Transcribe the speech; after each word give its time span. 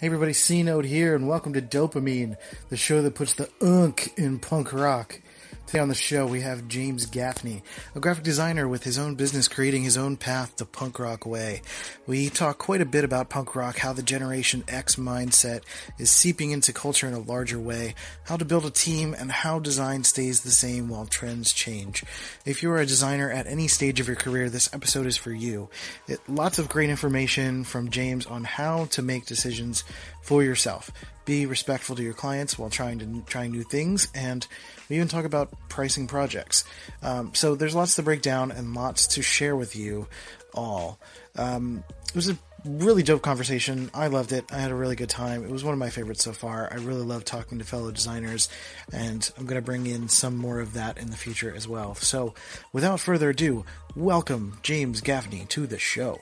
Hey 0.00 0.08
everybody, 0.08 0.32
C 0.32 0.64
Note 0.64 0.86
here, 0.86 1.14
and 1.14 1.28
welcome 1.28 1.52
to 1.52 1.62
DOPEamine, 1.62 2.36
the 2.68 2.76
show 2.76 3.00
that 3.00 3.14
puts 3.14 3.32
the 3.34 3.48
unk 3.62 4.12
in 4.16 4.40
punk 4.40 4.72
rock. 4.72 5.20
Today 5.66 5.78
on 5.78 5.88
the 5.88 5.94
show, 5.94 6.26
we 6.26 6.42
have 6.42 6.68
James 6.68 7.06
Gaffney, 7.06 7.62
a 7.94 8.00
graphic 8.00 8.22
designer 8.22 8.68
with 8.68 8.84
his 8.84 8.98
own 8.98 9.14
business 9.14 9.48
creating 9.48 9.82
his 9.82 9.96
own 9.96 10.18
path 10.18 10.56
the 10.58 10.66
punk 10.66 10.98
rock 10.98 11.24
way. 11.24 11.62
We 12.06 12.28
talk 12.28 12.58
quite 12.58 12.82
a 12.82 12.86
bit 12.86 13.02
about 13.02 13.30
punk 13.30 13.56
rock, 13.56 13.78
how 13.78 13.94
the 13.94 14.02
Generation 14.02 14.62
X 14.68 14.96
mindset 14.96 15.62
is 15.98 16.10
seeping 16.10 16.50
into 16.50 16.74
culture 16.74 17.08
in 17.08 17.14
a 17.14 17.18
larger 17.18 17.58
way, 17.58 17.94
how 18.24 18.36
to 18.36 18.44
build 18.44 18.66
a 18.66 18.70
team, 18.70 19.16
and 19.18 19.32
how 19.32 19.58
design 19.58 20.04
stays 20.04 20.42
the 20.42 20.50
same 20.50 20.90
while 20.90 21.06
trends 21.06 21.50
change. 21.50 22.04
If 22.44 22.62
you 22.62 22.70
are 22.70 22.80
a 22.80 22.86
designer 22.86 23.30
at 23.30 23.46
any 23.46 23.66
stage 23.66 24.00
of 24.00 24.06
your 24.06 24.16
career, 24.16 24.50
this 24.50 24.72
episode 24.74 25.06
is 25.06 25.16
for 25.16 25.32
you. 25.32 25.70
It, 26.06 26.20
lots 26.28 26.58
of 26.58 26.68
great 26.68 26.90
information 26.90 27.64
from 27.64 27.88
James 27.88 28.26
on 28.26 28.44
how 28.44 28.84
to 28.90 29.00
make 29.00 29.24
decisions 29.24 29.82
for 30.24 30.42
yourself. 30.42 30.90
Be 31.24 31.46
respectful 31.46 31.96
to 31.96 32.02
your 32.02 32.12
clients 32.14 32.58
while 32.58 32.70
trying 32.70 32.98
to 32.98 33.22
try 33.26 33.46
new 33.46 33.62
things, 33.62 34.08
and 34.14 34.46
we 34.88 34.96
even 34.96 35.08
talk 35.08 35.24
about 35.24 35.52
pricing 35.68 36.06
projects. 36.06 36.64
Um, 37.02 37.32
so 37.34 37.54
there's 37.54 37.74
lots 37.74 37.96
to 37.96 38.02
break 38.02 38.20
down 38.20 38.50
and 38.50 38.74
lots 38.74 39.06
to 39.08 39.22
share 39.22 39.56
with 39.56 39.76
you 39.76 40.06
all. 40.52 40.98
Um, 41.36 41.84
it 42.08 42.14
was 42.14 42.28
a 42.28 42.38
really 42.64 43.02
dope 43.02 43.22
conversation. 43.22 43.90
I 43.92 44.06
loved 44.08 44.32
it. 44.32 44.44
I 44.50 44.58
had 44.58 44.70
a 44.70 44.74
really 44.74 44.96
good 44.96 45.08
time. 45.08 45.44
It 45.44 45.50
was 45.50 45.64
one 45.64 45.72
of 45.72 45.78
my 45.78 45.90
favorites 45.90 46.24
so 46.24 46.32
far. 46.32 46.70
I 46.70 46.76
really 46.76 47.04
love 47.04 47.24
talking 47.24 47.58
to 47.58 47.64
fellow 47.64 47.90
designers, 47.90 48.48
and 48.92 49.30
I'm 49.38 49.46
going 49.46 49.60
to 49.60 49.64
bring 49.64 49.86
in 49.86 50.08
some 50.08 50.36
more 50.36 50.60
of 50.60 50.74
that 50.74 50.98
in 50.98 51.10
the 51.10 51.16
future 51.16 51.54
as 51.54 51.68
well. 51.68 51.94
So, 51.94 52.34
without 52.72 53.00
further 53.00 53.30
ado, 53.30 53.64
welcome 53.94 54.58
James 54.62 55.00
Gaffney 55.00 55.46
to 55.50 55.66
the 55.66 55.78
show. 55.78 56.20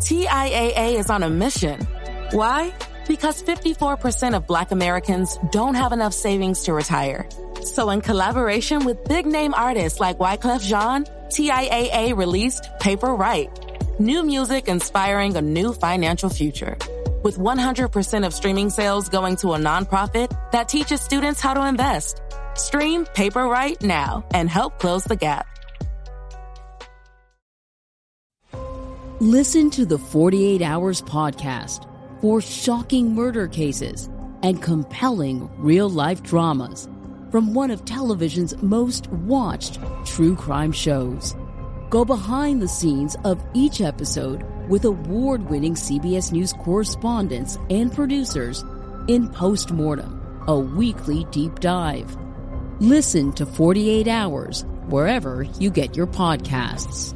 TIAA 0.00 0.98
is 0.98 1.10
on 1.10 1.22
a 1.22 1.30
mission. 1.30 1.80
Why? 2.32 2.72
Because 3.08 3.42
54% 3.42 4.34
of 4.34 4.46
Black 4.46 4.72
Americans 4.72 5.38
don't 5.52 5.74
have 5.74 5.92
enough 5.92 6.12
savings 6.12 6.64
to 6.64 6.72
retire. 6.72 7.28
So, 7.62 7.90
in 7.90 8.00
collaboration 8.00 8.84
with 8.84 9.04
big 9.04 9.26
name 9.26 9.54
artists 9.54 10.00
like 10.00 10.18
Wyclef 10.18 10.62
Jean, 10.62 11.04
TIAA 11.28 12.16
released 12.16 12.68
Paper 12.80 13.14
Right. 13.14 13.50
New 13.98 14.24
music 14.24 14.68
inspiring 14.68 15.36
a 15.36 15.40
new 15.40 15.72
financial 15.72 16.28
future. 16.28 16.76
With 17.22 17.38
100% 17.38 18.26
of 18.26 18.34
streaming 18.34 18.70
sales 18.70 19.08
going 19.08 19.36
to 19.36 19.54
a 19.54 19.58
nonprofit 19.58 20.36
that 20.52 20.68
teaches 20.68 21.00
students 21.00 21.40
how 21.40 21.54
to 21.54 21.66
invest. 21.66 22.22
Stream 22.54 23.04
Paper 23.04 23.46
Right 23.46 23.80
now 23.82 24.24
and 24.34 24.50
help 24.50 24.78
close 24.78 25.04
the 25.04 25.16
gap. 25.16 25.46
Listen 29.20 29.70
to 29.70 29.86
the 29.86 29.98
48 29.98 30.60
Hours 30.60 31.00
podcast 31.00 31.86
for 32.26 32.40
shocking 32.40 33.14
murder 33.14 33.46
cases 33.46 34.08
and 34.42 34.60
compelling 34.60 35.48
real 35.58 35.88
life 35.88 36.24
dramas 36.24 36.88
from 37.30 37.54
one 37.54 37.70
of 37.70 37.84
television's 37.84 38.60
most 38.60 39.06
watched 39.12 39.78
true 40.04 40.34
crime 40.34 40.72
shows. 40.72 41.36
Go 41.88 42.04
behind 42.04 42.60
the 42.60 42.66
scenes 42.66 43.14
of 43.22 43.40
each 43.54 43.80
episode 43.80 44.44
with 44.68 44.84
award 44.84 45.48
winning 45.48 45.74
CBS 45.74 46.32
News 46.32 46.52
correspondents 46.52 47.58
and 47.70 47.94
producers 47.94 48.64
in 49.06 49.28
Postmortem, 49.28 50.20
a 50.48 50.58
weekly 50.58 51.26
deep 51.30 51.60
dive. 51.60 52.16
Listen 52.80 53.32
to 53.34 53.46
48 53.46 54.08
Hours 54.08 54.64
wherever 54.88 55.44
you 55.60 55.70
get 55.70 55.96
your 55.96 56.08
podcasts. 56.08 57.15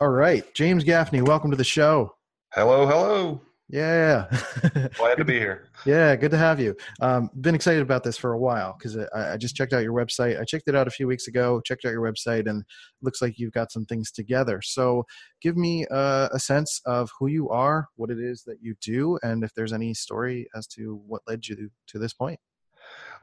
All 0.00 0.08
right, 0.08 0.42
James 0.54 0.82
Gaffney, 0.82 1.22
welcome 1.22 1.52
to 1.52 1.56
the 1.56 1.62
show. 1.62 2.16
Hello, 2.52 2.84
hello. 2.84 3.40
Yeah. 3.68 4.26
Glad 4.96 5.14
to 5.18 5.24
be 5.24 5.38
here. 5.38 5.68
Yeah, 5.86 6.16
good 6.16 6.32
to 6.32 6.36
have 6.36 6.58
you. 6.58 6.76
Um, 7.00 7.30
been 7.40 7.54
excited 7.54 7.80
about 7.80 8.02
this 8.02 8.16
for 8.16 8.32
a 8.32 8.38
while 8.38 8.74
because 8.76 8.96
I, 8.96 9.34
I, 9.34 9.36
just 9.36 9.54
checked 9.54 9.72
out 9.72 9.84
your 9.84 9.92
website. 9.92 10.40
I 10.40 10.44
checked 10.44 10.66
it 10.66 10.74
out 10.74 10.88
a 10.88 10.90
few 10.90 11.06
weeks 11.06 11.28
ago. 11.28 11.60
Checked 11.64 11.84
out 11.84 11.92
your 11.92 12.02
website, 12.02 12.50
and 12.50 12.64
looks 13.02 13.22
like 13.22 13.38
you've 13.38 13.52
got 13.52 13.70
some 13.70 13.84
things 13.84 14.10
together. 14.10 14.60
So, 14.62 15.04
give 15.40 15.56
me 15.56 15.86
uh, 15.92 16.28
a 16.32 16.40
sense 16.40 16.80
of 16.86 17.08
who 17.18 17.28
you 17.28 17.48
are, 17.50 17.86
what 17.94 18.10
it 18.10 18.18
is 18.18 18.42
that 18.48 18.56
you 18.60 18.74
do, 18.82 19.16
and 19.22 19.44
if 19.44 19.54
there's 19.54 19.72
any 19.72 19.94
story 19.94 20.48
as 20.56 20.66
to 20.68 21.00
what 21.06 21.22
led 21.28 21.46
you 21.46 21.70
to 21.86 21.98
this 22.00 22.12
point. 22.12 22.40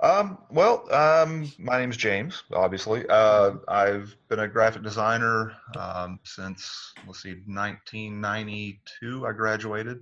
Um, 0.01 0.39
well, 0.49 0.91
um, 0.91 1.51
my 1.59 1.79
name 1.79 1.91
is 1.91 1.97
James, 1.97 2.43
obviously. 2.53 3.05
Uh, 3.07 3.51
I've 3.67 4.15
been 4.29 4.39
a 4.39 4.47
graphic 4.47 4.81
designer 4.81 5.53
um, 5.77 6.19
since, 6.23 6.93
let's 7.05 7.21
see, 7.21 7.35
1992. 7.45 9.27
I 9.27 9.31
graduated 9.31 9.99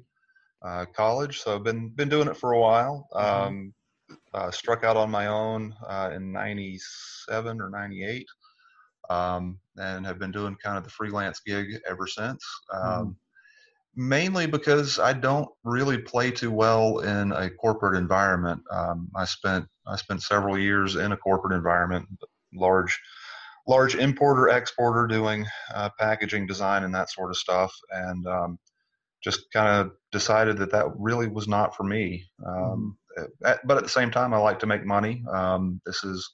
uh, 0.62 0.86
college, 0.96 1.42
so 1.42 1.56
I've 1.56 1.64
been, 1.64 1.90
been 1.90 2.08
doing 2.08 2.30
it 2.30 2.38
for 2.38 2.53
a 2.53 2.59
while. 2.59 3.08
Mm-hmm. 3.14 3.48
Um, 3.48 3.74
uh, 4.34 4.52
struck 4.52 4.84
out 4.84 4.96
on 4.98 5.12
my 5.12 5.28
own 5.28 5.75
uh, 5.88 6.12
in 6.14 6.31
97 6.31 7.62
or 7.62 7.69
98 7.69 8.25
um, 9.09 9.59
and 9.78 10.06
have 10.06 10.18
been 10.18 10.31
doing 10.31 10.56
kind 10.64 10.78
of 10.78 10.84
the 10.84 10.90
freelance 10.90 11.42
gig 11.46 11.80
ever 11.88 12.08
since. 12.08 12.44
Mm 12.74 13.16
mainly 13.95 14.47
because 14.47 15.00
I 15.00 15.13
don't 15.13 15.50
really 15.63 15.97
play 15.97 16.31
too 16.31 16.51
well 16.51 17.00
in 17.00 17.31
a 17.31 17.50
corporate 17.50 17.97
environment. 17.97 18.61
Um, 18.72 19.09
I 19.16 19.25
spent 19.25 19.66
I 19.88 19.95
spent 19.95 20.22
several 20.22 20.57
years 20.57 20.95
in 20.95 21.11
a 21.11 21.17
corporate 21.17 21.53
environment, 21.53 22.07
large 22.53 23.00
large 23.67 23.95
importer 23.95 24.50
exporter 24.50 25.05
doing 25.07 25.45
uh, 25.73 25.89
packaging 26.00 26.47
design 26.47 26.83
and 26.83 26.94
that 26.95 27.09
sort 27.09 27.29
of 27.29 27.38
stuff, 27.38 27.73
and 27.91 28.25
um, 28.27 28.59
just 29.23 29.51
kind 29.51 29.67
of 29.67 29.91
decided 30.11 30.57
that 30.57 30.71
that 30.71 30.88
really 30.97 31.27
was 31.27 31.47
not 31.47 31.75
for 31.75 31.83
me. 31.83 32.25
Um, 32.45 32.97
at, 33.44 33.59
but 33.67 33.77
at 33.77 33.83
the 33.83 33.89
same 33.89 34.11
time, 34.11 34.33
I 34.33 34.38
like 34.38 34.59
to 34.59 34.67
make 34.67 34.85
money. 34.85 35.23
Um, 35.31 35.81
this 35.85 36.03
is 36.03 36.27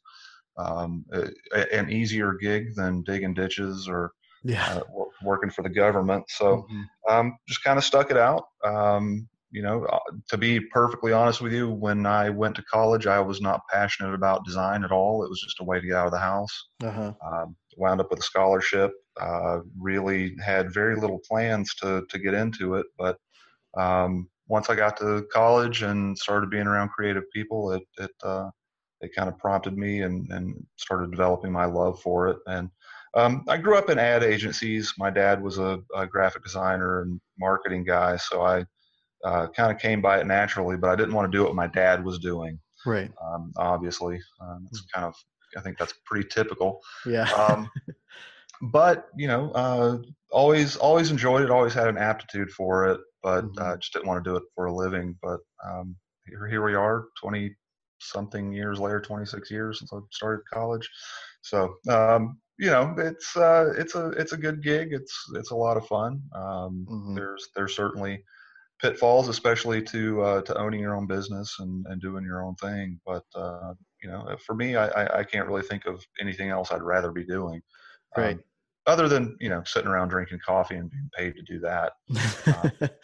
um, 0.57 1.05
a, 1.11 1.75
an 1.75 1.89
easier 1.89 2.33
gig 2.33 2.75
than 2.75 3.03
digging 3.03 3.33
ditches 3.33 3.87
or 3.87 4.11
yeah. 4.43 4.75
uh, 4.75 5.03
working 5.25 5.49
for 5.49 5.63
the 5.63 5.69
government. 5.69 6.23
So 6.29 6.65
Mhm. 6.69 6.85
um, 7.09 7.37
just 7.47 7.63
kind 7.63 7.77
of 7.77 7.83
stuck 7.83 8.11
it 8.11 8.17
out. 8.17 8.43
Um, 8.63 9.27
you 9.51 9.61
know, 9.61 9.85
uh, 9.85 9.99
to 10.29 10.37
be 10.37 10.59
perfectly 10.59 11.13
honest 11.13 11.41
with 11.41 11.53
you, 11.53 11.69
when 11.69 12.05
I 12.05 12.29
went 12.29 12.55
to 12.57 12.63
college, 12.63 13.07
I 13.07 13.19
was 13.19 13.39
not 13.41 13.61
passionate 13.71 14.13
about 14.13 14.43
design 14.45 14.83
at 14.83 14.91
all. 14.91 15.23
It 15.23 15.29
was 15.29 15.41
just 15.41 15.61
a 15.61 15.63
way 15.63 15.79
to 15.79 15.87
get 15.87 15.95
out 15.95 16.07
of 16.07 16.11
the 16.11 16.19
house. 16.19 16.67
Uh-huh. 16.83 17.13
Um, 17.25 17.55
wound 17.77 18.01
up 18.01 18.09
with 18.09 18.19
a 18.19 18.23
scholarship. 18.23 18.91
Uh, 19.19 19.61
really 19.79 20.35
had 20.43 20.73
very 20.73 20.95
little 20.95 21.21
plans 21.29 21.73
to 21.75 22.05
to 22.09 22.19
get 22.19 22.33
into 22.33 22.75
it, 22.75 22.85
but 22.97 23.17
um, 23.77 24.29
once 24.47 24.69
I 24.69 24.75
got 24.75 24.97
to 24.97 25.25
college 25.31 25.81
and 25.83 26.17
started 26.17 26.49
being 26.49 26.67
around 26.67 26.89
creative 26.89 27.23
people, 27.31 27.71
it 27.71 27.83
it 27.97 28.11
uh, 28.23 28.49
it 29.01 29.11
kind 29.15 29.29
of 29.29 29.37
prompted 29.37 29.77
me 29.77 30.01
and 30.01 30.29
and 30.31 30.65
started 30.75 31.11
developing 31.11 31.51
my 31.51 31.65
love 31.65 32.01
for 32.01 32.27
it. 32.27 32.37
And 32.47 32.69
um, 33.15 33.43
I 33.47 33.57
grew 33.57 33.77
up 33.77 33.89
in 33.89 33.97
ad 33.99 34.23
agencies. 34.23 34.93
My 34.97 35.09
dad 35.09 35.41
was 35.41 35.57
a, 35.57 35.79
a 35.95 36.05
graphic 36.05 36.43
designer 36.43 37.01
and 37.01 37.19
marketing 37.39 37.83
guy, 37.83 38.17
so 38.17 38.41
I 38.41 38.65
uh, 39.23 39.47
kind 39.47 39.71
of 39.71 39.79
came 39.79 40.01
by 40.01 40.19
it 40.19 40.27
naturally. 40.27 40.77
But 40.77 40.89
I 40.89 40.95
didn't 40.95 41.13
want 41.13 41.31
to 41.31 41.37
do 41.37 41.43
what 41.43 41.55
my 41.55 41.67
dad 41.67 42.03
was 42.03 42.19
doing. 42.19 42.59
Right. 42.85 43.11
Um, 43.23 43.51
obviously, 43.57 44.19
um, 44.41 44.65
it's 44.69 44.81
kind 44.93 45.05
of 45.05 45.15
I 45.57 45.61
think 45.61 45.77
that's 45.77 45.93
pretty 46.05 46.27
typical. 46.29 46.79
Yeah. 47.05 47.29
Um, 47.35 47.69
but 48.71 49.07
you 49.17 49.27
know, 49.27 49.51
uh, 49.51 49.97
always 50.31 50.75
always 50.75 51.11
enjoyed 51.11 51.41
it. 51.41 51.51
Always 51.51 51.73
had 51.73 51.87
an 51.87 51.97
aptitude 51.97 52.51
for 52.51 52.85
it, 52.87 52.99
but 53.23 53.45
Mhm. 53.45 53.59
uh, 53.59 53.77
just 53.77 53.93
didn't 53.93 54.07
want 54.07 54.23
to 54.23 54.29
do 54.29 54.35
it 54.35 54.43
for 54.55 54.65
a 54.65 54.73
living. 54.73 55.17
But 55.21 55.39
um, 55.65 55.95
here, 56.27 56.47
here 56.47 56.63
we 56.63 56.75
are, 56.75 57.05
twenty 57.19 57.55
something 57.99 58.51
years 58.51 58.79
later, 58.79 58.99
twenty 59.01 59.25
six 59.25 59.49
years 59.49 59.79
since 59.79 59.91
I 59.93 59.99
started 60.11 60.43
college. 60.51 60.89
So 61.41 61.75
um, 61.89 62.39
you 62.57 62.69
know, 62.71 62.93
it's 62.97 63.35
uh, 63.35 63.73
it's 63.77 63.95
a 63.95 64.09
it's 64.11 64.31
a 64.33 64.37
good 64.37 64.63
gig. 64.63 64.89
It's 64.93 65.13
it's 65.35 65.51
a 65.51 65.55
lot 65.55 65.77
of 65.77 65.85
fun. 65.87 66.21
Um, 66.33 66.85
Mhm. 66.89 67.15
There's 67.15 67.49
there's 67.55 67.75
certainly 67.75 68.23
pitfalls, 68.81 69.27
especially 69.29 69.81
to 69.81 70.21
uh, 70.21 70.41
to 70.43 70.57
owning 70.57 70.79
your 70.79 70.95
own 70.95 71.07
business 71.07 71.55
and, 71.59 71.85
and 71.89 72.01
doing 72.01 72.23
your 72.23 72.43
own 72.43 72.55
thing. 72.55 72.99
But 73.05 73.23
uh, 73.35 73.73
you 74.01 74.09
know, 74.09 74.35
for 74.45 74.55
me, 74.55 74.75
I, 74.75 74.87
I, 74.87 75.19
I 75.19 75.23
can't 75.23 75.47
really 75.47 75.63
think 75.63 75.85
of 75.85 76.05
anything 76.19 76.49
else 76.49 76.71
I'd 76.71 76.81
rather 76.83 77.11
be 77.11 77.25
doing. 77.25 77.61
Right. 78.17 78.35
Um, 78.35 78.43
other 78.87 79.07
than 79.09 79.35
you 79.39 79.49
know 79.49 79.63
sitting 79.65 79.89
around 79.89 80.09
drinking 80.09 80.39
coffee 80.45 80.75
and 80.75 80.91
being 80.91 81.09
paid 81.17 81.35
to 81.35 81.41
do 81.41 81.59
that, 81.59 81.93
but 82.79 82.99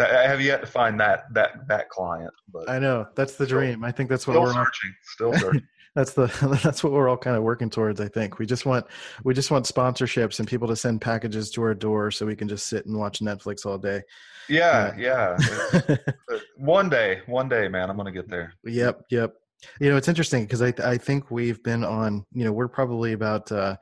I 0.00 0.26
have 0.26 0.40
yet 0.40 0.60
to 0.62 0.66
find 0.66 0.98
that 1.00 1.24
that 1.34 1.68
that 1.68 1.88
client. 1.90 2.32
But 2.52 2.68
I 2.70 2.78
know 2.78 3.06
that's 3.14 3.36
the 3.36 3.44
Still- 3.44 3.58
dream. 3.58 3.84
I 3.84 3.92
think 3.92 4.08
that's 4.08 4.26
what 4.26 4.32
still 4.34 4.42
we're 4.44 4.52
searching, 4.54 4.94
still 5.02 5.34
searching. 5.34 5.66
That's 5.94 6.12
the 6.12 6.26
that's 6.62 6.82
what 6.82 6.92
we're 6.92 7.08
all 7.08 7.16
kind 7.16 7.36
of 7.36 7.42
working 7.42 7.70
towards. 7.70 8.00
I 8.00 8.08
think 8.08 8.38
we 8.38 8.46
just 8.46 8.66
want 8.66 8.86
we 9.24 9.34
just 9.34 9.50
want 9.50 9.66
sponsorships 9.66 10.38
and 10.38 10.48
people 10.48 10.68
to 10.68 10.76
send 10.76 11.00
packages 11.00 11.50
to 11.52 11.62
our 11.62 11.74
door 11.74 12.10
so 12.10 12.26
we 12.26 12.36
can 12.36 12.48
just 12.48 12.66
sit 12.66 12.86
and 12.86 12.96
watch 12.96 13.20
Netflix 13.20 13.66
all 13.66 13.78
day. 13.78 14.02
yeah, 14.48 14.94
yeah. 14.96 15.36
Uh, 16.30 16.38
one 16.56 16.90
day, 16.90 17.20
one 17.26 17.48
day, 17.48 17.68
man, 17.68 17.88
I'm 17.88 17.96
gonna 17.96 18.12
get 18.12 18.28
there. 18.28 18.52
Yep, 18.64 19.04
yep. 19.10 19.34
You 19.80 19.90
know, 19.90 19.96
it's 19.96 20.08
interesting 20.08 20.44
because 20.44 20.62
I 20.62 20.72
I 20.84 20.98
think 20.98 21.30
we've 21.30 21.62
been 21.62 21.84
on. 21.84 22.24
You 22.32 22.44
know, 22.44 22.52
we're 22.52 22.68
probably 22.68 23.12
about 23.12 23.50
uh, 23.50 23.76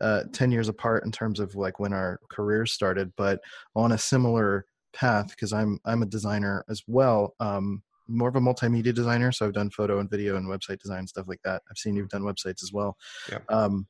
uh, 0.00 0.24
ten 0.32 0.50
years 0.50 0.68
apart 0.68 1.04
in 1.04 1.12
terms 1.12 1.40
of 1.40 1.54
like 1.54 1.78
when 1.78 1.92
our 1.92 2.20
careers 2.28 2.72
started, 2.72 3.12
but 3.16 3.40
on 3.76 3.92
a 3.92 3.98
similar 3.98 4.66
path 4.92 5.28
because 5.28 5.52
I'm 5.52 5.78
I'm 5.84 6.02
a 6.02 6.06
designer 6.06 6.64
as 6.68 6.82
well. 6.86 7.34
Um, 7.40 7.82
more 8.08 8.28
of 8.28 8.36
a 8.36 8.40
multimedia 8.40 8.94
designer, 8.94 9.32
so 9.32 9.46
I've 9.46 9.52
done 9.52 9.70
photo 9.70 9.98
and 9.98 10.10
video 10.10 10.36
and 10.36 10.48
website 10.48 10.78
design 10.78 11.06
stuff 11.06 11.26
like 11.28 11.40
that. 11.44 11.62
I've 11.70 11.78
seen 11.78 11.96
you've 11.96 12.08
done 12.08 12.22
websites 12.22 12.62
as 12.62 12.70
well. 12.72 12.96
Yep. 13.30 13.44
Um, 13.48 13.86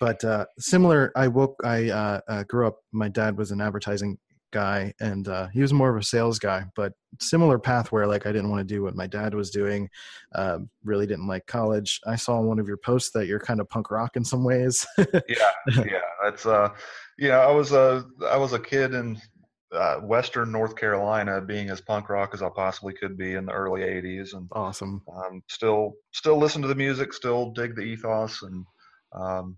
but 0.00 0.24
uh, 0.24 0.46
similar, 0.58 1.12
I 1.14 1.28
woke. 1.28 1.60
I 1.64 1.90
uh, 1.90 2.20
uh, 2.26 2.42
grew 2.44 2.66
up. 2.66 2.78
My 2.92 3.08
dad 3.08 3.38
was 3.38 3.52
an 3.52 3.60
advertising 3.60 4.18
guy, 4.52 4.92
and 5.00 5.28
uh, 5.28 5.48
he 5.48 5.60
was 5.60 5.72
more 5.72 5.90
of 5.90 6.00
a 6.00 6.04
sales 6.04 6.38
guy. 6.38 6.64
But 6.76 6.92
similar 7.20 7.58
path 7.58 7.92
where 7.92 8.06
like 8.06 8.26
I 8.26 8.32
didn't 8.32 8.50
want 8.50 8.66
to 8.66 8.74
do 8.74 8.82
what 8.82 8.94
my 8.94 9.06
dad 9.06 9.34
was 9.34 9.50
doing. 9.50 9.88
Um, 10.34 10.70
really 10.84 11.06
didn't 11.06 11.26
like 11.26 11.46
college. 11.46 12.00
I 12.06 12.16
saw 12.16 12.40
one 12.40 12.58
of 12.58 12.66
your 12.66 12.76
posts 12.76 13.10
that 13.14 13.26
you're 13.26 13.40
kind 13.40 13.60
of 13.60 13.68
punk 13.68 13.90
rock 13.90 14.16
in 14.16 14.24
some 14.24 14.44
ways. 14.44 14.86
yeah, 14.98 15.52
yeah. 15.68 16.00
That's 16.22 16.46
uh, 16.46 16.70
you 17.18 17.28
know, 17.28 17.40
I 17.40 17.50
was 17.50 17.72
a 17.72 18.04
I 18.28 18.36
was 18.36 18.52
a 18.52 18.58
kid 18.58 18.94
in 18.94 19.20
uh, 19.72 19.96
Western 19.96 20.52
North 20.52 20.76
Carolina, 20.76 21.40
being 21.40 21.70
as 21.70 21.80
punk 21.80 22.08
rock 22.08 22.30
as 22.34 22.42
I 22.42 22.48
possibly 22.48 22.94
could 22.94 23.16
be 23.16 23.34
in 23.34 23.46
the 23.46 23.52
early 23.52 23.82
'80s, 23.82 24.34
and 24.34 24.48
awesome. 24.52 25.02
um, 25.14 25.42
still 25.48 25.94
still 26.12 26.38
listen 26.38 26.62
to 26.62 26.68
the 26.68 26.74
music, 26.74 27.12
still 27.12 27.50
dig 27.50 27.74
the 27.74 27.82
ethos, 27.82 28.42
and 28.42 28.64
um, 29.12 29.56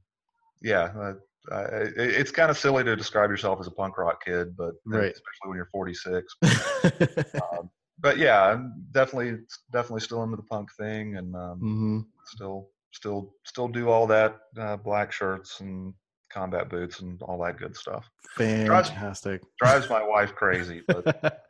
yeah. 0.63 0.93
Uh, 0.97 1.15
I, 1.53 1.61
it, 1.63 1.93
it's 1.97 2.31
kind 2.31 2.51
of 2.51 2.57
silly 2.57 2.85
to 2.85 2.97
describe 2.97 3.29
yourself 3.31 3.61
as 3.61 3.67
a 3.67 3.71
punk 3.71 3.99
rock 3.99 4.25
kid, 4.25 4.57
but 4.57 4.75
Right. 4.87 5.13
especially 5.13 5.49
when 5.49 5.57
you're 5.57 5.69
46. 5.73 6.35
um, 6.43 7.71
but 8.01 8.17
yeah, 8.19 8.43
I'm 8.43 8.87
definitely 8.93 9.39
definitely 9.73 10.01
still 10.01 10.23
into 10.23 10.37
the 10.37 10.43
punk 10.45 10.71
thing, 10.79 11.17
and 11.17 11.35
um, 11.35 11.59
hmm 11.59 12.01
still 12.27 12.69
still 12.93 13.35
still 13.45 13.69
do 13.69 13.91
all 13.91 14.07
that 14.07 14.37
uh, 14.59 14.77
black 14.77 15.13
shirts 15.13 15.61
and 15.61 15.93
combat 16.35 16.69
boots 16.69 17.01
and 17.01 17.23
all 17.23 17.41
that 17.43 17.57
good 17.57 17.77
stuff 17.77 18.11
Fantastic. 18.37 19.41
drives 19.63 19.89
my 19.89 20.03
wife 20.03 20.35
crazy 20.35 20.83
but 20.89 21.05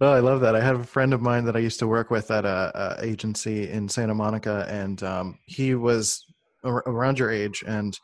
well, 0.00 0.12
I 0.12 0.20
love 0.20 0.40
that. 0.42 0.54
I 0.54 0.60
have 0.60 0.80
a 0.80 0.84
friend 0.84 1.12
of 1.12 1.20
mine 1.20 1.44
that 1.44 1.56
I 1.56 1.60
used 1.60 1.78
to 1.80 1.86
work 1.86 2.10
with 2.10 2.30
at 2.30 2.44
a, 2.44 2.98
a 3.00 3.04
agency 3.04 3.68
in 3.68 3.88
Santa 3.88 4.14
Monica, 4.14 4.66
and 4.68 5.02
um, 5.02 5.38
he 5.46 5.74
was 5.74 6.24
ar- 6.64 6.84
around 6.86 7.18
your 7.18 7.30
age, 7.30 7.64
and 7.66 7.98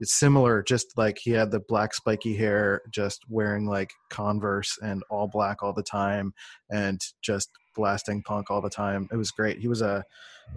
it's 0.00 0.18
similar. 0.18 0.62
Just 0.62 0.96
like 0.96 1.18
he 1.18 1.30
had 1.30 1.50
the 1.50 1.60
black 1.60 1.94
spiky 1.94 2.36
hair, 2.36 2.82
just 2.90 3.22
wearing 3.28 3.66
like 3.66 3.92
Converse 4.08 4.78
and 4.82 5.02
all 5.10 5.28
black 5.28 5.62
all 5.62 5.72
the 5.72 5.82
time, 5.82 6.32
and 6.70 7.00
just 7.22 7.50
blasting 7.76 8.22
punk 8.22 8.50
all 8.50 8.60
the 8.60 8.70
time. 8.70 9.08
It 9.12 9.16
was 9.16 9.30
great. 9.30 9.58
He 9.58 9.68
was 9.68 9.82
a 9.82 10.04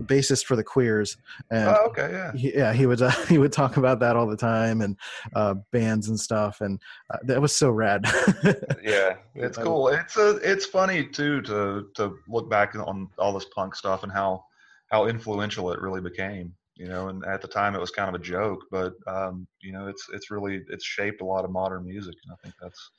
bassist 0.03 0.45
for 0.45 0.55
the 0.55 0.63
Queers, 0.63 1.17
and 1.51 1.69
oh, 1.69 1.87
okay 1.87 2.09
yeah 2.11 2.31
he, 2.33 2.55
yeah, 2.55 2.73
he 2.73 2.85
would 2.85 3.01
uh, 3.01 3.11
he 3.27 3.37
would 3.37 3.51
talk 3.51 3.77
about 3.77 3.99
that 3.99 4.15
all 4.15 4.27
the 4.27 4.37
time 4.37 4.81
and 4.81 4.97
uh, 5.35 5.55
bands 5.71 6.09
and 6.09 6.19
stuff, 6.19 6.61
and 6.61 6.79
uh, 7.13 7.17
that 7.23 7.41
was 7.41 7.55
so 7.55 7.69
rad. 7.69 8.05
yeah 8.83 9.15
it's 9.35 9.57
cool 9.57 9.87
it's 9.87 10.17
a 10.17 10.37
it's 10.37 10.65
funny 10.65 11.05
too 11.05 11.41
to 11.41 11.87
to 11.95 12.15
look 12.27 12.49
back 12.49 12.75
on 12.75 13.09
all 13.17 13.33
this 13.33 13.45
punk 13.55 13.75
stuff 13.75 14.03
and 14.03 14.11
how 14.11 14.43
how 14.87 15.05
influential 15.05 15.71
it 15.71 15.81
really 15.81 16.01
became 16.01 16.53
you 16.75 16.87
know 16.87 17.09
and 17.09 17.23
at 17.25 17.41
the 17.41 17.47
time 17.47 17.75
it 17.75 17.81
was 17.81 17.91
kind 17.91 18.09
of 18.09 18.19
a 18.19 18.23
joke 18.23 18.59
but 18.71 18.93
um 19.07 19.47
you 19.61 19.71
know 19.71 19.87
it's 19.87 20.07
it's 20.11 20.31
really 20.31 20.61
it's 20.69 20.85
shaped 20.85 21.21
a 21.21 21.25
lot 21.25 21.45
of 21.45 21.51
modern 21.51 21.85
music 21.85 22.15
and 22.23 22.33
i 22.33 22.35
think 22.41 22.55
that's 22.61 22.89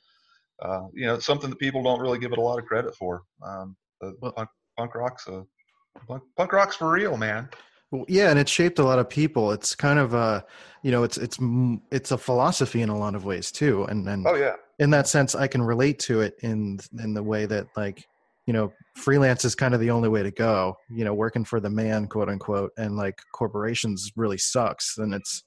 uh 0.61 0.83
you 0.93 1.05
know 1.05 1.15
it's 1.15 1.25
something 1.25 1.49
that 1.49 1.59
people 1.59 1.83
don't 1.83 1.99
really 1.99 2.19
give 2.19 2.31
it 2.31 2.37
a 2.37 2.41
lot 2.41 2.57
of 2.59 2.65
credit 2.65 2.95
for. 2.95 3.23
Um 3.45 3.75
Well- 4.21 4.31
punk 4.31 4.49
punk 4.77 4.95
rock's 4.95 5.27
a 5.27 5.43
punk, 6.07 6.23
punk 6.37 6.53
rock's 6.53 6.75
for 6.75 6.91
real 6.91 7.17
man. 7.17 7.49
Well, 7.91 8.05
yeah, 8.07 8.29
and 8.29 8.39
it 8.39 8.49
shaped 8.49 8.79
a 8.79 8.83
lot 8.83 8.99
of 8.99 9.09
people. 9.09 9.51
It's 9.51 9.75
kind 9.75 9.99
of 9.99 10.13
a, 10.13 10.43
you 10.81 10.91
know, 10.91 11.03
it's 11.03 11.17
it's 11.17 11.37
it's 11.91 12.11
a 12.11 12.17
philosophy 12.17 12.81
in 12.81 12.89
a 12.89 12.97
lot 12.97 13.15
of 13.15 13.25
ways 13.25 13.51
too, 13.51 13.85
and 13.85 14.07
and 14.09 14.25
oh 14.27 14.35
yeah. 14.35 14.55
in 14.79 14.89
that 14.89 15.07
sense, 15.07 15.35
I 15.35 15.47
can 15.47 15.61
relate 15.61 15.99
to 15.99 16.21
it 16.21 16.35
in 16.41 16.79
in 16.99 17.13
the 17.13 17.23
way 17.23 17.45
that 17.45 17.67
like, 17.77 18.05
you 18.45 18.53
know, 18.53 18.71
freelance 18.95 19.43
is 19.45 19.55
kind 19.55 19.73
of 19.73 19.79
the 19.79 19.91
only 19.91 20.09
way 20.09 20.23
to 20.23 20.31
go. 20.31 20.75
You 20.89 21.05
know, 21.05 21.13
working 21.13 21.45
for 21.45 21.59
the 21.59 21.69
man, 21.69 22.07
quote 22.07 22.29
unquote, 22.29 22.71
and 22.77 22.95
like 22.95 23.19
corporations 23.33 24.11
really 24.15 24.37
sucks, 24.37 24.97
and 24.97 25.13
it's, 25.13 25.43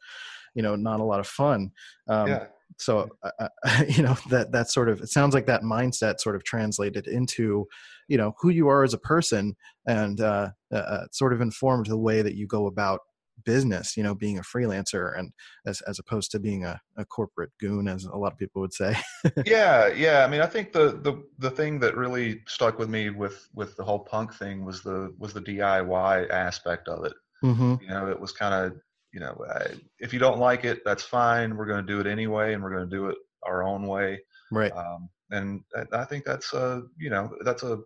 you 0.54 0.62
know, 0.62 0.76
not 0.76 1.00
a 1.00 1.04
lot 1.04 1.20
of 1.20 1.26
fun. 1.26 1.70
Um, 2.08 2.28
yeah 2.28 2.46
so 2.76 3.08
uh, 3.22 3.48
you 3.88 4.02
know 4.02 4.16
that 4.28 4.52
that 4.52 4.70
sort 4.70 4.88
of 4.88 5.00
it 5.00 5.08
sounds 5.08 5.34
like 5.34 5.46
that 5.46 5.62
mindset 5.62 6.20
sort 6.20 6.36
of 6.36 6.44
translated 6.44 7.06
into 7.06 7.66
you 8.08 8.16
know 8.16 8.34
who 8.40 8.50
you 8.50 8.68
are 8.68 8.84
as 8.84 8.94
a 8.94 8.98
person 8.98 9.56
and 9.86 10.20
uh, 10.20 10.50
uh, 10.72 11.04
sort 11.12 11.32
of 11.32 11.40
informed 11.40 11.86
the 11.86 11.98
way 11.98 12.22
that 12.22 12.34
you 12.34 12.46
go 12.46 12.66
about 12.66 13.00
business 13.44 13.96
you 13.96 14.02
know 14.02 14.14
being 14.14 14.38
a 14.38 14.42
freelancer 14.42 15.18
and 15.18 15.32
as 15.66 15.80
as 15.82 15.98
opposed 15.98 16.30
to 16.30 16.38
being 16.38 16.64
a, 16.64 16.80
a 16.96 17.04
corporate 17.04 17.50
goon 17.60 17.88
as 17.88 18.04
a 18.04 18.16
lot 18.16 18.32
of 18.32 18.38
people 18.38 18.60
would 18.60 18.72
say. 18.72 18.96
Yeah 19.44 19.88
yeah 19.88 20.24
i 20.24 20.28
mean 20.28 20.40
i 20.40 20.46
think 20.46 20.72
the 20.72 21.00
the 21.02 21.22
the 21.38 21.50
thing 21.50 21.78
that 21.80 21.96
really 21.96 22.40
stuck 22.46 22.78
with 22.78 22.88
me 22.88 23.10
with 23.10 23.48
with 23.54 23.76
the 23.76 23.84
whole 23.84 24.00
punk 24.00 24.34
thing 24.34 24.64
was 24.64 24.82
the 24.82 25.14
was 25.18 25.32
the 25.32 25.40
diy 25.40 26.30
aspect 26.30 26.88
of 26.88 27.04
it. 27.04 27.12
Mm-hmm. 27.44 27.74
you 27.82 27.88
know 27.88 28.08
it 28.08 28.18
was 28.18 28.32
kind 28.32 28.54
of 28.54 28.78
you 29.12 29.20
know 29.20 29.36
uh, 29.48 29.68
if 30.00 30.12
you 30.12 30.18
don't 30.18 30.38
like 30.38 30.64
it 30.64 30.80
that's 30.84 31.04
fine. 31.04 31.56
We're 31.56 31.66
going 31.66 31.84
to 31.86 31.92
do 31.92 32.00
it 32.00 32.06
anyway 32.10 32.54
and 32.54 32.62
we're 32.62 32.74
going 32.76 32.88
to 32.88 32.96
do 32.96 33.06
it 33.06 33.16
our 33.46 33.62
own 33.62 33.86
way. 33.86 34.20
Right. 34.50 34.72
Um, 34.72 35.08
and 35.30 35.60
I- 35.76 36.00
i 36.00 36.04
think 36.04 36.24
that's 36.24 36.52
a 36.52 36.82
you 36.98 37.10
know 37.10 37.34
that's 37.44 37.62
a 37.62 37.78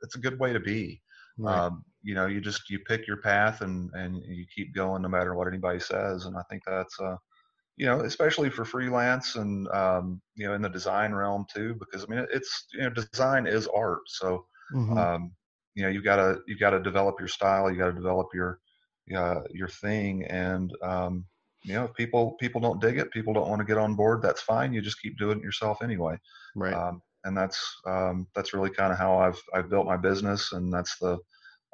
that's 0.00 0.16
a 0.16 0.20
good 0.20 0.38
way 0.38 0.52
to 0.52 0.60
be. 0.60 1.00
Right. 1.38 1.56
Um, 1.56 1.84
you 2.02 2.14
know 2.14 2.26
you 2.26 2.40
just 2.40 2.68
you 2.70 2.78
pick 2.80 3.06
your 3.06 3.18
path 3.18 3.60
and 3.62 3.90
and 3.94 4.22
you 4.24 4.44
keep 4.54 4.74
going 4.74 5.02
no 5.02 5.08
matter 5.08 5.34
what 5.34 5.48
anybody 5.48 5.78
says 5.80 6.26
and 6.26 6.36
i 6.36 6.42
think 6.50 6.62
that's 6.66 6.98
uh 7.00 7.16
you 7.76 7.86
know 7.86 8.00
especially 8.00 8.50
for 8.50 8.64
freelance 8.64 9.36
and 9.36 9.68
um 9.68 10.20
you 10.36 10.46
know 10.46 10.54
in 10.54 10.62
the 10.62 10.68
design 10.68 11.12
realm 11.12 11.44
too 11.52 11.74
because 11.78 12.04
i 12.04 12.14
mean 12.14 12.26
it's 12.32 12.66
you 12.72 12.82
know 12.82 12.90
design 12.90 13.36
is 13.36 13.58
art 13.62 13.90
so 13.96 14.34
Mhm. 14.70 14.96
um 14.96 15.30
you 15.74 15.82
know 15.82 15.88
you 15.88 16.02
gotta 16.02 16.38
you 16.46 16.56
gotta 16.58 16.80
develop 16.80 17.16
your 17.18 17.28
style 17.28 17.70
you 17.70 17.78
gotta 17.78 17.92
develop 17.92 18.28
your 18.34 18.58
uh, 19.16 19.40
your 19.52 19.68
thing 19.68 20.24
and 20.26 20.72
um 20.82 21.24
you 21.62 21.74
know 21.74 21.84
if 21.84 21.94
people 21.94 22.32
people 22.40 22.60
don't 22.60 22.80
dig 22.80 22.98
it 22.98 23.10
people 23.12 23.32
don't 23.32 23.48
want 23.48 23.60
to 23.60 23.64
get 23.66 23.78
on 23.78 23.94
board 23.94 24.22
that's 24.22 24.42
fine 24.42 24.72
you 24.72 24.80
just 24.80 25.00
keep 25.00 25.18
doing 25.18 25.38
it 25.38 25.44
yourself 25.44 25.82
anyway 25.82 26.16
right 26.54 26.74
um, 26.74 27.00
and 27.24 27.36
that's 27.36 27.80
um, 27.86 28.26
that's 28.34 28.52
really 28.54 28.70
kind 28.70 28.92
of 28.92 28.98
how 28.98 29.16
I've 29.18 29.40
I've 29.54 29.68
built 29.70 29.86
my 29.86 29.96
business, 29.96 30.52
and 30.52 30.72
that's 30.72 30.98
the 30.98 31.18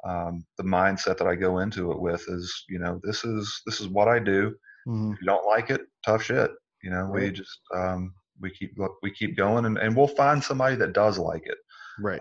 um, 0.05 0.45
the 0.57 0.63
mindset 0.63 1.17
that 1.17 1.27
I 1.27 1.35
go 1.35 1.59
into 1.59 1.91
it 1.91 1.99
with 1.99 2.23
is 2.27 2.65
you 2.69 2.79
know 2.79 2.99
this 3.03 3.23
is 3.23 3.61
this 3.65 3.81
is 3.81 3.87
what 3.87 4.07
I 4.07 4.19
do. 4.19 4.53
Mhm. 4.87 5.13
If 5.13 5.21
you 5.21 5.25
don't 5.27 5.47
like 5.47 5.69
it, 5.69 5.81
tough 6.05 6.23
shit. 6.23 6.51
You 6.83 6.91
know 6.91 7.09
we 7.11 7.31
just 7.31 7.59
um, 7.73 8.13
we 8.39 8.51
keep 8.51 8.77
we 9.01 9.11
keep 9.11 9.35
going, 9.37 9.65
and, 9.65 9.77
and 9.77 9.95
we'll 9.95 10.07
find 10.07 10.43
somebody 10.43 10.75
that 10.75 10.93
does 10.93 11.17
like 11.17 11.43
it. 11.45 11.57
right 11.99 12.19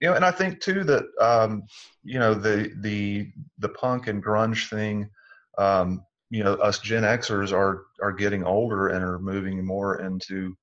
You 0.00 0.08
know, 0.08 0.14
and 0.14 0.24
I 0.24 0.32
think 0.32 0.60
too 0.60 0.84
that 0.84 1.04
um, 1.20 1.62
you 2.02 2.18
know 2.18 2.34
the 2.34 2.72
the 2.80 3.30
the 3.58 3.68
punk 3.70 4.08
and 4.08 4.22
grunge 4.22 4.68
thing. 4.68 5.08
Um, 5.58 6.04
you 6.30 6.42
know, 6.42 6.54
us 6.54 6.78
Gen 6.78 7.02
Xers 7.04 7.52
are 7.52 7.84
are 8.02 8.12
getting 8.12 8.42
older 8.44 8.88
and 8.88 9.04
are 9.04 9.18
moving 9.18 9.64
more 9.64 10.00
into 10.00 10.56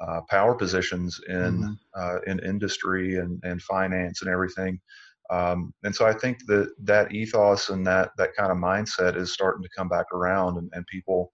uh, 0.00 0.22
power 0.28 0.54
positions 0.54 1.20
in 1.28 1.62
Mhm. 1.62 1.78
uh, 1.96 2.18
in 2.26 2.38
industry 2.40 3.16
and, 3.18 3.40
and 3.44 3.62
finance 3.62 4.22
and 4.22 4.30
everything. 4.30 4.80
Um, 5.30 5.72
and 5.84 5.94
so 5.94 6.06
I 6.06 6.12
think 6.12 6.38
that 6.46 6.74
that 6.82 7.12
ethos 7.12 7.68
and 7.68 7.86
that 7.86 8.10
that 8.18 8.34
kind 8.34 8.50
of 8.50 8.58
mindset 8.58 9.16
is 9.16 9.32
starting 9.32 9.62
to 9.62 9.68
come 9.76 9.88
back 9.88 10.06
around, 10.12 10.58
and, 10.58 10.70
and 10.74 10.84
people 10.86 11.32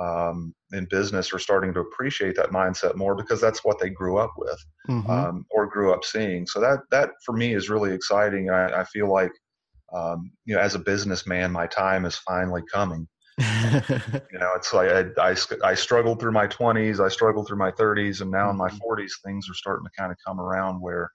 um, 0.00 0.54
in 0.72 0.86
business 0.90 1.32
are 1.32 1.38
starting 1.38 1.72
to 1.74 1.80
appreciate 1.80 2.36
that 2.36 2.50
mindset 2.50 2.94
more 2.96 3.14
because 3.14 3.40
that's 3.40 3.64
what 3.64 3.78
they 3.80 3.90
grew 3.90 4.18
up 4.18 4.32
with 4.36 4.58
Mhm. 4.88 5.28
um, 5.28 5.46
or 5.50 5.66
grew 5.66 5.92
up 5.92 6.04
seeing. 6.04 6.46
So 6.46 6.60
that 6.60 6.80
that 6.90 7.10
for 7.24 7.32
me 7.32 7.54
is 7.54 7.70
really 7.70 7.92
exciting. 7.92 8.50
I, 8.50 8.80
I 8.80 8.84
feel 8.84 9.10
like 9.10 9.32
um, 9.94 10.32
you 10.44 10.54
know, 10.54 10.60
as 10.60 10.74
a 10.74 10.78
businessman, 10.80 11.50
my 11.52 11.66
time 11.66 12.04
is 12.04 12.16
finally 12.16 12.62
coming. 12.72 13.08
You 14.30 14.38
know, 14.38 14.52
it's 14.54 14.74
like 14.74 14.90
I, 14.90 15.30
I, 15.30 15.36
I 15.64 15.74
struggled 15.74 16.20
through 16.20 16.32
my 16.32 16.46
20s, 16.46 17.00
I 17.00 17.08
struggled 17.08 17.46
through 17.46 17.56
my 17.56 17.70
30s, 17.70 18.20
and 18.20 18.30
now 18.30 18.50
in 18.50 18.56
my 18.56 18.68
Mhm. 18.68 18.82
40s, 18.82 19.12
things 19.24 19.48
are 19.48 19.54
starting 19.54 19.84
to 19.86 19.90
kind 19.98 20.12
of 20.12 20.18
come 20.26 20.38
around 20.38 20.80
where 20.82 21.10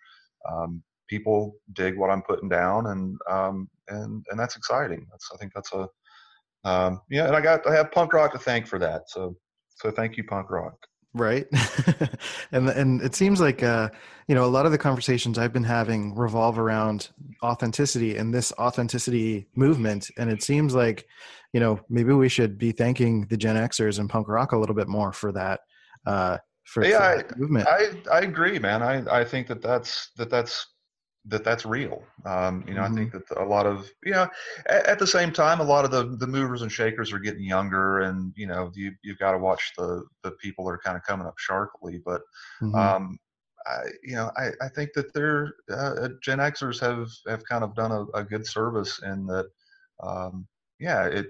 um, 0.51 0.83
people 1.13 1.55
dig 1.73 1.95
what 1.95 2.09
I'm 2.09 2.23
putting 2.23 2.49
down, 2.49 2.87
and 2.87 3.17
um, 3.29 3.69
and 3.87 4.25
and 4.29 4.39
that's 4.39 4.55
exciting. 4.55 5.05
That's 5.11 5.29
I 5.33 5.37
think 5.37 5.51
that's 5.53 5.71
a 5.73 5.87
um, 6.65 7.01
yeah, 7.09 7.27
and 7.27 7.35
I 7.35 7.41
got 7.41 7.67
I 7.67 7.75
have 7.75 7.91
punk 7.91 8.13
rock 8.13 8.31
to 8.33 8.39
thank 8.39 8.65
for 8.65 8.79
that. 8.79 9.03
So 9.07 9.35
so 9.75 9.91
thank 9.91 10.17
you, 10.17 10.23
punk 10.23 10.49
rock. 10.49 10.75
right 11.15 11.45
and 12.51 12.67
and 12.69 12.99
it 13.03 13.13
seems 13.13 13.39
like 13.39 13.61
uh 13.61 13.87
you 14.27 14.33
know 14.33 14.45
a 14.45 14.53
lot 14.55 14.65
of 14.65 14.71
the 14.71 14.79
conversations 14.79 15.37
i've 15.37 15.53
been 15.53 15.69
having 15.79 16.15
revolve 16.15 16.57
around 16.57 17.11
authenticity 17.43 18.17
and 18.17 18.33
this 18.33 18.51
authenticity 18.53 19.45
movement 19.55 20.09
and 20.17 20.31
it 20.31 20.41
seems 20.41 20.73
like 20.73 21.05
you 21.53 21.59
know 21.59 21.79
maybe 21.87 22.13
we 22.13 22.27
should 22.27 22.57
be 22.57 22.71
thanking 22.71 23.27
the 23.29 23.37
gen 23.37 23.55
xers 23.69 23.99
and 23.99 24.09
punk 24.09 24.27
rock 24.27 24.53
a 24.53 24.57
little 24.57 24.73
bit 24.73 24.87
more 24.87 25.13
for 25.13 25.31
that 25.31 25.59
uh 26.07 26.35
for, 26.65 26.83
Yeah, 26.83 26.97
for 26.97 27.17
that 27.17 27.37
movement 27.37 27.67
I 27.67 27.91
I 28.11 28.19
agree, 28.21 28.59
man. 28.59 28.81
I 28.81 29.21
I 29.21 29.25
think 29.25 29.47
that 29.47 29.61
that's 29.61 30.11
that 30.17 30.29
that's 30.29 30.72
that 31.25 31.43
that's 31.43 31.65
real. 31.65 32.03
Um, 32.25 32.65
you 32.67 32.73
know, 32.73 32.83
Mhm. 32.83 32.83
I 32.83 32.89
think 32.89 33.11
that 33.11 33.23
a 33.37 33.45
lot 33.45 33.65
of 33.65 33.89
you 34.03 34.11
know, 34.11 34.29
at, 34.67 34.85
at 34.87 34.99
the 34.99 35.07
same 35.07 35.31
time, 35.31 35.59
a 35.59 35.63
lot 35.63 35.85
of 35.85 35.91
the 35.91 36.17
the 36.17 36.27
movers 36.27 36.61
and 36.61 36.71
shakers 36.71 37.13
are 37.13 37.19
getting 37.19 37.43
younger, 37.43 37.99
and 38.01 38.33
you 38.35 38.47
know, 38.47 38.71
you 38.75 38.93
you've 39.03 39.19
got 39.19 39.31
to 39.31 39.37
watch 39.37 39.73
the 39.77 40.05
the 40.23 40.31
people 40.33 40.65
that 40.65 40.71
are 40.71 40.81
kind 40.83 40.97
of 40.97 41.03
coming 41.03 41.27
up 41.27 41.37
sharply. 41.37 42.01
But 42.03 42.21
Mhm. 42.61 42.95
um, 42.95 43.17
I 43.65 43.83
you 44.03 44.15
know, 44.15 44.31
I 44.37 44.49
I 44.61 44.69
think 44.69 44.91
that 44.95 45.13
they're 45.13 45.53
uh, 45.71 46.09
Gen 46.21 46.39
Xers 46.39 46.79
have 46.81 47.09
have 47.27 47.45
kind 47.45 47.63
of 47.63 47.75
done 47.75 47.91
a, 47.91 48.03
a 48.17 48.23
good 48.23 48.45
service 48.47 49.01
in 49.03 49.25
that. 49.27 49.49
Um, 50.01 50.47
yeah, 50.79 51.05
it 51.05 51.27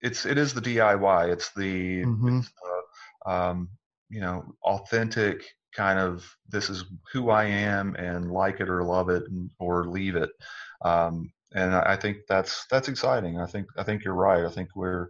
it's 0.00 0.26
it 0.26 0.38
is 0.38 0.54
the 0.54 0.60
DIY. 0.60 1.28
It's 1.32 1.52
the 1.54 2.02
Mhm. 2.02 2.42
it's 2.42 2.50
the 2.62 3.30
um, 3.30 3.68
you 4.08 4.20
know 4.20 4.44
authentic 4.64 5.44
kind 5.74 5.98
of 5.98 6.24
this 6.48 6.68
is 6.70 6.84
who 7.12 7.30
I 7.30 7.44
am 7.44 7.94
and 7.96 8.30
like 8.30 8.60
it 8.60 8.68
or 8.68 8.84
love 8.84 9.08
it 9.08 9.24
and, 9.28 9.50
or 9.58 9.86
leave 9.86 10.16
it. 10.16 10.30
Um, 10.84 11.32
and 11.54 11.74
I 11.74 11.96
think 11.96 12.18
that's 12.28 12.66
that's 12.70 12.88
exciting. 12.88 13.38
I 13.38 13.46
think 13.46 13.66
I 13.76 13.82
think 13.82 14.04
you're 14.04 14.14
right. 14.14 14.44
I 14.44 14.50
think 14.50 14.70
we're 14.74 15.08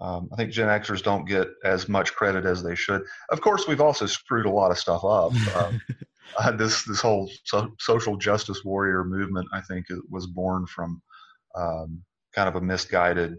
um, 0.00 0.28
I 0.32 0.36
think 0.36 0.52
Gen 0.52 0.68
Xers 0.68 1.02
don't 1.02 1.24
get 1.24 1.48
as 1.64 1.88
much 1.88 2.14
credit 2.14 2.44
as 2.44 2.62
they 2.62 2.74
should. 2.74 3.02
Of 3.30 3.40
course, 3.40 3.66
we've 3.66 3.80
also 3.80 4.06
screwed 4.06 4.46
a 4.46 4.50
lot 4.50 4.70
of 4.70 4.78
stuff 4.78 5.04
up. 5.04 5.32
Um, 5.56 5.80
uh, 6.38 6.52
this 6.52 6.84
this 6.84 7.00
whole 7.00 7.30
so, 7.44 7.72
social 7.78 8.16
justice 8.16 8.64
warrior 8.64 9.04
movement, 9.04 9.48
I 9.52 9.60
think, 9.60 9.86
it 9.90 9.98
was 10.10 10.26
born 10.26 10.66
from 10.66 11.02
um, 11.56 12.02
kind 12.34 12.48
of 12.48 12.56
a 12.56 12.60
misguided 12.60 13.36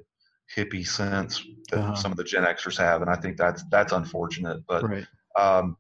hippie 0.56 0.86
sense 0.88 1.44
that 1.70 1.80
Uh-huh. 1.80 1.96
some 1.96 2.12
of 2.12 2.18
the 2.18 2.24
Gen 2.24 2.44
Xers 2.44 2.78
have, 2.78 3.02
and 3.02 3.10
I 3.10 3.16
think 3.16 3.38
that's 3.38 3.64
that's 3.72 3.94
unfortunate. 3.94 4.62
But 4.68 4.84
right 4.84 5.08
um, 5.38 5.78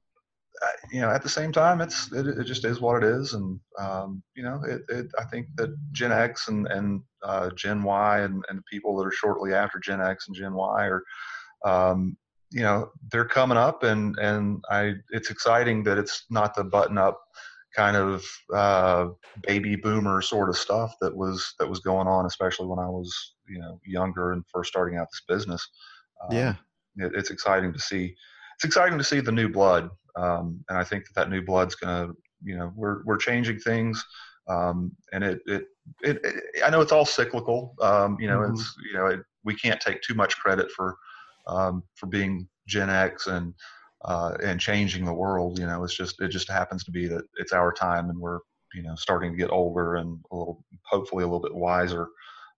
you 0.91 1.01
know, 1.01 1.09
at 1.09 1.23
the 1.23 1.29
same 1.29 1.51
time, 1.51 1.81
it's 1.81 2.11
it, 2.11 2.27
it 2.27 2.43
just 2.43 2.65
is 2.65 2.81
what 2.81 3.03
it 3.03 3.07
is, 3.07 3.33
and 3.33 3.59
um, 3.79 4.23
you 4.35 4.43
know, 4.43 4.61
it, 4.67 4.81
it 4.89 5.07
I 5.17 5.23
think 5.25 5.47
that 5.55 5.75
Gen 5.91 6.11
X 6.11 6.47
and 6.47 6.67
and 6.67 7.01
uh, 7.23 7.49
Gen 7.51 7.83
Y 7.83 8.19
and 8.19 8.43
and 8.49 8.63
people 8.65 8.97
that 8.97 9.05
are 9.05 9.11
shortly 9.11 9.53
after 9.53 9.79
Gen 9.79 10.01
X 10.01 10.27
and 10.27 10.35
Gen 10.35 10.53
Y 10.53 10.87
are, 10.87 11.03
um, 11.65 12.17
you 12.51 12.61
know, 12.61 12.89
they're 13.11 13.25
coming 13.25 13.57
up, 13.57 13.83
and 13.83 14.17
and 14.19 14.63
I 14.69 14.93
it's 15.11 15.29
exciting 15.29 15.83
that 15.83 15.97
it's 15.97 16.25
not 16.29 16.55
the 16.55 16.63
button 16.63 16.97
up 16.97 17.21
kind 17.75 17.95
of 17.95 18.25
uh, 18.53 19.07
baby 19.43 19.75
boomer 19.75 20.21
sort 20.21 20.49
of 20.49 20.57
stuff 20.57 20.95
that 21.01 21.15
was 21.15 21.53
that 21.59 21.69
was 21.69 21.79
going 21.79 22.07
on, 22.07 22.25
especially 22.25 22.67
when 22.67 22.79
I 22.79 22.89
was 22.89 23.35
you 23.47 23.59
know 23.59 23.79
younger 23.85 24.31
and 24.33 24.43
first 24.51 24.69
starting 24.69 24.97
out 24.97 25.07
this 25.11 25.23
business. 25.27 25.67
Um, 26.23 26.35
yeah 26.35 26.55
it, 26.99 27.13
it's 27.15 27.31
exciting 27.31 27.73
to 27.73 27.79
see. 27.79 28.15
It's 28.55 28.65
exciting 28.65 28.97
to 28.97 29.03
see 29.03 29.21
the 29.21 29.31
new 29.31 29.49
blood, 29.49 29.89
um, 30.15 30.63
and 30.69 30.77
I 30.77 30.83
think 30.83 31.05
that 31.05 31.15
that 31.15 31.29
new 31.29 31.41
blood's 31.41 31.75
gonna, 31.75 32.13
you 32.43 32.57
know, 32.57 32.71
we're 32.75 33.03
we're 33.05 33.17
changing 33.17 33.59
things, 33.59 34.03
um, 34.47 34.91
and 35.13 35.23
it, 35.23 35.41
it 35.45 35.65
it 36.01 36.19
it 36.23 36.63
I 36.65 36.69
know 36.69 36.81
it's 36.81 36.91
all 36.91 37.05
cyclical. 37.05 37.75
Um, 37.81 38.17
you 38.19 38.27
know, 38.27 38.41
Mhm. 38.41 38.49
it's 38.49 38.75
you 38.91 38.97
know 38.97 39.07
it, 39.07 39.19
we 39.43 39.55
can't 39.55 39.81
take 39.81 40.01
too 40.01 40.15
much 40.15 40.37
credit 40.37 40.71
for 40.71 40.97
um, 41.47 41.83
for 41.95 42.07
being 42.07 42.47
Gen 42.67 42.89
X 42.89 43.27
and 43.27 43.53
uh, 44.05 44.35
and 44.43 44.59
changing 44.59 45.05
the 45.05 45.13
world. 45.13 45.59
You 45.59 45.65
know, 45.67 45.83
it's 45.83 45.95
just 45.95 46.21
it 46.21 46.29
just 46.29 46.49
happens 46.49 46.83
to 46.85 46.91
be 46.91 47.07
that 47.07 47.23
it's 47.37 47.53
our 47.53 47.71
time, 47.71 48.09
and 48.09 48.19
we're 48.19 48.39
you 48.73 48.83
know 48.83 48.95
starting 48.95 49.31
to 49.31 49.37
get 49.37 49.51
older 49.51 49.95
and 49.95 50.19
a 50.31 50.35
little 50.35 50.63
hopefully 50.85 51.23
a 51.23 51.27
little 51.27 51.41
bit 51.41 51.55
wiser. 51.55 52.07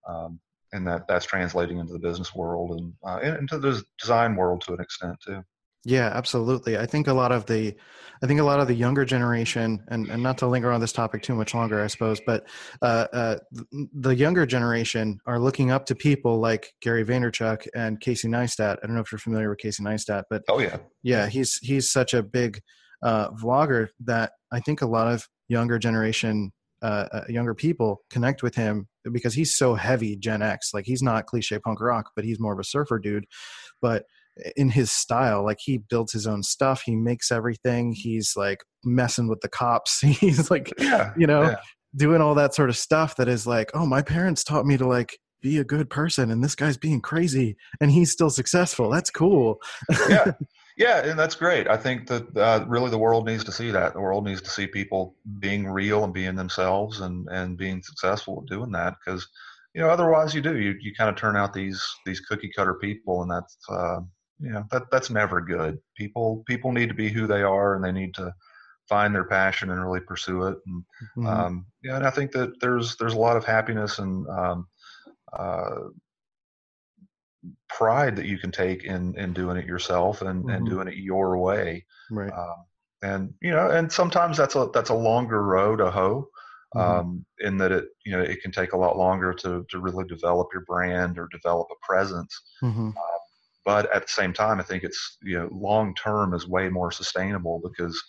Um, 0.07 0.39
and 0.73 0.87
that 0.87 1.07
that's 1.07 1.25
translating 1.25 1.79
into 1.79 1.93
the 1.93 1.99
business 1.99 2.33
world 2.33 2.71
and 2.79 2.93
uh, 3.05 3.19
and 3.21 3.37
into 3.37 3.59
the 3.59 3.83
design 3.99 4.35
world 4.35 4.61
to 4.65 4.73
an 4.73 4.81
extent 4.81 5.17
too. 5.25 5.43
Yeah, 5.83 6.11
absolutely. 6.13 6.77
I 6.77 6.85
think 6.85 7.07
a 7.07 7.13
lot 7.13 7.31
of 7.31 7.47
the, 7.47 7.75
I 8.23 8.27
think 8.27 8.39
a 8.39 8.43
lot 8.43 8.59
of 8.59 8.67
the 8.67 8.75
younger 8.75 9.03
generation, 9.03 9.83
and, 9.87 10.07
and 10.11 10.21
not 10.21 10.37
to 10.39 10.47
linger 10.47 10.71
on 10.71 10.79
this 10.79 10.93
topic 10.93 11.23
too 11.23 11.33
much 11.33 11.55
longer, 11.55 11.81
I 11.81 11.87
suppose, 11.87 12.21
but 12.23 12.47
uh, 12.83 13.07
uh, 13.11 13.37
the 13.93 14.15
younger 14.15 14.45
generation 14.45 15.19
are 15.25 15.39
looking 15.39 15.71
up 15.71 15.87
to 15.87 15.95
people 15.95 16.39
like 16.39 16.71
Gary 16.83 17.03
Vaynerchuk 17.03 17.65
and 17.73 17.99
Casey 17.99 18.27
Neistat. 18.27 18.77
I 18.83 18.85
don't 18.85 18.93
know 18.93 19.01
if 19.01 19.11
you're 19.11 19.17
familiar 19.17 19.49
with 19.49 19.57
Casey 19.57 19.83
Neistat, 19.83 20.23
but 20.29 20.43
Oh 20.49 20.59
yeah, 20.59 20.77
yeah, 21.01 21.27
he's 21.27 21.57
he's 21.63 21.91
such 21.91 22.13
a 22.13 22.21
big 22.21 22.61
uh, 23.01 23.31
vlogger 23.31 23.87
that 24.01 24.33
I 24.51 24.59
think 24.59 24.81
a 24.81 24.87
lot 24.87 25.11
of 25.11 25.27
younger 25.47 25.79
generation, 25.79 26.51
uh, 26.83 27.07
uh, 27.11 27.23
younger 27.27 27.55
people 27.55 28.01
connect 28.11 28.43
with 28.43 28.53
him 28.53 28.87
because 29.11 29.33
he's 29.33 29.55
so 29.55 29.73
heavy 29.73 30.15
Gen 30.15 30.43
X. 30.43 30.75
Like 30.75 30.85
he's 30.85 31.01
not 31.01 31.25
cliche 31.25 31.57
punk 31.57 31.81
rock, 31.81 32.11
but 32.15 32.23
he's 32.23 32.39
more 32.39 32.53
of 32.53 32.59
a 32.59 32.63
surfer 32.63 32.99
dude. 32.99 33.25
But 33.81 34.05
in 34.55 34.69
his 34.69 34.91
style, 34.91 35.43
like 35.43 35.59
he 35.59 35.77
builds 35.77 36.13
his 36.13 36.27
own 36.27 36.43
stuff. 36.43 36.83
He 36.85 36.95
makes 36.95 37.31
everything. 37.31 37.93
He's 37.93 38.33
like 38.35 38.63
messing 38.83 39.27
with 39.27 39.41
the 39.41 39.49
cops. 39.49 39.99
He's 40.01 40.49
like, 40.49 40.71
yeah, 40.79 41.13
you 41.17 41.27
know, 41.27 41.43
yeah. 41.43 41.55
doing 41.95 42.21
all 42.21 42.35
that 42.35 42.53
sort 42.53 42.69
of 42.69 42.77
stuff 42.77 43.15
that 43.17 43.27
is 43.27 43.45
like, 43.45 43.71
oh, 43.73 43.85
my 43.85 44.01
parents 44.01 44.43
taught 44.43 44.65
me 44.65 44.77
to 44.77 44.87
like 44.87 45.17
be 45.41 45.57
a 45.57 45.63
good 45.63 45.89
person, 45.89 46.31
and 46.31 46.43
this 46.43 46.55
guy's 46.55 46.77
being 46.77 47.01
crazy, 47.01 47.57
and 47.79 47.91
he's 47.91 48.11
still 48.11 48.29
successful. 48.29 48.89
That's 48.89 49.09
cool. 49.09 49.59
yeah, 50.07 50.31
yeah, 50.77 51.03
and 51.03 51.17
that's 51.17 51.35
great. 51.35 51.67
I 51.67 51.77
think 51.77 52.07
that 52.07 52.37
uh, 52.37 52.63
really 52.67 52.91
the 52.91 52.99
world 52.99 53.25
needs 53.25 53.43
to 53.45 53.51
see 53.51 53.71
that. 53.71 53.93
The 53.93 54.01
world 54.01 54.25
needs 54.25 54.41
to 54.41 54.49
see 54.49 54.67
people 54.67 55.15
being 55.39 55.67
real 55.67 56.03
and 56.03 56.13
being 56.13 56.35
themselves 56.35 57.01
and 57.01 57.27
and 57.31 57.57
being 57.57 57.81
successful 57.81 58.43
at 58.43 58.51
doing 58.51 58.71
that 58.71 58.95
because 59.03 59.27
you 59.73 59.81
know 59.81 59.89
otherwise 59.89 60.35
you 60.35 60.41
do 60.41 60.57
you 60.59 60.75
you 60.79 60.93
kind 60.95 61.09
of 61.09 61.15
turn 61.15 61.35
out 61.35 61.53
these 61.53 61.83
these 62.05 62.19
cookie 62.19 62.51
cutter 62.55 62.75
people 62.75 63.21
and 63.23 63.31
that's 63.31 63.57
uh, 63.69 63.99
you 64.41 64.49
know 64.51 64.63
that 64.71 64.89
that's 64.91 65.09
never 65.09 65.41
good. 65.41 65.79
People 65.95 66.43
people 66.47 66.71
need 66.71 66.89
to 66.89 66.95
be 66.95 67.09
who 67.09 67.27
they 67.27 67.43
are 67.43 67.75
and 67.75 67.83
they 67.83 67.91
need 67.91 68.13
to 68.15 68.33
find 68.89 69.13
their 69.13 69.25
passion 69.25 69.69
and 69.69 69.81
really 69.83 69.99
pursue 70.01 70.43
it 70.47 70.57
and 70.65 70.83
Mhm. 71.17 71.27
um, 71.27 71.65
yeah, 71.83 71.95
and 71.97 72.05
I 72.05 72.09
think 72.09 72.31
that 72.31 72.59
there's 72.61 72.95
there's 72.97 73.13
a 73.13 73.19
lot 73.19 73.37
of 73.37 73.45
happiness 73.45 73.99
and 73.99 74.27
um, 74.29 74.67
uh, 75.33 75.75
pride 77.69 78.15
that 78.15 78.25
you 78.25 78.37
can 78.37 78.51
take 78.51 78.83
in 78.83 79.15
in 79.17 79.33
doing 79.33 79.57
it 79.57 79.65
yourself 79.65 80.21
and 80.21 80.49
and 80.49 80.65
Mhm. 80.65 80.69
doing 80.69 80.87
it 80.87 80.95
your 80.97 81.37
way. 81.37 81.85
right. 82.09 82.31
Um, 82.33 82.65
and 83.03 83.33
you 83.41 83.49
know, 83.51 83.69
and 83.71 83.91
sometimes 83.91 84.37
that's 84.37 84.55
a 84.55 84.69
that's 84.73 84.89
a 84.91 84.95
longer 84.95 85.41
road 85.43 85.77
to 85.77 85.89
hoe. 85.91 86.29
Mhm. 86.75 86.81
Um, 86.99 87.25
in 87.39 87.57
that 87.57 87.71
it 87.71 87.85
you 88.05 88.11
know 88.13 88.21
it 88.21 88.41
can 88.41 88.51
take 88.51 88.73
a 88.73 88.77
lot 88.77 88.97
longer 88.97 89.33
to 89.33 89.65
to 89.69 89.79
really 89.79 90.05
develop 90.05 90.49
your 90.53 90.63
brand 90.65 91.17
or 91.17 91.27
develop 91.31 91.67
a 91.71 91.85
presence. 91.85 92.41
Mhm. 92.61 92.93
But 93.63 93.93
at 93.93 94.03
the 94.03 94.11
same 94.11 94.33
time, 94.33 94.59
I 94.59 94.63
think 94.63 94.83
it's 94.83 95.17
you 95.23 95.37
know 95.37 95.49
long 95.51 95.93
term 95.95 96.33
is 96.33 96.47
way 96.47 96.69
more 96.69 96.91
sustainable 96.91 97.61
because 97.63 98.01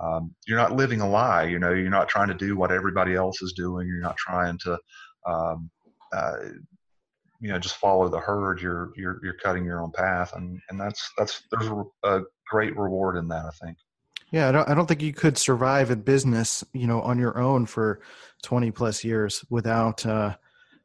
um, 0.00 0.34
you're 0.46 0.58
not 0.58 0.72
living 0.72 1.00
a 1.00 1.08
lie. 1.08 1.44
You 1.44 1.58
know, 1.58 1.72
you're 1.72 1.90
not 1.90 2.08
trying 2.08 2.28
to 2.28 2.34
do 2.34 2.56
what 2.56 2.72
everybody 2.72 3.14
else 3.14 3.40
is 3.42 3.52
doing. 3.52 3.86
You're 3.86 4.00
not 4.00 4.16
trying 4.16 4.58
to, 4.58 4.78
um, 5.26 5.70
uh, 6.12 6.36
you 7.40 7.48
know, 7.48 7.58
just 7.58 7.76
follow 7.76 8.08
the 8.08 8.18
herd. 8.18 8.60
You're 8.60 8.90
you're 8.96 9.20
you're 9.22 9.34
cutting 9.34 9.64
your 9.64 9.82
own 9.82 9.92
path, 9.92 10.32
and 10.34 10.60
and 10.70 10.80
that's 10.80 11.10
that's 11.16 11.42
there's 11.50 11.68
a, 11.68 11.84
a 12.04 12.22
great 12.48 12.76
reward 12.76 13.16
in 13.16 13.28
that. 13.28 13.46
I 13.46 13.64
think. 13.64 13.78
Yeah, 14.32 14.48
I 14.48 14.52
don't, 14.52 14.68
I 14.68 14.74
don't 14.74 14.86
think 14.86 15.02
you 15.02 15.12
could 15.12 15.38
survive 15.38 15.90
in 15.90 16.00
business, 16.00 16.64
you 16.72 16.88
know, 16.88 17.00
on 17.00 17.16
your 17.16 17.38
own 17.38 17.64
for 17.64 18.00
20 18.42 18.72
plus 18.72 19.04
years 19.04 19.44
without, 19.50 20.04
uh, 20.04 20.34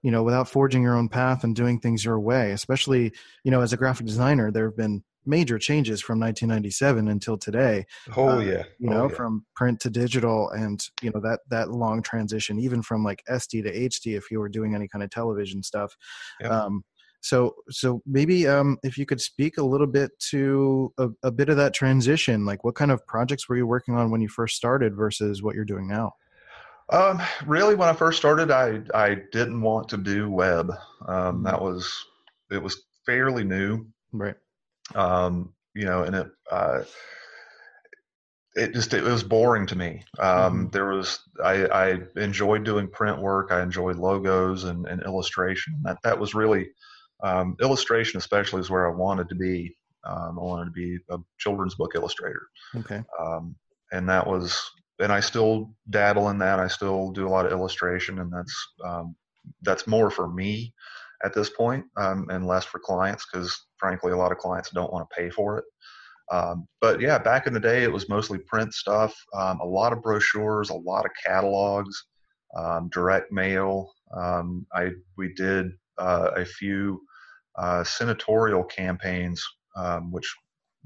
you 0.01 0.11
know, 0.11 0.23
without 0.23 0.49
forging 0.49 0.83
your 0.83 0.95
own 0.95 1.09
path 1.09 1.43
and 1.43 1.55
doing 1.55 1.79
things 1.79 2.03
your 2.03 2.19
way. 2.19 2.51
Especially, 2.51 3.11
you 3.43 3.51
know, 3.51 3.61
as 3.61 3.73
a 3.73 3.77
graphic 3.77 4.05
designer, 4.05 4.51
there 4.51 4.65
have 4.65 4.77
been 4.77 5.03
major 5.25 5.59
changes 5.59 6.01
from 6.01 6.19
1997 6.19 7.07
until 7.07 7.37
today. 7.37 7.85
Oh 8.15 8.29
Uh, 8.29 8.39
yeah, 8.39 8.63
You 8.79 8.89
know, 8.89 9.09
from 9.09 9.45
print 9.55 9.79
to 9.81 9.89
digital, 9.89 10.49
and 10.49 10.83
you 11.01 11.11
know 11.11 11.21
that 11.21 11.41
that 11.49 11.71
long 11.71 12.01
transition, 12.01 12.59
even 12.59 12.81
from 12.81 13.03
like 13.03 13.23
SD 13.29 13.63
to 13.63 13.71
HD, 13.71 14.17
if 14.17 14.31
you 14.31 14.39
were 14.39 14.49
doing 14.49 14.75
any 14.75 14.87
kind 14.87 15.03
of 15.03 15.09
television 15.09 15.63
stuff. 15.63 15.95
Yeah. 16.39 16.49
Um, 16.49 16.83
So, 17.23 17.53
so 17.69 18.01
maybe 18.07 18.47
um, 18.47 18.79
if 18.81 18.97
you 18.97 19.05
could 19.05 19.21
speak 19.21 19.59
a 19.59 19.63
little 19.63 19.85
bit 19.85 20.09
to 20.31 20.91
a, 20.97 21.09
a, 21.21 21.31
bit 21.31 21.49
of 21.49 21.57
that 21.57 21.71
transition, 21.71 22.45
like 22.45 22.63
what 22.63 22.73
kind 22.73 22.89
of 22.89 23.05
projects 23.05 23.47
were 23.47 23.55
you 23.55 23.67
working 23.67 23.95
on 23.95 24.09
when 24.09 24.21
you 24.21 24.27
first 24.27 24.55
started 24.55 24.95
versus 24.95 25.43
what 25.43 25.53
you're 25.53 25.63
doing 25.63 25.87
now? 25.87 26.13
Um, 26.91 27.21
really, 27.45 27.75
when 27.75 27.89
I 27.89 27.93
first 27.93 28.17
started, 28.17 28.51
I 28.51 28.81
I 28.93 29.15
didn't 29.31 29.61
want 29.61 29.89
to 29.89 29.97
do 29.97 30.29
web. 30.29 30.71
Um, 31.07 31.35
mm-hmm. 31.35 31.43
That 31.43 31.61
was 31.61 31.91
it 32.51 32.61
was 32.61 32.83
fairly 33.05 33.43
new, 33.43 33.85
right? 34.11 34.35
Um, 34.93 35.53
you 35.73 35.85
know, 35.85 36.03
and 36.03 36.15
it 36.15 36.27
uh, 36.51 36.81
it 38.55 38.73
just 38.73 38.93
it 38.93 39.03
was 39.03 39.23
boring 39.23 39.65
to 39.67 39.77
me. 39.77 40.03
Um, 40.19 40.27
mm-hmm. 40.27 40.69
There 40.71 40.87
was 40.87 41.19
I, 41.43 41.65
I 41.67 41.99
enjoyed 42.17 42.65
doing 42.65 42.89
print 42.89 43.19
work. 43.19 43.51
I 43.51 43.61
enjoyed 43.61 43.95
logos 43.95 44.65
and, 44.65 44.85
and 44.85 45.01
illustration. 45.03 45.79
That 45.83 45.97
that 46.03 46.19
was 46.19 46.35
really 46.35 46.69
um, 47.23 47.55
illustration, 47.61 48.17
especially, 48.17 48.59
is 48.59 48.69
where 48.69 48.91
I 48.91 48.95
wanted 48.95 49.29
to 49.29 49.35
be. 49.35 49.75
Um, 50.03 50.39
I 50.39 50.41
wanted 50.41 50.65
to 50.65 50.71
be 50.71 50.97
a 51.09 51.17
children's 51.37 51.75
book 51.75 51.91
illustrator. 51.95 52.47
Okay. 52.75 53.03
Um, 53.19 53.55
and 53.91 54.09
that 54.09 54.25
was, 54.25 54.59
and 55.01 55.11
I 55.11 55.19
still 55.19 55.73
dabble 55.89 56.29
in 56.29 56.37
that. 56.39 56.59
I 56.59 56.67
still 56.67 57.11
do 57.11 57.27
a 57.27 57.29
lot 57.29 57.45
of 57.45 57.51
illustration, 57.51 58.19
and 58.19 58.31
that's 58.31 58.67
um, 58.85 59.15
that's 59.63 59.87
more 59.87 60.09
for 60.09 60.27
me 60.31 60.73
at 61.23 61.33
this 61.33 61.49
point, 61.49 61.85
um, 61.97 62.27
and 62.29 62.47
less 62.47 62.65
for 62.65 62.79
clients 62.79 63.25
because, 63.31 63.67
frankly, 63.77 64.11
a 64.11 64.17
lot 64.17 64.31
of 64.31 64.37
clients 64.37 64.69
don't 64.71 64.91
want 64.91 65.07
to 65.09 65.15
pay 65.15 65.29
for 65.29 65.57
it. 65.57 65.65
Um, 66.31 66.67
but 66.79 67.01
yeah, 67.01 67.17
back 67.17 67.45
in 67.47 67.53
the 67.53 67.59
day, 67.59 67.83
it 67.83 67.91
was 67.91 68.09
mostly 68.09 68.39
print 68.39 68.73
stuff, 68.73 69.13
um, 69.35 69.59
a 69.59 69.65
lot 69.65 69.91
of 69.91 70.01
brochures, 70.01 70.69
a 70.69 70.75
lot 70.75 71.05
of 71.05 71.11
catalogs, 71.25 72.05
um, 72.55 72.89
direct 72.89 73.31
mail. 73.31 73.91
Um, 74.15 74.65
I 74.73 74.91
we 75.17 75.33
did 75.33 75.71
uh, 75.97 76.31
a 76.35 76.45
few 76.45 77.01
uh, 77.57 77.83
senatorial 77.83 78.63
campaigns, 78.63 79.43
which 80.09 80.33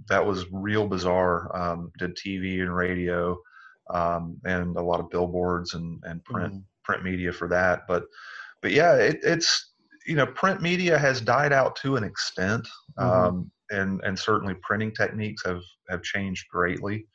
that 0.09 0.25
was 0.25 0.45
real 0.51 0.87
bizarre. 0.87 1.87
Did 1.99 2.17
TV 2.17 2.61
and 2.61 2.75
radio, 2.75 3.37
and 3.93 4.75
a 4.77 4.81
lot 4.81 4.99
of 4.99 5.09
billboards 5.09 5.73
and 5.73 6.01
and 6.05 6.23
print 6.23 6.53
mm-hmm. 6.53 6.59
print 6.83 7.03
media 7.03 7.31
for 7.31 7.47
that. 7.49 7.83
But 7.87 8.05
but 8.61 8.71
yeah, 8.71 8.95
it, 8.95 9.19
it's 9.23 9.73
you 10.05 10.15
know 10.15 10.25
print 10.27 10.61
media 10.61 10.97
has 10.97 11.21
died 11.21 11.53
out 11.53 11.75
to 11.77 11.95
an 11.95 12.03
extent. 12.03 12.67
Mm-hmm 12.97 13.41
and 13.71 14.01
and 14.03 14.17
certainly 14.17 14.55
printing 14.61 14.91
techniques 14.91 15.43
have 15.45 15.61
have 15.89 16.03
changed 16.03 16.47
greatly. 16.49 17.05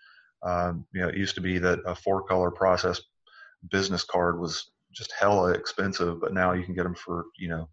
Um, 0.43 0.87
you 0.93 1.01
know, 1.01 1.09
it 1.09 1.17
used 1.17 1.35
to 1.35 1.41
be 1.41 1.59
that 1.59 1.81
a 1.85 1.95
four 1.95 2.23
color 2.23 2.51
process 2.51 3.01
business 3.71 4.05
card 4.05 4.41
was 4.41 4.71
just 4.93 5.13
hella 5.13 5.53
expensive, 5.53 6.21
but 6.21 6.33
now 6.33 6.53
you 6.53 6.65
can 6.65 6.75
get 6.75 6.85
them 6.85 6.95
for 6.95 7.27
you 7.39 7.49
know 7.49 7.69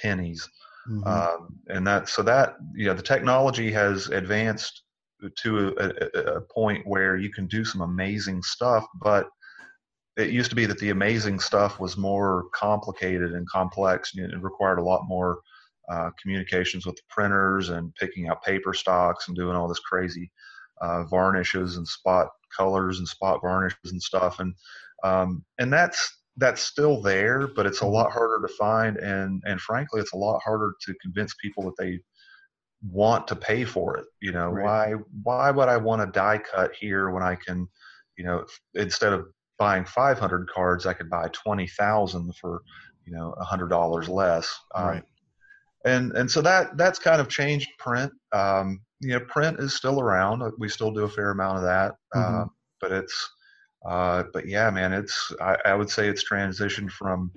pennies. 0.00 0.48
Mm-hmm. 0.88 1.06
Um, 1.06 1.56
and 1.68 1.86
that 1.86 2.08
so 2.08 2.22
that 2.22 2.56
you 2.74 2.86
know 2.86 2.94
the 2.94 3.02
technology 3.02 3.70
has 3.72 4.08
advanced 4.08 4.82
to 5.30 5.68
a, 5.78 6.18
a, 6.18 6.36
a, 6.36 6.40
point 6.40 6.86
where 6.86 7.16
you 7.16 7.30
can 7.30 7.46
do 7.46 7.64
some 7.64 7.80
amazing 7.80 8.42
stuff, 8.42 8.86
but 9.00 9.28
it 10.16 10.30
used 10.30 10.50
to 10.50 10.56
be 10.56 10.66
that 10.66 10.78
the 10.78 10.90
amazing 10.90 11.40
stuff 11.40 11.80
was 11.80 11.96
more 11.96 12.44
complicated 12.54 13.32
and 13.32 13.48
complex. 13.48 14.14
and 14.14 14.32
it 14.32 14.42
required 14.42 14.78
a 14.78 14.82
lot 14.82 15.02
more 15.06 15.40
uh, 15.90 16.10
communications 16.20 16.86
with 16.86 16.96
the 16.96 17.02
printers 17.08 17.70
and 17.70 17.94
picking 17.96 18.28
out 18.28 18.42
paper 18.42 18.72
stocks 18.74 19.28
and 19.28 19.36
doing 19.36 19.56
all 19.56 19.68
this 19.68 19.80
crazy 19.80 20.30
uh, 20.80 21.04
varnishes 21.04 21.76
and 21.76 21.86
spot 21.86 22.28
colors 22.56 22.98
and 22.98 23.08
spot 23.08 23.40
varnishes 23.40 23.92
and 23.92 24.02
stuff. 24.02 24.38
And 24.38 24.54
um, 25.04 25.44
and 25.58 25.72
that's 25.72 26.18
that's 26.36 26.62
still 26.62 27.00
there, 27.02 27.48
but 27.48 27.66
it's 27.66 27.80
a 27.80 27.84
mm-hmm. 27.84 27.94
lot 27.94 28.12
harder 28.12 28.46
to 28.46 28.54
find. 28.54 28.96
And 28.98 29.42
and 29.46 29.60
frankly, 29.60 30.00
it's 30.00 30.12
a 30.12 30.18
lot 30.18 30.40
harder 30.44 30.74
to 30.82 30.94
convince 31.02 31.34
people 31.34 31.64
that 31.64 31.76
they 31.78 32.00
want 32.88 33.28
to 33.28 33.36
pay 33.36 33.64
for 33.64 33.96
it. 33.96 34.06
You 34.20 34.32
know, 34.32 34.48
right. 34.48 34.64
why 34.64 35.02
why 35.22 35.50
would 35.50 35.68
I 35.68 35.76
want 35.76 36.02
a 36.02 36.06
die 36.06 36.38
cut 36.38 36.74
here 36.74 37.10
when 37.10 37.22
I 37.22 37.34
can, 37.34 37.68
you 38.16 38.24
know, 38.24 38.44
instead 38.74 39.12
of 39.12 39.26
buying 39.58 39.84
500 39.84 40.48
cards, 40.48 40.86
I 40.86 40.92
could 40.92 41.08
buy 41.08 41.28
20,000 41.32 42.34
for, 42.36 42.62
you 43.04 43.12
know, 43.12 43.34
a 43.38 43.44
hundred 43.44 43.68
dollars 43.68 44.08
less. 44.08 44.52
Um, 44.74 44.86
right 44.86 45.02
and 45.84 46.12
and 46.12 46.30
so 46.30 46.40
that 46.42 46.76
that's 46.76 46.98
kind 46.98 47.20
of 47.20 47.28
changed 47.28 47.68
print. 47.78 48.12
Um, 48.32 48.80
you 49.00 49.10
know, 49.10 49.20
print 49.20 49.58
is 49.58 49.74
still 49.74 50.00
around. 50.00 50.42
We 50.58 50.68
still 50.68 50.92
do 50.92 51.04
a 51.04 51.08
fair 51.08 51.30
amount 51.30 51.58
of 51.58 51.64
that, 51.64 51.92
mm-hmm. 52.14 52.42
uh, 52.42 52.44
but 52.80 52.92
it's 52.92 53.30
uh, 53.86 54.24
but 54.32 54.46
yeah, 54.46 54.70
man, 54.70 54.92
it's 54.92 55.32
I, 55.40 55.56
I, 55.64 55.74
would 55.74 55.90
say 55.90 56.08
it's 56.08 56.24
transitioned 56.28 56.92
from 56.92 57.32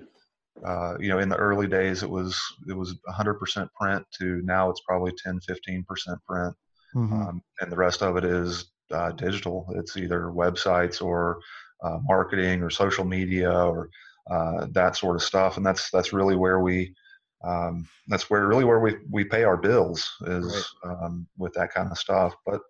uh, 0.64 0.94
you 0.98 1.08
know 1.08 1.18
in 1.18 1.28
the 1.28 1.36
early 1.36 1.66
days 1.66 2.02
it 2.02 2.10
was 2.10 2.40
it 2.68 2.72
was 2.72 2.94
100% 3.08 3.68
print 3.78 4.06
to 4.18 4.40
now 4.44 4.70
it's 4.70 4.80
probably 4.86 5.12
10 5.22 5.40
15% 5.40 5.84
print, 6.28 6.54
mm-hmm. 6.94 7.12
um, 7.12 7.42
and 7.60 7.70
the 7.70 7.76
rest 7.76 8.02
of 8.02 8.16
it 8.16 8.24
is 8.24 8.66
uh, 8.92 9.12
digital. 9.12 9.66
It's 9.74 9.96
either 9.96 10.32
websites 10.34 11.02
or 11.02 11.40
uh, 11.82 11.98
marketing 12.02 12.62
or 12.62 12.70
social 12.70 13.04
media 13.04 13.52
or 13.52 13.90
uh, 14.30 14.66
that 14.72 14.96
sort 14.96 15.16
of 15.16 15.22
stuff, 15.22 15.56
and 15.56 15.66
that's 15.66 15.90
that's 15.90 16.12
really 16.12 16.36
where 16.36 16.60
we 16.60 16.94
um, 17.44 17.88
that's 18.08 18.28
where 18.30 18.46
really 18.46 18.64
where 18.64 18.80
we 18.80 18.96
we 19.10 19.24
pay 19.24 19.44
our 19.44 19.56
bills 19.56 20.08
is 20.22 20.74
right. 20.84 20.96
um, 21.02 21.26
with 21.38 21.52
that 21.54 21.72
kind 21.72 21.90
of 21.90 21.98
stuff. 21.98 22.34
But 22.44 22.60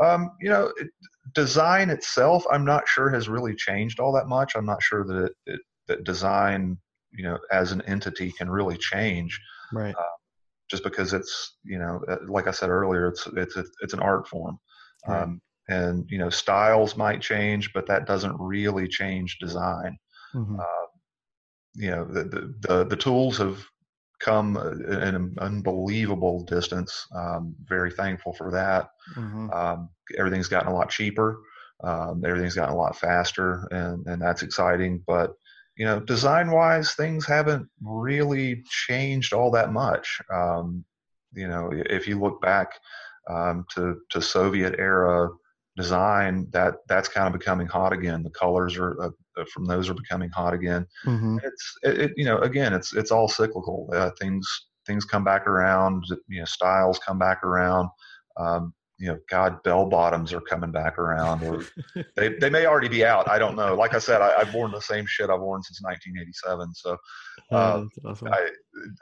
um, 0.00 0.32
you 0.40 0.48
know, 0.48 0.72
it, 0.76 0.88
design 1.34 1.90
itself, 1.90 2.44
I'm 2.50 2.64
not 2.64 2.88
sure 2.88 3.10
has 3.10 3.28
really 3.28 3.54
changed 3.54 4.00
all 4.00 4.12
that 4.12 4.28
much. 4.28 4.54
I'm 4.54 4.66
not 4.66 4.82
sure 4.82 5.04
that 5.04 5.24
it, 5.24 5.32
it 5.46 5.60
that 5.88 6.04
design, 6.04 6.78
you 7.12 7.24
know, 7.24 7.38
as 7.52 7.72
an 7.72 7.82
entity 7.82 8.32
can 8.32 8.50
really 8.50 8.76
change. 8.76 9.38
Right. 9.72 9.94
Uh, 9.94 10.16
just 10.70 10.84
because 10.84 11.12
it's 11.12 11.56
you 11.64 11.78
know, 11.78 12.00
uh, 12.08 12.18
like 12.28 12.46
I 12.46 12.52
said 12.52 12.70
earlier, 12.70 13.08
it's 13.08 13.26
it's 13.36 13.56
a, 13.56 13.64
it's 13.82 13.94
an 13.94 14.00
art 14.00 14.28
form. 14.28 14.58
Right. 15.06 15.22
Um, 15.22 15.40
and 15.68 16.04
you 16.08 16.18
know, 16.18 16.30
styles 16.30 16.96
might 16.96 17.20
change, 17.20 17.72
but 17.72 17.86
that 17.86 18.06
doesn't 18.06 18.36
really 18.38 18.88
change 18.88 19.38
design. 19.38 19.96
Mm-hmm. 20.34 20.60
Uh, 20.60 20.86
you 21.74 21.90
know, 21.90 22.04
the, 22.04 22.24
the 22.24 22.54
the 22.60 22.84
the 22.84 22.96
tools 22.96 23.38
have 23.38 23.64
come 24.20 24.56
an 24.56 25.34
unbelievable 25.38 26.44
distance. 26.44 27.06
Um, 27.16 27.54
very 27.64 27.90
thankful 27.90 28.34
for 28.34 28.50
that. 28.50 28.88
Mm-hmm. 29.16 29.50
Um, 29.50 29.88
everything's 30.18 30.48
gotten 30.48 30.70
a 30.70 30.74
lot 30.74 30.90
cheaper. 30.90 31.40
Um, 31.82 32.22
everything's 32.26 32.54
gotten 32.54 32.74
a 32.74 32.78
lot 32.78 32.96
faster, 32.96 33.66
and 33.70 34.06
and 34.06 34.20
that's 34.20 34.42
exciting. 34.42 35.02
But 35.06 35.32
you 35.80 35.86
know, 35.86 35.98
design 35.98 36.50
wise, 36.50 36.92
things 36.92 37.24
haven't 37.26 37.66
really 37.82 38.62
changed 38.68 39.32
all 39.32 39.50
that 39.52 39.72
much. 39.72 40.20
Um, 40.30 40.84
you 41.32 41.48
know, 41.48 41.70
if 41.72 42.06
you 42.06 42.20
look 42.20 42.42
back 42.42 42.72
um, 43.30 43.64
to 43.74 43.96
to 44.10 44.20
Soviet 44.20 44.74
era 44.78 45.30
design 45.76 46.46
that 46.50 46.74
that's 46.86 47.08
kind 47.08 47.26
of 47.26 47.38
becoming 47.38 47.66
hot 47.66 47.92
again 47.92 48.22
the 48.22 48.30
colors 48.30 48.76
are 48.76 49.00
uh, 49.00 49.10
uh, 49.38 49.44
from 49.54 49.64
those 49.64 49.88
are 49.88 49.94
becoming 49.94 50.28
hot 50.30 50.52
again 50.52 50.84
mm-hmm. 51.06 51.38
it's 51.44 51.78
it, 51.84 51.98
it, 51.98 52.12
you 52.16 52.24
know 52.24 52.38
again 52.38 52.74
it's 52.74 52.92
it's 52.92 53.12
all 53.12 53.28
cyclical 53.28 53.88
uh, 53.94 54.10
things 54.20 54.46
things 54.84 55.04
come 55.04 55.22
back 55.22 55.46
around 55.46 56.04
you 56.28 56.40
know 56.40 56.44
styles 56.44 56.98
come 56.98 57.18
back 57.18 57.44
around 57.44 57.88
um, 58.36 58.74
you 59.00 59.08
know 59.08 59.18
god 59.28 59.60
bell 59.62 59.86
bottoms 59.86 60.32
are 60.32 60.42
coming 60.42 60.70
back 60.70 60.98
around 60.98 61.42
or 61.42 61.64
they, 62.16 62.34
they 62.34 62.50
may 62.50 62.66
already 62.66 62.88
be 62.88 63.04
out 63.04 63.28
i 63.28 63.38
don't 63.38 63.56
know 63.56 63.74
like 63.74 63.94
i 63.94 63.98
said 63.98 64.20
I, 64.20 64.44
have 64.44 64.54
worn 64.54 64.70
the 64.70 64.80
same 64.80 65.06
shit 65.06 65.30
i've 65.30 65.40
worn 65.40 65.62
since 65.62 65.80
1987 65.82 66.74
so 66.74 66.96
uh, 67.50 67.84
awesome. 68.04 68.28
I, 68.28 68.50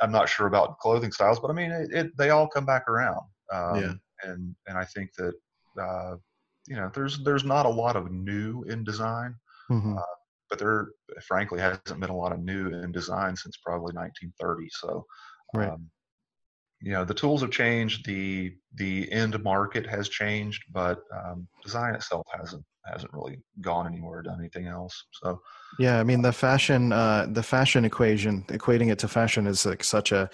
i'm 0.01 0.13
not 0.13 0.29
sure 0.29 0.47
about 0.47 0.79
clothing 0.79 1.11
styles 1.11 1.41
but 1.41 1.51
i 1.51 1.53
mean 1.53 1.73
it, 1.73 1.93
it 1.93 2.17
they 2.17 2.31
all 2.31 2.47
come 2.47 2.65
back 2.65 2.89
around 2.89 3.21
um, 3.53 3.81
yeah. 3.81 3.93
and 4.23 4.55
and 4.69 4.79
i 4.79 4.85
think 4.85 5.11
that 5.19 5.35
uh, 5.81 6.15
you 6.69 6.77
know 6.77 6.91
there's 6.95 7.19
there's 7.25 7.45
not 7.45 7.67
a 7.67 7.71
lot 7.71 7.97
of 7.97 8.11
new 8.13 8.63
in 8.69 8.85
design 8.85 9.35
mm-hmm. 9.71 9.99
uh, 9.99 10.15
but 10.49 10.61
there 10.61 10.89
frankly 11.23 11.61
hasn't 11.61 12.01
been 12.01 12.11
a 12.11 12.17
lot 12.17 12.33
of 12.33 12.39
new 12.39 12.69
in 12.69 12.93
design 12.93 13.35
since 13.35 13.59
probably 13.65 13.93
1930 13.95 14.69
so 14.71 15.05
right. 15.55 15.71
um, 15.71 15.91
you 16.81 16.93
know 16.93 17.05
the 17.05 17.15
tools 17.15 17.41
have 17.41 17.51
changed 17.51 18.07
the 18.07 18.53
the 18.75 19.11
end 19.13 19.43
market 19.43 19.87
has 19.87 20.09
changed 20.09 20.63
but 20.73 21.03
um, 21.13 21.47
design 21.63 21.95
itself 21.95 22.27
hasn't 22.33 22.65
hasn't 22.87 23.13
really 23.13 23.39
gone 23.61 23.87
anywhere 23.87 24.23
done 24.23 24.39
anything 24.39 24.67
else 24.67 25.05
so 25.13 25.41
yeah 25.79 25.99
i 26.01 26.05
mean 26.05 26.23
the 26.23 26.33
fashion 26.33 26.93
uh, 26.93 27.27
the 27.31 27.43
fashion 27.43 27.85
equation 27.85 28.43
equating 28.45 28.91
it 28.91 28.99
to 28.99 29.09
fashion 29.09 29.47
is 29.47 29.67
like 29.67 29.85
such 29.85 30.13
a 30.13 30.29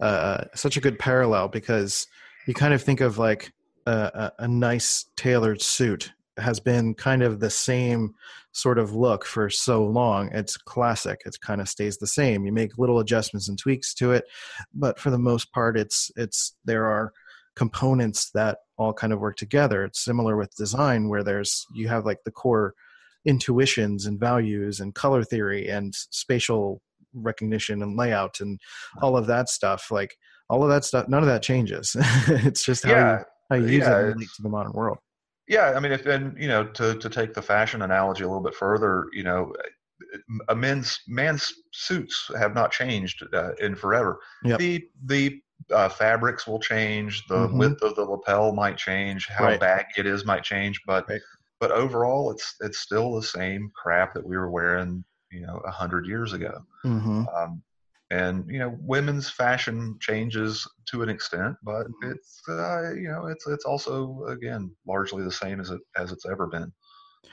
uh, 0.00 0.44
such 0.54 0.76
a 0.76 0.80
good 0.80 0.98
parallel 0.98 1.48
because 1.48 2.06
you 2.46 2.54
kind 2.54 2.74
of 2.74 2.82
think 2.82 3.00
of 3.00 3.16
like 3.18 3.52
a, 3.86 4.32
a 4.38 4.48
nice 4.48 5.06
tailored 5.16 5.62
suit 5.62 6.12
has 6.38 6.60
been 6.60 6.94
kind 6.94 7.22
of 7.22 7.40
the 7.40 7.50
same 7.50 8.14
sort 8.52 8.78
of 8.78 8.94
look 8.94 9.24
for 9.24 9.50
so 9.50 9.84
long. 9.84 10.30
It's 10.32 10.56
classic. 10.56 11.20
It 11.26 11.36
kind 11.40 11.60
of 11.60 11.68
stays 11.68 11.98
the 11.98 12.06
same. 12.06 12.44
You 12.44 12.52
make 12.52 12.78
little 12.78 13.00
adjustments 13.00 13.48
and 13.48 13.58
tweaks 13.58 13.94
to 13.94 14.12
it, 14.12 14.24
but 14.72 14.98
for 14.98 15.10
the 15.10 15.18
most 15.18 15.52
part, 15.52 15.76
it's 15.76 16.10
it's 16.16 16.54
there 16.64 16.86
are 16.86 17.12
components 17.56 18.30
that 18.34 18.58
all 18.76 18.92
kind 18.92 19.12
of 19.12 19.20
work 19.20 19.36
together. 19.36 19.84
It's 19.84 20.04
similar 20.04 20.36
with 20.36 20.54
design 20.56 21.08
where 21.08 21.22
there's 21.22 21.66
you 21.74 21.88
have 21.88 22.04
like 22.04 22.18
the 22.24 22.32
core 22.32 22.74
intuitions 23.24 24.06
and 24.06 24.20
values 24.20 24.80
and 24.80 24.94
color 24.94 25.24
theory 25.24 25.68
and 25.68 25.94
spatial 25.94 26.82
recognition 27.14 27.82
and 27.82 27.96
layout 27.96 28.40
and 28.40 28.60
all 29.00 29.16
of 29.16 29.26
that 29.28 29.48
stuff 29.48 29.90
like 29.90 30.16
all 30.50 30.62
of 30.62 30.68
that 30.68 30.84
stuff 30.84 31.08
none 31.08 31.22
of 31.22 31.28
that 31.28 31.42
changes 31.42 31.96
it's 32.28 32.64
just 32.64 32.84
how 32.84 32.90
Yeah, 32.90 33.18
you, 33.18 33.24
how 33.50 33.56
you 33.56 33.66
use 33.66 33.84
yeah, 33.84 33.98
it 33.98 34.02
relate 34.02 34.28
to 34.36 34.42
the 34.42 34.48
modern 34.48 34.72
world 34.72 34.98
Yeah, 35.46 35.72
I 35.76 35.80
mean, 35.80 35.92
if 35.92 36.06
and 36.06 36.36
you 36.40 36.48
know, 36.48 36.64
to 36.64 36.98
to 36.98 37.08
take 37.10 37.34
the 37.34 37.42
fashion 37.42 37.82
analogy 37.82 38.24
a 38.24 38.28
little 38.28 38.42
bit 38.42 38.54
further, 38.54 39.06
you 39.12 39.22
know, 39.24 39.52
a 40.48 40.54
men's 40.54 41.00
man's 41.06 41.52
suits 41.72 42.30
have 42.38 42.54
not 42.54 42.72
changed 42.72 43.22
uh, 43.32 43.54
in 43.56 43.74
forever. 43.74 44.18
Yep. 44.44 44.58
The 44.58 44.88
the 45.04 45.40
uh, 45.70 45.88
fabrics 45.88 46.46
will 46.46 46.58
change, 46.58 47.26
the 47.28 47.48
Mhm. 47.48 47.58
width 47.58 47.82
of 47.82 47.94
the 47.96 48.04
lapel 48.04 48.52
might 48.52 48.76
change, 48.76 49.28
how 49.28 49.44
Right. 49.44 49.60
baggy 49.60 49.86
it 49.98 50.06
is 50.06 50.24
might 50.24 50.44
change, 50.44 50.80
but 50.86 51.06
Right. 51.08 51.20
but 51.60 51.70
overall, 51.70 52.30
it's 52.30 52.54
it's 52.60 52.78
still 52.78 53.14
the 53.14 53.22
same 53.22 53.70
crap 53.74 54.14
that 54.14 54.26
we 54.26 54.36
were 54.36 54.50
wearing, 54.50 55.04
you 55.30 55.40
know, 55.46 55.60
a 55.66 55.70
hundred 55.70 56.06
years 56.06 56.32
ago. 56.32 56.64
hmm 56.84 57.22
Um, 57.36 57.62
and 58.14 58.44
you 58.48 58.58
know, 58.58 58.70
women's 58.80 59.28
fashion 59.30 59.96
changes 60.00 60.66
to 60.90 61.02
an 61.02 61.08
extent, 61.08 61.56
but 61.62 61.86
Mm-hmm. 61.88 62.12
it's 62.12 62.40
uh, 62.48 62.92
you 62.94 63.08
know, 63.08 63.26
it's 63.26 63.46
it's 63.46 63.64
also 63.64 64.24
again 64.28 64.70
largely 64.86 65.22
the 65.24 65.32
same 65.32 65.60
as 65.60 65.70
it 65.70 65.80
as 65.96 66.12
it's 66.12 66.26
ever 66.26 66.46
been. 66.46 66.72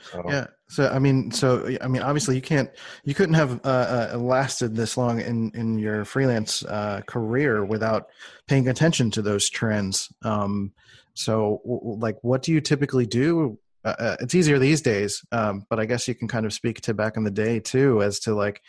So 0.00 0.22
Yeah. 0.28 0.46
So 0.68 0.88
I 0.88 0.98
mean, 0.98 1.30
so 1.30 1.76
I 1.80 1.88
mean, 1.88 2.02
obviously, 2.02 2.34
you 2.34 2.42
can't, 2.42 2.70
you 3.04 3.14
couldn't 3.14 3.34
have 3.34 3.60
uh, 3.64 4.10
uh, 4.14 4.18
lasted 4.18 4.74
this 4.74 4.96
long 4.96 5.20
in 5.20 5.50
in 5.54 5.78
your 5.78 6.04
freelance 6.04 6.64
uh, 6.64 7.02
career 7.06 7.64
without 7.64 8.08
paying 8.46 8.68
attention 8.68 9.10
to 9.12 9.22
those 9.22 9.48
trends. 9.50 10.12
Um, 10.22 10.72
so, 11.14 11.60
like, 11.64 12.18
what 12.22 12.42
do 12.42 12.52
you 12.52 12.60
typically 12.60 13.06
do? 13.06 13.58
Uh, 13.84 13.94
uh, 13.98 14.16
it's 14.20 14.34
easier 14.34 14.58
these 14.58 14.80
days, 14.80 15.24
um, 15.32 15.66
but 15.68 15.80
I 15.80 15.86
guess 15.86 16.06
you 16.06 16.14
can 16.14 16.28
kind 16.28 16.46
of 16.46 16.52
speak 16.52 16.80
to 16.82 16.94
back 16.94 17.16
in 17.16 17.24
the 17.24 17.30
day 17.30 17.58
too, 17.58 18.02
as 18.02 18.20
to 18.20 18.34
like 18.34 18.60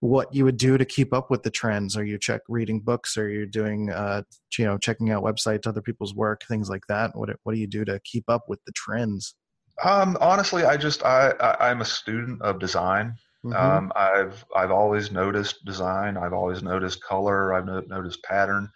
what 0.00 0.32
you 0.34 0.44
would 0.44 0.58
do 0.58 0.76
to 0.78 0.84
keep 0.84 1.12
up 1.12 1.30
with 1.30 1.42
the 1.42 1.50
trends. 1.50 1.96
Are 1.96 2.04
you 2.04 2.18
check 2.18 2.42
reading 2.48 2.80
books? 2.80 3.16
Are 3.16 3.28
you 3.28 3.46
doing, 3.46 3.90
uh, 3.90 4.22
you 4.58 4.64
know, 4.64 4.78
checking 4.78 5.10
out 5.10 5.24
websites, 5.24 5.66
other 5.66 5.80
people's 5.80 6.14
work, 6.14 6.42
things 6.48 6.68
like 6.68 6.86
that? 6.88 7.12
What 7.14 7.30
What 7.44 7.54
do 7.54 7.60
you 7.60 7.66
do 7.66 7.84
to 7.86 8.00
keep 8.04 8.24
up 8.28 8.44
with 8.48 8.62
the 8.64 8.72
trends? 8.72 9.34
Um, 9.82 10.18
honestly, 10.20 10.64
I 10.64 10.76
just 10.76 11.02
I, 11.04 11.30
I 11.40 11.70
I'm 11.70 11.80
a 11.80 11.86
student 11.86 12.42
of 12.42 12.58
design. 12.58 13.14
Mhm. 13.44 13.54
Um, 13.54 13.92
I've 13.94 14.44
I've 14.54 14.72
always 14.72 15.10
noticed 15.12 15.64
design. 15.64 16.16
I've 16.16 16.32
always 16.32 16.62
noticed 16.62 17.02
color. 17.02 17.54
I've 17.54 17.66
no, 17.66 17.80
noticed 17.86 18.22
pattern. 18.22 18.68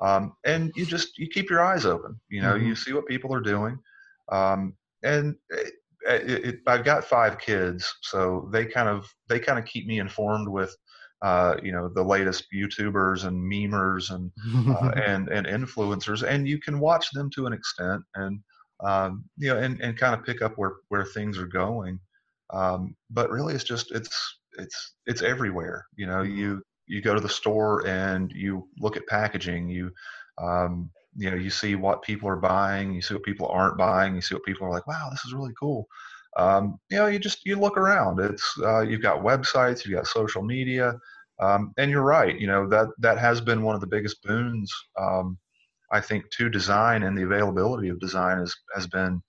Um, 0.00 0.34
and 0.44 0.72
you 0.76 0.86
just 0.86 1.18
you 1.18 1.28
keep 1.28 1.50
your 1.50 1.62
eyes 1.62 1.84
open. 1.84 2.20
You 2.28 2.42
know, 2.42 2.54
you 2.54 2.74
see 2.74 2.92
what 2.92 3.06
people 3.06 3.34
are 3.34 3.40
doing. 3.40 3.78
Um, 4.30 4.74
and 5.04 5.36
it, 5.50 5.74
it, 6.06 6.44
it, 6.44 6.56
I've 6.66 6.84
got 6.84 7.04
five 7.04 7.38
kids, 7.38 7.92
so 8.02 8.48
they 8.52 8.66
kind 8.66 8.88
of 8.88 9.06
they 9.28 9.38
kind 9.38 9.58
of 9.58 9.64
keep 9.64 9.86
me 9.86 9.98
informed 9.98 10.48
with. 10.48 10.74
Uh, 11.22 11.56
you 11.62 11.72
know 11.72 11.88
the 11.94 12.02
latest 12.02 12.44
YouTubers 12.54 13.24
and 13.24 13.50
memers 13.50 14.10
and 14.10 14.30
uh, 14.68 14.88
and 15.06 15.28
and 15.28 15.46
influencers, 15.46 16.22
and 16.22 16.46
you 16.46 16.60
can 16.60 16.78
watch 16.78 17.10
them 17.12 17.30
to 17.30 17.46
an 17.46 17.52
extent, 17.54 18.02
and 18.16 18.40
um, 18.84 19.24
you 19.38 19.48
know, 19.48 19.58
and, 19.58 19.80
and 19.80 19.96
kind 19.96 20.14
of 20.14 20.24
pick 20.24 20.42
up 20.42 20.52
where 20.56 20.74
where 20.88 21.04
things 21.04 21.38
are 21.38 21.46
going. 21.46 21.98
Um, 22.52 22.94
but 23.10 23.30
really, 23.30 23.54
it's 23.54 23.64
just 23.64 23.92
it's 23.92 24.38
it's 24.58 24.94
it's 25.06 25.22
everywhere. 25.22 25.86
You 25.96 26.06
know, 26.06 26.22
you 26.22 26.62
you 26.86 27.00
go 27.00 27.14
to 27.14 27.20
the 27.20 27.28
store 27.28 27.86
and 27.86 28.30
you 28.34 28.68
look 28.78 28.96
at 28.96 29.06
packaging. 29.06 29.68
You 29.68 29.90
um, 30.42 30.90
you 31.16 31.30
know, 31.30 31.36
you 31.36 31.50
see 31.50 31.74
what 31.74 32.02
people 32.02 32.28
are 32.28 32.36
buying. 32.36 32.92
You 32.94 33.02
see 33.02 33.14
what 33.14 33.22
people 33.22 33.48
aren't 33.48 33.78
buying. 33.78 34.14
You 34.14 34.20
see 34.20 34.34
what 34.34 34.44
people 34.44 34.66
are 34.66 34.70
like. 34.70 34.86
Wow, 34.86 35.08
this 35.10 35.24
is 35.24 35.34
really 35.34 35.54
cool. 35.58 35.86
Um, 36.36 36.78
you 36.90 36.98
know, 36.98 37.06
you 37.06 37.18
just 37.18 37.44
you 37.46 37.56
look 37.56 37.76
around. 37.76 38.20
It's 38.20 38.54
uh, 38.62 38.80
you've 38.80 39.02
got 39.02 39.20
websites, 39.22 39.84
you've 39.84 39.94
got 39.94 40.06
social 40.06 40.42
media. 40.42 40.98
Um, 41.40 41.72
and 41.78 41.90
you're 41.90 42.02
right. 42.02 42.38
You 42.38 42.46
know 42.46 42.68
that 42.68 42.88
that 42.98 43.18
has 43.18 43.40
been 43.40 43.62
one 43.62 43.74
of 43.74 43.80
the 43.80 43.88
biggest 43.88 44.22
boons 44.22 44.72
um, 44.98 45.36
I 45.90 46.00
think 46.00 46.30
to 46.38 46.48
design 46.48 47.02
and 47.02 47.16
the 47.16 47.24
availability 47.24 47.88
of 47.88 48.00
design 48.00 48.38
has 48.38 48.54
has 48.74 48.86
been 48.86 49.20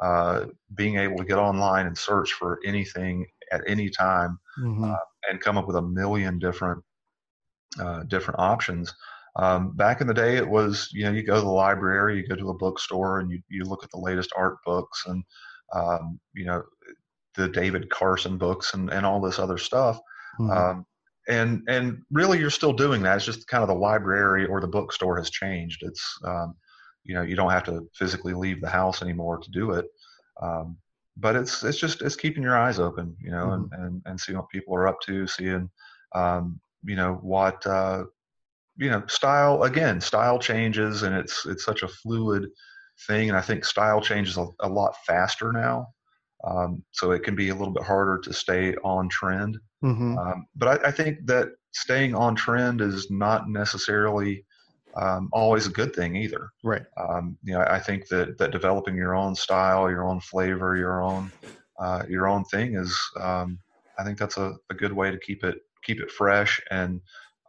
uh, 0.00 0.46
being 0.74 0.96
able 0.96 1.18
to 1.18 1.24
get 1.24 1.38
online 1.38 1.86
and 1.86 1.96
search 1.96 2.32
for 2.32 2.58
anything 2.64 3.26
at 3.52 3.62
any 3.66 3.90
time 3.90 4.38
Mhm. 4.58 4.96
and 5.28 5.40
come 5.40 5.58
up 5.58 5.66
with 5.66 5.76
a 5.76 5.82
million 5.82 6.38
different 6.38 6.82
uh, 7.78 8.02
different 8.04 8.40
options. 8.40 8.94
Um, 9.36 9.72
back 9.76 10.00
in 10.00 10.06
the 10.06 10.14
day, 10.14 10.36
it 10.36 10.48
was 10.48 10.88
you 10.92 11.04
know 11.04 11.12
you 11.12 11.22
go 11.22 11.36
to 11.36 11.40
the 11.40 11.48
library, 11.48 12.16
you 12.16 12.26
go 12.26 12.36
to 12.36 12.50
a 12.50 12.54
bookstore, 12.54 13.20
and 13.20 13.30
you 13.30 13.40
you 13.48 13.64
look 13.64 13.84
at 13.84 13.90
the 13.90 13.98
latest 13.98 14.32
art 14.36 14.56
books 14.64 15.04
and 15.06 15.24
um, 15.74 16.18
you 16.34 16.44
know 16.44 16.62
the 17.36 17.48
David 17.48 17.90
Carson 17.90 18.38
books 18.38 18.74
and 18.74 18.90
and 18.90 19.06
all 19.06 19.20
this 19.20 19.38
other 19.38 19.58
stuff. 19.58 19.98
Mhm. 20.38 20.56
Um, 20.56 20.86
and 21.28 21.62
and 21.68 22.02
really, 22.10 22.38
you're 22.38 22.50
still 22.50 22.72
doing 22.72 23.02
that. 23.02 23.16
It's 23.16 23.24
just 23.24 23.46
kind 23.46 23.62
of 23.62 23.68
the 23.68 23.74
library 23.74 24.46
or 24.46 24.60
the 24.60 24.66
bookstore 24.66 25.16
has 25.18 25.30
changed. 25.30 25.82
It's 25.82 26.18
um, 26.24 26.54
you 27.04 27.14
know 27.14 27.22
you 27.22 27.36
don't 27.36 27.50
have 27.50 27.64
to 27.64 27.88
physically 27.94 28.34
leave 28.34 28.60
the 28.60 28.70
house 28.70 29.02
anymore 29.02 29.38
to 29.38 29.50
do 29.50 29.72
it. 29.72 29.86
Um, 30.42 30.76
but 31.16 31.36
it's 31.36 31.62
it's 31.62 31.78
just 31.78 32.02
it's 32.02 32.16
keeping 32.16 32.42
your 32.42 32.56
eyes 32.56 32.78
open, 32.78 33.16
you 33.20 33.30
know, 33.30 33.52
and, 33.52 33.70
and 33.72 34.02
and 34.06 34.20
seeing 34.20 34.38
what 34.38 34.48
people 34.48 34.74
are 34.74 34.88
up 34.88 35.00
to, 35.02 35.26
seeing 35.26 35.70
um, 36.14 36.60
you 36.82 36.96
know 36.96 37.14
what 37.22 37.64
uh, 37.66 38.04
you 38.80 38.90
know 38.90 39.04
style 39.08 39.64
again 39.64 40.00
style 40.00 40.38
changes 40.38 41.02
and 41.04 41.14
it's 41.16 41.46
it's 41.46 41.64
such 41.64 41.82
a 41.84 41.88
fluid 41.88 42.48
thing 43.06 43.28
and 43.30 43.38
i 43.38 43.42
think 43.42 43.64
style 43.64 44.00
changes 44.00 44.38
a, 44.38 44.46
a 44.60 44.68
lot 44.68 44.94
faster 45.06 45.52
now 45.52 45.86
um, 46.46 46.82
so 46.92 47.12
it 47.12 47.22
can 47.22 47.36
be 47.36 47.50
a 47.50 47.54
little 47.54 47.74
bit 47.74 47.84
harder 47.84 48.18
to 48.18 48.32
stay 48.32 48.74
on 48.84 49.08
trend 49.10 49.58
Mhm. 49.82 50.22
um, 50.22 50.46
but 50.56 50.84
I, 50.84 50.88
I 50.88 50.92
think 50.92 51.26
that 51.26 51.48
staying 51.72 52.14
on 52.14 52.36
trend 52.36 52.80
is 52.80 53.10
not 53.10 53.48
necessarily 53.48 54.44
um, 55.00 55.28
always 55.32 55.66
a 55.66 55.70
good 55.72 55.94
thing 55.94 56.16
either 56.16 56.50
Right. 56.62 56.86
um, 56.98 57.38
you 57.44 57.54
know, 57.54 57.64
I 57.68 57.78
think 57.80 58.08
that 58.08 58.38
that 58.38 58.52
developing 58.52 58.96
your 58.96 59.14
own 59.14 59.34
style, 59.34 59.90
your 59.90 60.06
own 60.08 60.20
flavor, 60.20 60.76
your 60.76 61.02
own 61.02 61.32
uh, 61.80 62.04
your 62.08 62.28
own 62.28 62.44
thing 62.44 62.76
is, 62.76 62.98
um, 63.20 63.58
I 63.98 64.04
think 64.04 64.18
that's 64.18 64.36
a, 64.38 64.54
a 64.70 64.74
good 64.74 64.92
way 64.92 65.10
to 65.10 65.18
keep 65.18 65.44
it 65.44 65.58
keep 65.84 66.00
it 66.00 66.10
fresh 66.10 66.60
and 66.70 67.00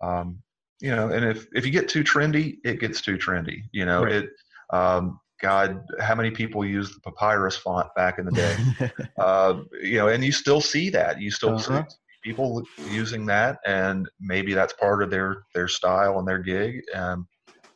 um, 0.02 0.42
you 0.82 0.92
know, 0.96 1.10
and 1.10 1.26
if 1.26 1.48
if 1.54 1.66
you 1.66 1.72
get 1.72 1.90
too 1.90 2.04
trendy, 2.04 2.58
it 2.64 2.80
gets 2.80 3.02
too 3.02 3.18
trendy. 3.18 3.64
You 3.72 3.86
know, 3.86 4.04
Right. 4.04 4.14
it. 4.14 4.30
Um, 4.72 5.20
God, 5.42 5.84
how 6.00 6.16
many 6.16 6.32
people 6.32 6.64
used 6.66 6.96
the 6.96 7.02
papyrus 7.12 7.58
font 7.58 7.88
back 7.96 8.20
in 8.20 8.26
the 8.26 8.32
day? 8.32 8.60
uh, 9.20 9.62
you 9.82 9.98
know, 9.98 10.08
and 10.10 10.24
you 10.24 10.32
still 10.32 10.62
see 10.62 10.90
that. 10.92 11.20
You 11.22 11.32
still 11.32 11.58
Uh-huh. 11.58 11.84
see 11.84 11.86
people 12.24 12.64
using 12.86 13.26
that, 13.28 13.60
and 13.66 14.10
maybe 14.20 14.54
that's 14.54 14.74
part 14.74 15.04
of 15.04 15.10
their 15.10 15.44
their 15.56 15.68
style 15.68 16.20
and 16.20 16.28
their 16.28 16.40
gig. 16.40 16.82
Um, 16.96 17.28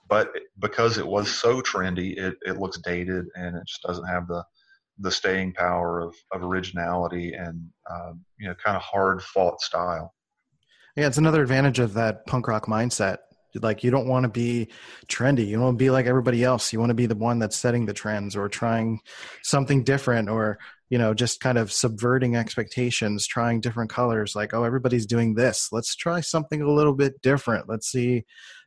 but 0.07 0.31
because 0.59 0.97
it 0.97 1.07
was 1.07 1.29
so 1.31 1.61
trendy, 1.61 2.17
it, 2.17 2.35
it 2.43 2.59
looks 2.59 2.77
dated 2.79 3.25
and 3.35 3.55
it 3.55 3.63
just 3.67 3.81
doesn't 3.83 4.07
have 4.07 4.27
the 4.27 4.43
the 4.99 5.11
staying 5.11 5.53
power 5.53 5.99
of, 6.01 6.15
of 6.31 6.43
originality 6.43 7.33
and 7.33 7.69
um, 7.91 8.23
you 8.37 8.47
know 8.47 8.55
kind 8.63 8.77
of 8.77 8.83
hard 8.83 9.21
fought 9.23 9.59
style. 9.61 10.13
Yeah, 10.95 11.07
it's 11.07 11.17
another 11.17 11.41
advantage 11.41 11.79
of 11.79 11.93
that 11.95 12.25
punk 12.25 12.47
rock 12.47 12.67
mindset. 12.67 13.17
Like 13.61 13.83
you 13.83 13.91
don't 13.91 14.07
want 14.07 14.23
to 14.23 14.29
be 14.29 14.69
trendy. 15.07 15.45
You 15.47 15.53
don't 15.55 15.63
want 15.63 15.79
to 15.79 15.83
be 15.83 15.89
like 15.89 16.05
everybody 16.05 16.43
else. 16.43 16.71
You 16.73 16.79
want 16.79 16.89
to 16.89 16.95
be 16.95 17.05
the 17.05 17.15
one 17.15 17.39
that's 17.39 17.55
setting 17.55 17.85
the 17.85 17.93
trends 17.93 18.35
or 18.35 18.49
trying 18.49 18.99
something 19.43 19.83
different 19.83 20.29
or, 20.29 20.57
you 20.89 20.97
know, 20.97 21.13
just 21.13 21.39
kind 21.39 21.57
of 21.57 21.71
subverting 21.71 22.35
expectations, 22.35 23.27
trying 23.27 23.61
different 23.61 23.89
colors. 23.89 24.35
Like, 24.35 24.53
oh, 24.53 24.63
everybody's 24.63 25.05
doing 25.05 25.35
this. 25.35 25.69
Let's 25.71 25.95
try 25.95 26.21
something 26.21 26.61
a 26.61 26.71
little 26.71 26.93
bit 26.93 27.21
different. 27.21 27.69
Let's 27.69 27.89
see 27.89 28.23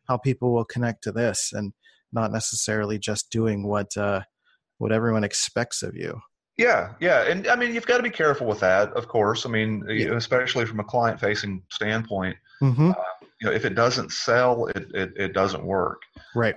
how 0.06 0.16
people 0.16 0.52
will 0.52 0.64
connect 0.64 1.04
to 1.04 1.12
this 1.12 1.52
and 1.52 1.72
not 2.12 2.32
necessarily 2.32 2.98
just 2.98 3.30
doing 3.30 3.66
what 3.66 3.94
uh 3.96 4.22
what 4.78 4.92
everyone 4.92 5.24
expects 5.24 5.82
of 5.82 5.96
you. 5.96 6.20
Yeah, 6.58 6.94
yeah, 7.00 7.22
and 7.22 7.46
I 7.46 7.54
mean 7.56 7.72
you've 7.72 7.86
got 7.86 7.98
to 7.98 8.02
be 8.02 8.10
careful 8.10 8.46
with 8.46 8.60
that, 8.60 8.92
of 8.94 9.06
course. 9.08 9.46
I 9.46 9.48
mean, 9.48 9.84
Yeah. 9.88 10.14
especially 10.16 10.66
from 10.66 10.80
a 10.80 10.84
client 10.84 11.20
facing 11.20 11.62
standpoint, 11.70 12.36
Mm-hmm. 12.60 12.90
you 13.40 13.46
know, 13.46 13.52
if 13.52 13.64
it 13.64 13.76
doesn't 13.76 14.10
sell, 14.10 14.66
it, 14.66 14.90
it, 14.92 15.12
it 15.16 15.32
doesn't 15.32 15.62
work. 15.64 16.02
Right. 16.34 16.56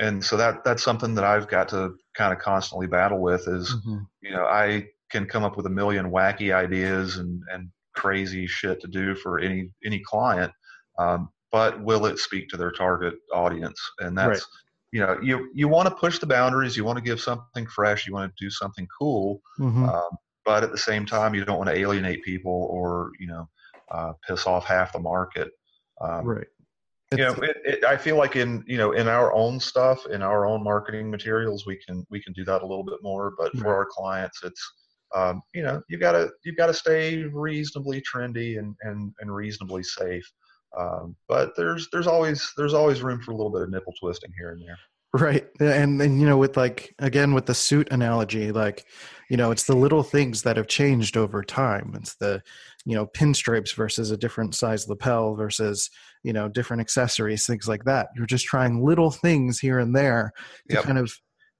and 0.00 0.24
so 0.24 0.36
that 0.36 0.64
that's 0.64 0.82
something 0.82 1.14
that 1.14 1.24
I've 1.24 1.46
got 1.46 1.68
to 1.68 1.94
kind 2.16 2.32
of 2.32 2.40
constantly 2.40 2.86
battle 2.88 3.20
with 3.20 3.46
is 3.46 3.76
Mhm. 3.86 4.06
you 4.20 4.32
know 4.32 4.44
I 4.46 4.88
can 5.12 5.26
come 5.26 5.44
up 5.44 5.56
with 5.56 5.66
a 5.66 5.70
million 5.70 6.10
wacky 6.10 6.52
ideas 6.52 7.18
and 7.18 7.40
and 7.52 7.70
crazy 7.94 8.46
shit 8.48 8.80
to 8.80 8.88
do 8.88 9.14
for 9.14 9.38
any 9.38 9.70
any 9.84 10.00
client, 10.00 10.52
um, 10.98 11.28
but 11.52 11.80
will 11.84 12.06
it 12.06 12.18
speak 12.18 12.48
to 12.48 12.56
their 12.56 12.72
target 12.72 13.14
audience? 13.32 13.80
And 14.00 14.18
that's 14.18 14.40
Right. 14.40 14.42
You 14.92 15.00
know 15.00 15.18
you 15.22 15.50
you 15.54 15.68
want 15.68 15.88
to 15.88 15.94
push 15.94 16.18
the 16.18 16.26
boundaries, 16.26 16.76
you 16.76 16.84
want 16.84 16.98
to 16.98 17.04
give 17.04 17.20
something 17.20 17.66
fresh, 17.66 18.06
you 18.06 18.12
want 18.12 18.34
to 18.34 18.44
do 18.44 18.50
something 18.50 18.86
cool, 18.98 19.40
Mhm. 19.58 19.88
um, 19.88 20.16
but 20.44 20.64
at 20.64 20.72
the 20.72 20.78
same 20.78 21.06
time 21.06 21.34
you 21.34 21.44
don't 21.44 21.58
want 21.58 21.70
to 21.70 21.76
alienate 21.76 22.22
people 22.24 22.68
or 22.70 23.12
you 23.18 23.26
know 23.26 23.48
uh, 23.90 24.12
piss 24.26 24.46
off 24.46 24.64
half 24.64 24.92
the 24.92 24.98
market. 24.98 25.50
Um, 26.00 26.26
right. 26.26 26.46
you 27.12 27.18
know, 27.18 27.32
it, 27.42 27.56
it, 27.64 27.84
I 27.84 27.96
feel 27.96 28.16
like 28.16 28.36
in 28.36 28.64
you 28.66 28.78
know 28.78 28.92
in 28.92 29.08
our 29.08 29.32
own 29.32 29.60
stuff, 29.60 30.06
in 30.06 30.22
our 30.22 30.46
own 30.46 30.62
marketing 30.62 31.10
materials, 31.10 31.66
we 31.66 31.76
can 31.76 32.06
we 32.10 32.22
can 32.22 32.32
do 32.32 32.44
that 32.44 32.62
a 32.62 32.66
little 32.66 32.84
bit 32.84 32.98
more. 33.02 33.32
But 33.36 33.56
for 33.58 33.74
our 33.74 33.86
clients, 33.86 34.42
it's 34.42 34.72
um, 35.14 35.42
you 35.54 35.62
know 35.62 35.82
you've 35.88 36.00
gotta 36.00 36.30
you've 36.44 36.56
gotta 36.56 36.74
stay 36.74 37.24
reasonably 37.24 38.02
trendy 38.02 38.58
and 38.58 38.76
and 38.82 39.12
and 39.20 39.34
reasonably 39.34 39.82
safe. 39.82 40.28
Um, 40.78 41.16
but 41.28 41.56
there's 41.56 41.88
there's 41.92 42.06
always 42.06 42.52
there's 42.56 42.74
always 42.74 43.02
room 43.02 43.20
for 43.20 43.32
a 43.32 43.36
little 43.36 43.52
bit 43.52 43.62
of 43.62 43.70
nipple 43.70 43.92
twisting 44.00 44.32
here 44.38 44.50
and 44.50 44.62
there. 44.62 44.78
Right. 45.12 45.48
And 45.58 46.00
then, 46.00 46.20
you 46.20 46.26
know, 46.26 46.38
with 46.38 46.56
like, 46.56 46.94
again, 47.00 47.34
with 47.34 47.46
the 47.46 47.54
suit 47.54 47.88
analogy, 47.90 48.52
like, 48.52 48.84
you 49.28 49.36
know, 49.36 49.50
it's 49.50 49.64
the 49.64 49.74
little 49.74 50.04
things 50.04 50.42
that 50.42 50.56
have 50.56 50.68
changed 50.68 51.16
over 51.16 51.42
time. 51.42 51.94
It's 51.96 52.14
the, 52.14 52.40
you 52.84 52.94
know, 52.94 53.06
pinstripes 53.06 53.74
versus 53.74 54.12
a 54.12 54.16
different 54.16 54.54
size 54.54 54.88
lapel 54.88 55.34
versus, 55.34 55.90
you 56.22 56.32
know, 56.32 56.48
different 56.48 56.80
accessories, 56.80 57.44
things 57.44 57.66
like 57.66 57.82
that. 57.86 58.10
You're 58.14 58.24
just 58.24 58.44
trying 58.46 58.84
little 58.84 59.10
things 59.10 59.58
here 59.58 59.80
and 59.80 59.96
there 59.96 60.30
to 60.68 60.76
Yep. 60.76 60.84
kind 60.84 60.98
of 60.98 61.12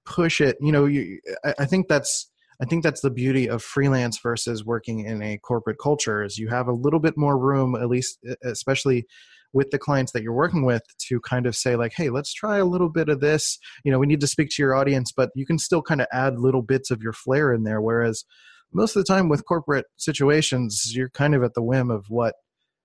push 0.06 0.40
it. 0.40 0.56
You 0.60 0.70
know, 0.70 0.84
you, 0.84 1.18
I, 1.44 1.54
I 1.58 1.64
think 1.64 1.88
that's, 1.88 2.29
I 2.60 2.66
think 2.66 2.82
that's 2.82 3.00
the 3.00 3.10
beauty 3.10 3.48
of 3.48 3.62
freelance 3.62 4.18
versus 4.18 4.64
working 4.64 5.06
in 5.06 5.22
a 5.22 5.38
corporate 5.38 5.78
culture 5.80 6.22
is 6.22 6.38
you 6.38 6.48
have 6.48 6.68
a 6.68 6.72
little 6.72 7.00
bit 7.00 7.16
more 7.16 7.38
room, 7.38 7.74
at 7.74 7.88
least, 7.88 8.18
especially 8.42 9.06
with 9.52 9.70
the 9.70 9.78
clients 9.78 10.12
that 10.12 10.22
you're 10.22 10.32
working 10.32 10.64
with 10.64 10.82
to 11.08 11.20
kind 11.20 11.46
of 11.46 11.56
say 11.56 11.74
like 11.74 11.92
hey 11.96 12.08
let's 12.08 12.32
try 12.32 12.58
a 12.58 12.64
little 12.64 12.88
bit 12.88 13.08
of 13.08 13.20
this. 13.20 13.58
You 13.84 13.90
know 13.90 13.98
we 13.98 14.06
need 14.06 14.20
to 14.20 14.26
speak 14.26 14.50
to 14.50 14.62
your 14.62 14.74
audience 14.74 15.12
but 15.12 15.30
you 15.34 15.44
can 15.44 15.58
still 15.58 15.82
kind 15.82 16.00
of 16.00 16.06
add 16.12 16.38
little 16.38 16.62
bits 16.62 16.90
of 16.90 17.02
your 17.02 17.12
flair 17.12 17.52
in 17.52 17.64
there 17.64 17.80
whereas 17.80 18.24
most 18.72 18.94
of 18.94 19.04
the 19.04 19.12
time 19.12 19.28
with 19.28 19.44
corporate 19.46 19.86
situations 19.96 20.92
you're 20.94 21.08
kind 21.10 21.34
of 21.34 21.42
at 21.42 21.54
the 21.54 21.62
whim 21.62 21.90
of 21.90 22.06
what 22.08 22.36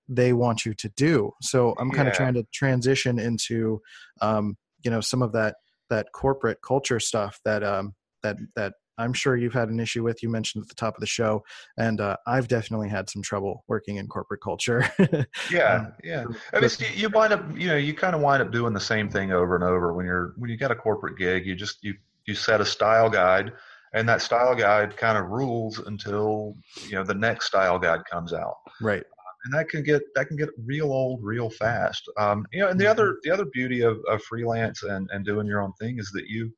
they 0.08 0.32
want 0.32 0.64
you 0.64 0.74
to 0.74 0.88
do. 0.96 1.32
So 1.40 1.74
i'm 1.78 1.90
kind 1.90 2.08
of 2.08 2.14
trying 2.14 2.34
to 2.34 2.44
transition 2.52 3.18
into 3.18 3.80
um, 4.20 4.56
you 4.82 4.90
know 4.90 5.00
some 5.00 5.22
of 5.22 5.32
that 5.32 5.56
that 5.88 6.08
corporate 6.12 6.58
culture 6.66 6.98
stuff 6.98 7.38
that 7.44 7.62
um, 7.62 7.94
that 8.22 8.36
that 8.56 8.74
i'm 8.98 9.12
sure 9.12 9.36
you've 9.36 9.52
had 9.52 9.68
an 9.68 9.80
issue 9.80 10.02
with 10.02 10.22
you 10.22 10.28
mentioned 10.28 10.62
at 10.62 10.68
the 10.68 10.74
top 10.74 10.94
of 10.94 11.00
the 11.00 11.06
show 11.06 11.42
and 11.78 12.00
uh, 12.00 12.16
i've 12.26 12.48
definitely 12.48 12.88
had 12.88 13.08
some 13.08 13.22
trouble 13.22 13.64
working 13.68 13.96
in 13.96 14.06
corporate 14.06 14.40
culture 14.40 14.88
Yeah, 15.50 15.74
Um, 15.74 15.94
yeah. 16.02 16.24
I 16.52 16.60
mean, 16.60 16.70
you, 16.78 16.86
you 16.94 17.08
wind 17.08 17.32
up, 17.32 17.44
you 17.56 17.68
know, 17.68 17.76
you 17.76 17.94
kind 17.94 18.14
of 18.14 18.20
wind 18.20 18.42
up 18.42 18.50
doing 18.52 18.72
the 18.72 18.80
same 18.80 19.08
thing 19.08 19.32
over 19.32 19.54
and 19.54 19.64
over 19.64 19.92
when 19.92 20.06
you're 20.06 20.34
when 20.36 20.50
you 20.50 20.56
got 20.56 20.70
a 20.70 20.74
corporate 20.74 21.16
gig. 21.18 21.46
You 21.46 21.54
just 21.54 21.78
you 21.82 21.94
you 22.26 22.34
set 22.34 22.60
a 22.60 22.64
style 22.64 23.08
guide, 23.10 23.52
and 23.94 24.08
that 24.08 24.22
style 24.22 24.54
guide 24.54 24.96
kind 24.96 25.18
of 25.18 25.26
rules 25.26 25.78
until 25.80 26.56
you 26.88 26.92
know 26.92 27.04
the 27.04 27.14
next 27.14 27.46
style 27.46 27.78
guide 27.78 28.04
comes 28.10 28.32
out, 28.32 28.56
right 28.80 29.04
and 29.44 29.54
that 29.54 29.68
can 29.68 29.82
get 29.82 30.02
that 30.14 30.26
can 30.26 30.36
get 30.36 30.48
real 30.64 30.92
old 30.92 31.22
real 31.22 31.50
fast. 31.50 32.08
Um, 32.18 32.46
you 32.52 32.60
know, 32.60 32.68
and 32.68 32.80
the 32.80 32.86
other 32.86 33.18
the 33.22 33.30
other 33.30 33.46
beauty 33.46 33.82
of, 33.82 33.98
of 34.08 34.22
freelance 34.22 34.82
and 34.82 35.08
and 35.12 35.24
doing 35.24 35.46
your 35.46 35.62
own 35.62 35.72
thing 35.80 35.98
is 35.98 36.10
that 36.12 36.26
you, 36.26 36.52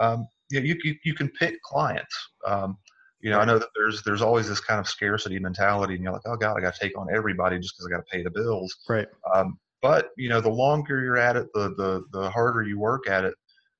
um, 0.00 0.26
you, 0.50 0.60
know, 0.60 0.66
you 0.66 0.76
you 0.84 0.94
you 1.04 1.14
can 1.14 1.28
pick 1.30 1.60
clients. 1.62 2.16
Um, 2.46 2.76
you 3.20 3.30
know, 3.30 3.40
I 3.40 3.44
know 3.44 3.58
that 3.58 3.68
there's 3.74 4.02
there's 4.02 4.22
always 4.22 4.48
this 4.48 4.60
kind 4.60 4.78
of 4.78 4.88
scarcity 4.88 5.38
mentality, 5.38 5.94
and 5.94 6.02
you're 6.02 6.12
like, 6.12 6.22
oh 6.26 6.36
god, 6.36 6.56
I 6.56 6.60
got 6.60 6.74
to 6.74 6.80
take 6.80 6.96
on 6.96 7.08
everybody 7.12 7.58
just 7.58 7.74
because 7.76 7.86
I 7.86 7.96
got 7.96 8.06
to 8.06 8.16
pay 8.16 8.22
the 8.22 8.30
bills. 8.30 8.76
right 8.88 9.08
Um, 9.34 9.58
but 9.82 10.10
you 10.16 10.28
know, 10.28 10.40
the 10.40 10.50
longer 10.50 11.00
you're 11.00 11.18
at 11.18 11.36
it, 11.36 11.48
the 11.54 11.74
the 11.76 12.04
the 12.12 12.30
harder 12.30 12.62
you 12.62 12.78
work 12.78 13.08
at 13.08 13.24
it, 13.24 13.34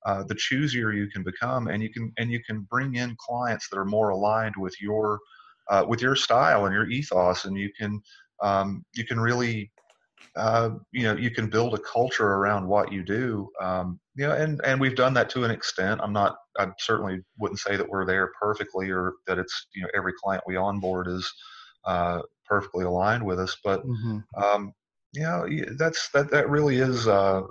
uh, 0.06 0.24
the 0.24 0.34
choosier 0.34 0.94
you 0.94 1.08
can 1.08 1.22
become, 1.22 1.68
and 1.68 1.82
you 1.82 1.92
can 1.92 2.12
and 2.18 2.30
you 2.30 2.42
can 2.44 2.66
bring 2.70 2.96
in 2.96 3.16
clients 3.18 3.68
that 3.68 3.78
are 3.78 3.84
more 3.84 4.10
aligned 4.10 4.54
with 4.56 4.80
your 4.80 5.20
uh, 5.70 5.84
with 5.86 6.00
your 6.00 6.16
style 6.16 6.66
and 6.66 6.74
your 6.74 6.88
ethos, 6.88 7.44
and 7.44 7.56
you 7.56 7.70
can 7.78 8.00
um, 8.42 8.84
you 8.94 9.04
can 9.04 9.20
really 9.20 9.70
uh, 10.36 10.70
you 10.92 11.02
know 11.02 11.16
you 11.16 11.30
can 11.30 11.48
build 11.48 11.74
a 11.74 11.78
culture 11.78 12.34
around 12.34 12.66
what 12.66 12.92
you 12.92 13.02
do. 13.02 13.48
Um, 13.60 14.00
you 14.18 14.26
know, 14.26 14.34
and 14.34 14.60
and 14.64 14.80
we've 14.80 14.96
done 14.96 15.14
that 15.14 15.30
to 15.30 15.44
an 15.44 15.52
extent. 15.52 16.00
I'm 16.02 16.12
not. 16.12 16.36
I 16.58 16.66
certainly 16.80 17.20
wouldn't 17.38 17.60
say 17.60 17.76
that 17.76 17.88
we're 17.88 18.04
there 18.04 18.32
perfectly, 18.40 18.90
or 18.90 19.12
that 19.28 19.38
it's 19.38 19.68
you 19.72 19.82
know 19.82 19.88
every 19.94 20.12
client 20.20 20.42
we 20.44 20.56
onboard 20.56 21.06
is 21.06 21.32
uh, 21.84 22.22
perfectly 22.44 22.84
aligned 22.84 23.24
with 23.24 23.38
us, 23.38 23.56
but 23.62 23.82
hmm 23.82 24.18
um, 24.36 24.72
you 25.12 25.22
know 25.22 25.46
that's 25.78 26.10
that 26.10 26.32
that 26.32 26.50
really 26.50 26.78
is 26.78 27.06
uh, 27.06 27.42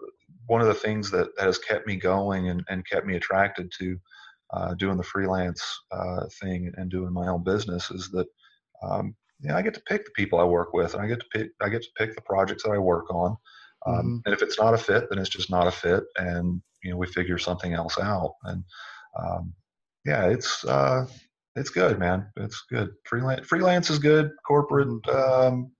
one 0.48 0.60
of 0.60 0.68
the 0.68 0.74
things 0.74 1.10
that, 1.12 1.30
that 1.38 1.46
has 1.46 1.58
kept 1.58 1.88
me 1.88 1.96
going 1.96 2.50
and, 2.50 2.66
and 2.68 2.86
kept 2.86 3.06
me 3.06 3.16
attracted 3.16 3.72
to 3.80 3.98
uh, 4.54 4.74
doing 4.74 4.98
the 4.98 5.04
freelance 5.04 5.64
uh, 5.94 6.26
thing 6.42 6.70
and 6.76 6.92
doing 6.92 7.14
my 7.14 7.28
own 7.28 7.44
business 7.44 7.90
is 7.92 8.10
that 8.12 8.28
um, 8.84 9.16
you 9.40 9.50
know, 9.50 9.56
I 9.56 9.62
get 9.62 9.74
to 9.76 9.82
pick 9.88 10.04
the 10.04 10.12
people 10.16 10.40
I 10.40 10.44
work 10.44 10.74
with 10.74 10.94
and 10.94 11.02
I 11.02 11.08
get 11.08 11.20
to 11.22 11.26
pick 11.32 11.50
I 11.62 11.70
get 11.70 11.84
to 11.84 11.90
pick 11.98 12.14
the 12.14 12.22
projects 12.22 12.64
that 12.64 12.72
I 12.72 12.78
work 12.78 13.10
on 13.10 13.38
um, 13.86 13.96
Mhm. 13.96 14.22
and 14.26 14.34
if 14.34 14.42
it's 14.42 14.60
not 14.60 14.74
a 14.74 14.78
fit 14.78 15.10
then 15.10 15.20
it's 15.20 15.30
just 15.30 15.50
not 15.50 15.68
a 15.68 15.72
fit 15.72 16.04
and 16.18 16.62
you 16.84 16.92
know 16.92 16.98
we 16.98 17.08
figure 17.08 17.38
something 17.38 17.74
else 17.74 17.98
out 18.00 18.34
and 18.44 18.64
um, 19.20 19.54
yeah 20.06 20.26
it's 20.26 20.64
uh, 20.66 21.06
it's 21.56 21.70
good 21.70 22.00
man 22.00 22.28
it's 22.38 22.64
good 22.70 22.90
freelance 23.06 23.46
freelance 23.48 23.90
is 23.90 24.00
good 24.00 24.32
corporate 24.46 24.88
um, 25.10 25.72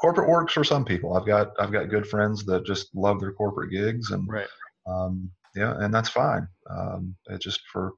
corporate 0.00 0.28
works 0.28 0.52
for 0.52 0.64
some 0.64 0.84
people. 0.84 1.14
I've 1.14 1.26
got 1.26 1.48
I've 1.58 1.72
got 1.72 1.90
good 1.90 2.06
friends 2.06 2.44
that 2.46 2.64
just 2.64 2.94
love 2.94 3.20
their 3.20 3.32
corporate 3.32 3.70
gigs, 3.70 4.10
and 4.10 4.28
right 4.28 4.48
um, 4.86 5.30
yeah, 5.54 5.74
and 5.78 5.92
that's 5.92 6.08
fine. 6.08 6.48
Um, 6.70 7.14
it 7.26 7.40
just 7.40 7.60
for 7.72 7.92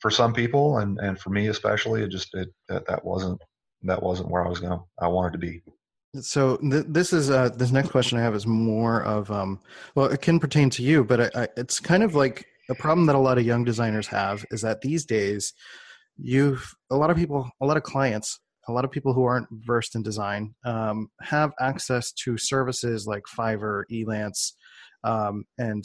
for 0.00 0.10
some 0.10 0.32
people, 0.32 0.78
and 0.78 0.98
and 1.00 1.18
for 1.18 1.30
me 1.30 1.48
especially, 1.48 2.02
it 2.02 2.08
just 2.10 2.34
it 2.34 2.48
that 2.68 2.86
that 2.86 3.04
wasn't 3.04 3.40
that 3.82 4.02
wasn't 4.02 4.30
where 4.30 4.44
I 4.44 4.48
was 4.48 4.60
gonna 4.60 4.80
I 5.00 5.08
wanted 5.08 5.32
to 5.32 5.38
be. 5.38 5.62
So 6.20 6.56
th- 6.58 6.86
this 6.88 7.12
is 7.12 7.30
uh, 7.30 7.50
this 7.50 7.72
next 7.72 7.90
question 7.90 8.18
I 8.18 8.22
have 8.22 8.34
is 8.34 8.46
more 8.46 9.02
of 9.04 9.30
um, 9.30 9.60
well, 9.94 10.06
it 10.06 10.22
can 10.22 10.38
pertain 10.38 10.70
to 10.70 10.82
you, 10.82 11.04
but 11.04 11.20
I, 11.20 11.42
I, 11.42 11.48
it's 11.56 11.80
kind 11.80 12.02
of 12.02 12.14
like 12.14 12.46
a 12.70 12.74
problem 12.74 13.06
that 13.06 13.16
a 13.16 13.18
lot 13.20 13.38
of 13.38 13.46
young 13.46 13.64
designers 13.64 14.06
have 14.08 14.44
is 14.50 14.62
that 14.62 14.80
these 14.80 15.04
days, 15.04 15.52
you've 16.16 16.74
a 16.90 16.96
lot 16.96 17.10
of 17.10 17.16
people, 17.16 17.50
a 17.60 17.66
lot 17.66 17.76
of 17.76 17.82
clients, 17.82 18.40
a 18.68 18.72
lot 18.72 18.84
of 18.84 18.90
people 18.90 19.12
who 19.12 19.24
aren't 19.24 19.48
versed 19.50 19.94
in 19.94 20.02
design 20.02 20.54
um, 20.64 21.08
have 21.22 21.52
access 21.60 22.12
to 22.12 22.36
services 22.36 23.06
like 23.06 23.22
Fiverr, 23.38 23.84
Elance, 23.92 24.52
um, 25.04 25.44
and 25.58 25.84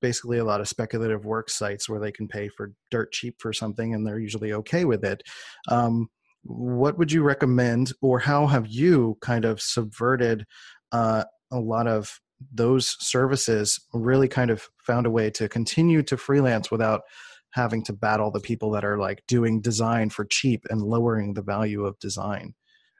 basically 0.00 0.38
a 0.38 0.44
lot 0.44 0.60
of 0.60 0.68
speculative 0.68 1.24
work 1.24 1.48
sites 1.48 1.88
where 1.88 2.00
they 2.00 2.12
can 2.12 2.26
pay 2.26 2.48
for 2.48 2.72
dirt 2.90 3.12
cheap 3.12 3.36
for 3.38 3.52
something 3.52 3.94
and 3.94 4.06
they're 4.06 4.18
usually 4.18 4.52
okay 4.52 4.84
with 4.84 5.04
it. 5.04 5.22
Um, 5.68 6.08
what 6.44 6.98
would 6.98 7.12
you 7.12 7.22
recommend 7.22 7.92
or 8.00 8.18
how 8.18 8.46
have 8.46 8.66
you 8.66 9.16
kind 9.20 9.44
of 9.44 9.60
subverted 9.60 10.44
uh, 10.90 11.24
a 11.50 11.58
lot 11.58 11.86
of 11.86 12.20
those 12.52 12.96
services 12.98 13.80
really 13.92 14.28
kind 14.28 14.50
of 14.50 14.68
found 14.84 15.06
a 15.06 15.10
way 15.10 15.30
to 15.30 15.48
continue 15.48 16.02
to 16.02 16.16
freelance 16.16 16.70
without 16.70 17.02
having 17.50 17.84
to 17.84 17.92
battle 17.92 18.30
the 18.30 18.40
people 18.40 18.70
that 18.70 18.84
are 18.84 18.98
like 18.98 19.22
doing 19.28 19.60
design 19.60 20.10
for 20.10 20.24
cheap 20.24 20.64
and 20.70 20.82
lowering 20.82 21.34
the 21.34 21.42
value 21.42 21.84
of 21.84 21.98
design 22.00 22.54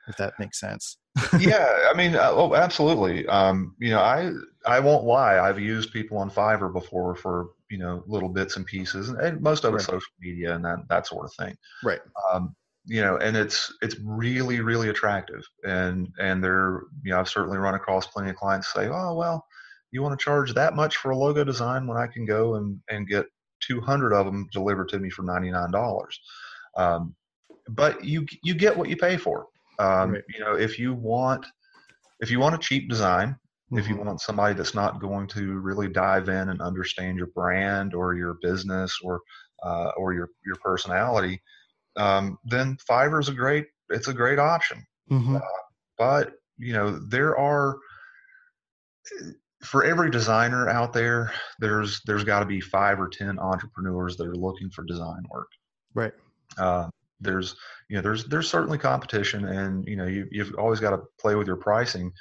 if 0.06 0.16
that 0.16 0.34
makes 0.38 0.60
sense 0.60 0.98
yeah, 1.38 1.68
I 1.92 1.96
mean, 1.96 2.14
uh, 2.14 2.30
oh, 2.32 2.54
absolutely. 2.54 3.26
Um, 3.26 3.74
you 3.78 3.90
know, 3.90 4.00
I 4.00 4.32
I 4.66 4.80
won't 4.80 5.04
lie. 5.04 5.38
I've 5.38 5.58
used 5.58 5.92
people 5.92 6.18
on 6.18 6.30
Fiverr 6.30 6.72
before 6.72 7.14
for 7.14 7.50
you 7.70 7.78
know 7.78 8.02
little 8.06 8.28
bits 8.28 8.56
and 8.56 8.64
pieces, 8.64 9.10
and, 9.10 9.40
most 9.40 9.64
of 9.64 9.74
it's 9.74 9.84
Right. 9.84 9.94
social 9.94 10.12
media 10.20 10.54
and 10.54 10.64
that 10.64 10.78
that 10.88 11.06
sort 11.06 11.26
of 11.26 11.32
thing. 11.34 11.56
right 11.84 12.00
um, 12.32 12.54
you 12.84 13.00
know, 13.00 13.16
and 13.16 13.36
it's 13.36 13.72
it's 13.82 13.96
really 14.04 14.60
really 14.60 14.88
attractive, 14.88 15.42
and 15.64 16.08
and 16.18 16.42
they're 16.42 16.82
you 17.02 17.12
know 17.12 17.20
I've 17.20 17.28
certainly 17.28 17.58
run 17.58 17.74
across 17.74 18.06
plenty 18.08 18.30
of 18.30 18.36
clients 18.36 18.72
say, 18.72 18.88
oh 18.88 19.14
well, 19.14 19.44
you 19.92 20.02
want 20.02 20.18
to 20.18 20.24
charge 20.24 20.54
that 20.54 20.74
much 20.74 20.96
for 20.96 21.10
a 21.10 21.16
logo 21.16 21.44
design 21.44 21.86
when 21.86 21.98
I 21.98 22.06
can 22.06 22.24
go 22.26 22.56
and 22.56 22.80
and 22.90 23.06
get 23.08 23.26
200 23.60 24.12
of 24.12 24.26
them 24.26 24.48
delivered 24.52 24.88
to 24.90 24.98
me 24.98 25.10
for 25.10 25.22
99 25.22 25.70
dollars, 25.70 26.18
um, 26.76 27.14
but 27.68 28.04
you 28.04 28.26
you 28.42 28.54
get 28.54 28.76
what 28.76 28.88
you 28.88 28.96
pay 28.96 29.16
for. 29.16 29.46
Um, 29.78 30.18
Right. 30.18 30.24
You 30.34 30.40
know, 30.40 30.56
if 30.56 30.78
you 30.78 30.94
want 30.94 31.46
if 32.20 32.30
you 32.30 32.40
want 32.40 32.54
a 32.54 32.58
cheap 32.58 32.88
design, 32.88 33.36
if 33.74 33.88
you 33.88 33.96
Mhm. 33.96 33.96
want 33.96 34.20
somebody 34.20 34.54
that's 34.54 34.74
not 34.74 35.00
going 35.00 35.26
to 35.28 35.58
really 35.58 35.88
dive 35.88 36.28
in 36.28 36.48
and 36.48 36.60
understand 36.60 37.18
your 37.18 37.28
brand 37.28 37.94
or 37.94 38.14
your 38.14 38.36
business 38.42 38.98
or 39.02 39.20
uh, 39.62 39.90
or 39.96 40.12
your 40.14 40.28
your 40.44 40.56
personality, 40.62 41.40
um, 41.96 42.38
then 42.44 42.76
Fiverr 42.88 43.20
is 43.20 43.28
a 43.28 43.34
great 43.34 43.66
it's 43.90 44.08
a 44.08 44.14
great 44.14 44.38
option. 44.38 44.84
Mhm. 45.10 45.40
But 45.98 46.32
you 46.58 46.72
know 46.72 46.98
there 47.08 47.36
are 47.36 47.76
for 49.62 49.84
every 49.84 50.10
designer 50.10 50.68
out 50.68 50.92
there, 50.92 51.32
there's 51.58 52.00
there's 52.06 52.24
got 52.24 52.40
to 52.40 52.46
be 52.46 52.60
five 52.60 53.00
or 53.00 53.08
ten 53.08 53.38
entrepreneurs 53.38 54.16
that 54.16 54.26
are 54.26 54.34
looking 54.34 54.70
for 54.70 54.84
design 54.84 55.22
work. 55.30 55.48
right 55.94 56.12
Uh, 56.58 56.88
there's 57.20 57.54
you 57.88 57.96
know 57.96 58.02
there's 58.02 58.24
there's 58.24 58.48
certainly 58.48 58.78
competition, 58.78 59.44
and 59.46 59.86
you 59.86 59.96
know 59.96 60.06
you, 60.06 60.26
you've 60.30 60.54
always 60.56 60.80
got 60.80 60.90
to 60.90 61.02
play 61.20 61.34
with 61.34 61.46
your 61.46 61.56
pricing. 61.56 62.12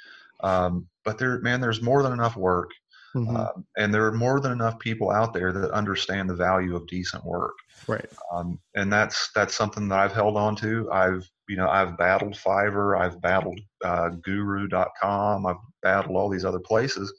Um, 0.42 0.86
but 1.04 1.18
there, 1.18 1.40
man, 1.40 1.60
there's 1.60 1.82
more 1.82 2.02
than 2.02 2.12
enough 2.12 2.36
work. 2.36 2.70
Mhm. 3.14 3.36
Um, 3.36 3.66
and 3.76 3.92
there 3.92 4.06
are 4.06 4.12
more 4.12 4.40
than 4.40 4.52
enough 4.52 4.78
people 4.78 5.10
out 5.10 5.34
there 5.34 5.52
that 5.52 5.70
understand 5.72 6.30
the 6.30 6.34
value 6.34 6.74
of 6.76 6.86
decent 6.86 7.24
work 7.24 7.52
right 7.88 8.08
um, 8.32 8.58
and 8.76 8.92
that's 8.92 9.30
that's 9.34 9.54
something 9.54 9.88
that 9.88 9.98
I've 9.98 10.12
held 10.12 10.36
on 10.36 10.54
to. 10.56 10.90
I've 10.92 11.28
you 11.48 11.56
know 11.56 11.68
I've 11.68 11.96
battled 11.98 12.34
Fiverr, 12.34 12.98
I've 12.98 13.20
battled 13.20 13.60
uh, 13.84 14.10
Guru.com, 14.10 15.46
I've 15.46 15.56
battled 15.82 16.16
all 16.16 16.28
these 16.30 16.44
other 16.44 16.60
places, 16.60 17.12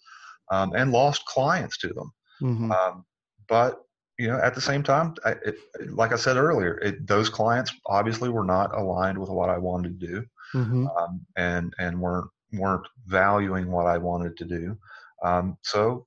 um, 0.51 0.73
and 0.75 0.91
lost 0.91 1.25
clients 1.25 1.77
to 1.79 1.89
them. 1.89 2.11
Mhm. 2.41 2.71
Um, 2.71 3.05
but 3.47 3.83
you 4.17 4.27
know 4.27 4.39
at 4.39 4.55
the 4.55 4.61
same 4.61 4.83
time, 4.83 5.15
I, 5.25 5.31
it, 5.45 5.57
like 5.89 6.13
I 6.13 6.17
said 6.17 6.37
earlier, 6.37 6.77
it, 6.79 7.05
those 7.07 7.29
clients 7.29 7.73
obviously 7.87 8.29
were 8.29 8.45
not 8.45 8.73
aligned 8.75 9.17
with 9.17 9.29
what 9.29 9.49
I 9.49 9.57
wanted 9.57 9.99
to 9.99 10.07
do, 10.07 10.25
Mhm. 10.55 10.87
um, 10.97 11.25
and 11.35 11.73
and 11.79 11.99
weren't 11.99 12.29
weren't 12.53 12.87
valuing 13.07 13.69
what 13.71 13.85
I 13.87 13.97
wanted 13.97 14.37
to 14.37 14.45
do. 14.45 14.77
Um, 15.23 15.57
so 15.61 16.05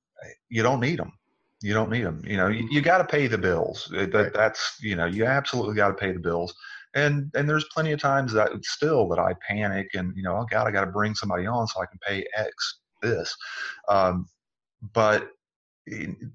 you 0.49 0.63
don't 0.63 0.79
need 0.79 0.99
them. 0.99 1.11
You 1.61 1.73
don't 1.73 1.89
need 1.89 2.03
them. 2.03 2.21
You 2.25 2.37
know, 2.37 2.47
you, 2.47 2.67
you 2.69 2.81
got 2.81 2.99
to 2.99 3.05
pay 3.05 3.27
the 3.27 3.37
bills. 3.37 3.89
That. 3.91 4.31
That's 4.33 4.77
you 4.81 4.95
know, 4.95 5.05
you 5.05 5.25
absolutely 5.25 5.75
got 5.75 5.89
to 5.89 5.95
pay 5.95 6.11
the 6.11 6.19
bills. 6.19 6.53
And 6.93 7.31
and 7.35 7.49
there's 7.49 7.65
plenty 7.73 7.91
of 7.91 7.99
times 7.99 8.31
that 8.33 8.51
still 8.63 9.07
that 9.09 9.19
I 9.19 9.33
panic 9.47 9.89
and 9.95 10.15
you 10.15 10.23
know, 10.23 10.37
oh 10.37 10.45
God, 10.49 10.67
I 10.67 10.71
got 10.71 10.85
to 10.85 10.91
bring 10.91 11.15
somebody 11.15 11.45
on 11.45 11.67
so 11.67 11.81
I 11.81 11.85
can 11.85 11.99
pay 11.99 12.25
X 12.35 12.79
this. 13.01 13.35
Um, 13.89 14.27
but 14.93 15.29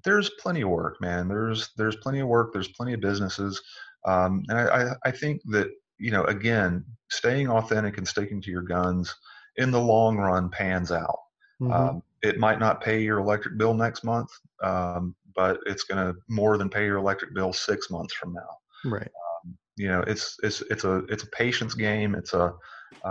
there's 0.03 0.31
plenty 0.39 0.61
of 0.61 0.69
work, 0.69 0.99
man. 1.01 1.27
There's 1.27 1.69
there's 1.77 1.95
plenty 1.97 2.19
of 2.19 2.27
work. 2.27 2.51
There's 2.53 2.69
plenty 2.69 2.93
of 2.93 3.01
businesses, 3.01 3.61
um, 4.05 4.43
and 4.49 4.57
I, 4.57 4.93
I 5.05 5.11
think 5.11 5.41
that 5.45 5.69
you 5.99 6.11
know 6.11 6.23
again, 6.25 6.83
staying 7.09 7.49
authentic 7.49 7.97
and 7.97 8.07
sticking 8.07 8.41
to 8.41 8.51
your 8.51 8.63
guns 8.63 9.13
in 9.57 9.71
the 9.71 9.79
long 9.79 10.17
run 10.17 10.49
pans 10.49 10.91
out. 10.91 11.19
Mm-hmm. 11.61 11.71
Um, 11.71 12.03
it 12.23 12.39
might 12.39 12.59
not 12.59 12.81
pay 12.81 13.01
your 13.01 13.19
electric 13.19 13.57
bill 13.57 13.73
next 13.73 14.03
month, 14.03 14.29
um, 14.63 15.13
but 15.35 15.59
it's 15.65 15.83
going 15.83 16.03
to 16.05 16.19
more 16.29 16.57
than 16.57 16.69
pay 16.69 16.85
your 16.85 16.97
electric 16.97 17.33
bill 17.33 17.53
six 17.53 17.89
months 17.89 18.13
from 18.13 18.33
now. 18.33 18.57
Right. 18.85 19.01
Um, 19.45 19.57
you 19.75 19.89
know, 19.89 20.01
it's 20.07 20.37
it's 20.41 20.61
it's 20.69 20.85
a 20.85 20.97
it's 21.09 21.23
a 21.23 21.27
patience 21.27 21.73
game. 21.75 22.15
It's 22.15 22.33
a 22.33 22.53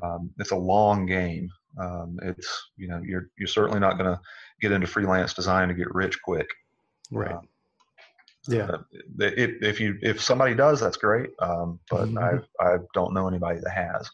um, 0.03 0.31
it's 0.39 0.53
a 0.53 0.57
long 0.57 1.07
game. 1.07 1.51
Um, 1.79 2.19
it's 2.23 2.71
you 2.77 2.89
know 2.89 3.01
you're 3.05 3.29
you're 3.39 3.49
certainly 3.49 3.81
not 3.81 3.99
going 3.99 4.11
to 4.11 4.21
get 4.61 4.73
into 4.73 4.87
freelance 4.87 5.35
design 5.35 5.69
to 5.69 5.75
get 5.75 5.95
rich 5.95 6.21
quick. 6.23 6.49
Right. 7.11 7.33
Um, 7.33 7.49
yeah. 8.49 8.65
Uh, 8.65 8.79
if, 9.21 9.63
if 9.63 9.81
you 9.81 9.99
if 10.03 10.23
somebody 10.23 10.55
does, 10.55 10.81
that's 10.81 10.97
great. 10.97 11.31
Um, 11.41 11.79
but 11.91 12.09
mm-hmm. 12.09 12.43
I 12.63 12.75
I 12.75 12.79
don't 12.95 13.15
know 13.15 13.29
anybody 13.29 13.61
that 13.61 13.73
has. 13.73 14.11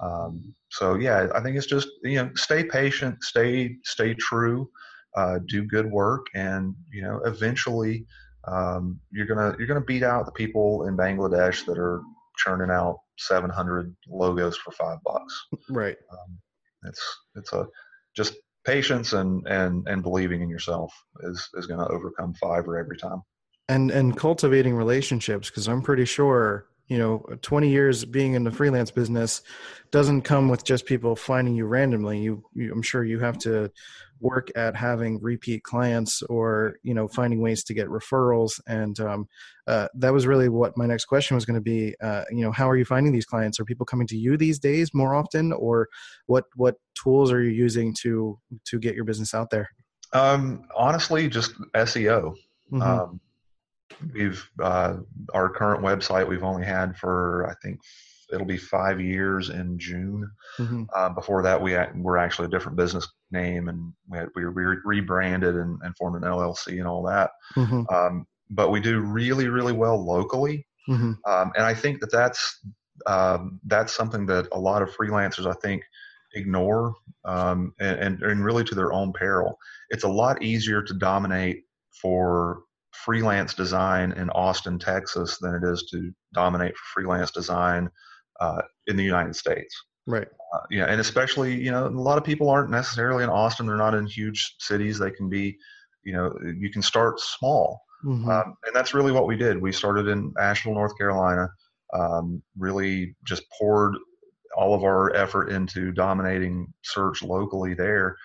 Um, 0.00 0.54
so 0.70 0.94
yeah, 0.94 1.28
I 1.34 1.40
think 1.40 1.56
it's 1.56 1.66
just 1.66 1.88
you 2.02 2.16
know 2.16 2.30
stay 2.34 2.64
patient, 2.64 3.22
stay 3.22 3.76
stay 3.84 4.14
true, 4.14 4.68
uh, 5.16 5.38
do 5.46 5.64
good 5.64 5.90
work, 5.90 6.26
and 6.34 6.74
you 6.92 7.02
know 7.02 7.20
eventually 7.24 8.06
um, 8.46 9.00
you're 9.10 9.26
gonna 9.26 9.54
you're 9.58 9.68
gonna 9.68 9.80
beat 9.80 10.02
out 10.02 10.26
the 10.26 10.32
people 10.32 10.86
in 10.86 10.96
Bangladesh 10.96 11.64
that 11.66 11.78
are 11.78 12.02
churning 12.36 12.70
out 12.70 12.98
700 13.18 13.94
logos 14.08 14.56
for 14.56 14.70
five 14.72 14.98
bucks. 15.04 15.46
Right. 15.70 15.96
Um, 16.12 16.38
it's 16.84 17.18
it's 17.34 17.52
a 17.52 17.66
just 18.14 18.34
patience 18.64 19.12
and 19.12 19.46
and 19.46 19.86
and 19.88 20.02
believing 20.02 20.42
in 20.42 20.48
yourself 20.48 20.92
is 21.20 21.48
is 21.54 21.66
going 21.66 21.80
to 21.80 21.88
overcome 21.88 22.34
Fiverr 22.42 22.78
every 22.78 22.98
time. 22.98 23.22
And 23.68 23.90
and 23.90 24.16
cultivating 24.16 24.74
relationships 24.74 25.48
because 25.50 25.68
I'm 25.68 25.82
pretty 25.82 26.04
sure 26.04 26.66
you 26.88 26.98
know 26.98 27.18
20 27.42 27.68
years 27.68 28.04
being 28.04 28.34
in 28.34 28.44
the 28.44 28.50
freelance 28.50 28.90
business 28.90 29.42
doesn't 29.90 30.22
come 30.22 30.48
with 30.48 30.64
just 30.64 30.86
people 30.86 31.16
finding 31.16 31.54
you 31.54 31.66
randomly. 31.66 32.20
You, 32.20 32.44
you, 32.54 32.72
i'm 32.72 32.82
sure 32.82 33.04
you 33.04 33.18
have 33.20 33.38
to 33.38 33.70
work 34.20 34.50
at 34.56 34.74
having 34.74 35.20
repeat 35.20 35.62
clients 35.62 36.22
or 36.22 36.76
you 36.82 36.94
know 36.94 37.06
finding 37.08 37.40
ways 37.40 37.64
to 37.64 37.74
get 37.74 37.88
referrals. 37.88 38.60
And 38.66 38.98
um, 39.00 39.28
uh, 39.66 39.88
that 39.94 40.12
was 40.12 40.26
really 40.26 40.48
what 40.48 40.76
my 40.76 40.86
next 40.86 41.06
question 41.06 41.34
was 41.34 41.44
going 41.44 41.56
to 41.56 41.60
be 41.60 41.94
uh, 42.02 42.24
you 42.30 42.42
know 42.42 42.52
how 42.52 42.68
are 42.68 42.76
you 42.76 42.84
finding 42.84 43.12
these 43.12 43.26
clients? 43.26 43.60
Are 43.60 43.64
people 43.64 43.86
coming 43.86 44.06
to 44.08 44.16
you 44.16 44.36
these 44.36 44.58
days 44.58 44.94
more 44.94 45.14
often? 45.14 45.52
Or 45.52 45.88
what 46.26 46.44
what 46.54 46.76
tools 46.94 47.32
are 47.32 47.42
you 47.42 47.50
using 47.50 47.94
to 48.02 48.38
to 48.64 48.78
get 48.78 48.94
your 48.94 49.04
business 49.04 49.34
out 49.34 49.50
there? 49.50 49.68
Um, 50.12 50.68
honestly 50.76 51.28
just 51.28 51.54
seo 51.74 52.32
mm-hmm. 52.72 52.80
um, 52.80 53.20
we've 54.12 54.48
uh, 54.62 54.96
our 55.34 55.48
current 55.48 55.82
website 55.82 56.28
we've 56.28 56.44
only 56.44 56.66
had 56.66 56.96
for 56.96 57.46
I 57.48 57.54
think 57.62 57.80
it'll 58.32 58.46
be 58.46 58.56
five 58.56 59.00
years 59.00 59.50
in 59.50 59.78
June. 59.78 60.28
Mm-hmm. 60.58 60.84
Uh, 60.94 61.10
before 61.10 61.42
that, 61.42 61.60
we 61.60 61.76
were 61.94 62.18
actually 62.18 62.46
a 62.46 62.50
different 62.50 62.76
business 62.76 63.06
name, 63.30 63.68
and 63.68 63.92
we 64.08 64.18
had, 64.18 64.28
we 64.34 64.44
re- 64.44 64.80
rebranded 64.84 65.54
and, 65.54 65.78
and, 65.82 65.96
formed 65.96 66.16
an 66.16 66.28
LLC 66.28 66.78
and 66.78 66.88
all 66.88 67.02
that. 67.04 67.30
Mm-hmm. 67.56 67.82
Um, 67.94 68.26
but 68.50 68.70
we 68.70 68.80
do 68.80 69.00
really 69.00 69.48
really 69.48 69.72
well 69.72 70.04
locally, 70.04 70.66
mm-hmm. 70.88 71.12
um, 71.24 71.52
and 71.56 71.64
I 71.64 71.74
think 71.74 72.00
that 72.00 72.12
that's 72.12 72.60
um, 73.06 73.60
that's 73.66 73.94
something 73.94 74.26
that 74.26 74.48
a 74.52 74.58
lot 74.58 74.82
of 74.82 74.94
freelancers 74.94 75.46
I 75.46 75.54
think 75.60 75.82
ignore 76.34 76.94
um, 77.24 77.72
and, 77.80 77.98
and, 77.98 78.22
and 78.22 78.44
really 78.44 78.64
to 78.64 78.74
their 78.74 78.92
own 78.92 79.12
peril. 79.12 79.58
It's 79.90 80.04
a 80.04 80.08
lot 80.08 80.42
easier 80.42 80.82
to 80.82 80.94
dominate 80.94 81.64
for 82.00 82.60
freelance 83.04 83.54
design 83.54 84.12
in 84.12 84.30
Austin, 84.30 84.78
Texas, 84.78 85.38
than 85.38 85.54
it 85.54 85.64
is 85.64 85.88
to 85.90 86.12
dominate 86.34 86.76
for 86.76 87.00
freelance 87.00 87.30
design 87.30 87.90
uh, 88.40 88.62
in 88.86 88.96
the 88.96 89.04
United 89.04 89.34
States. 89.34 89.74
Right. 90.06 90.28
Uh, 90.54 90.60
yeah, 90.70 90.84
and 90.84 91.00
especially 91.00 91.54
you 91.54 91.70
know 91.70 91.86
a 91.86 91.88
lot 91.88 92.18
of 92.18 92.24
people 92.24 92.48
aren't 92.48 92.70
necessarily 92.70 93.24
in 93.24 93.30
Austin. 93.30 93.66
They're 93.66 93.76
not 93.76 93.94
in 93.94 94.06
huge 94.06 94.54
cities. 94.60 94.98
They 94.98 95.10
can 95.10 95.28
be, 95.28 95.56
you 96.04 96.12
know, 96.12 96.32
you 96.58 96.70
can 96.70 96.82
start 96.82 97.18
small, 97.18 97.82
mm-hmm. 98.04 98.28
um, 98.28 98.54
and 98.64 98.74
that's 98.74 98.94
really 98.94 99.10
what 99.10 99.26
we 99.26 99.36
did. 99.36 99.60
We 99.60 99.72
started 99.72 100.06
in 100.06 100.32
Asheville, 100.38 100.74
North 100.74 100.96
Carolina. 100.96 101.48
Um, 101.92 102.42
really 102.56 103.14
just 103.24 103.44
poured 103.56 103.96
all 104.56 104.74
of 104.74 104.84
our 104.84 105.14
effort 105.14 105.50
into 105.50 105.92
dominating 105.92 106.72
search 106.82 107.22
locally 107.22 107.74
there, 107.74 108.16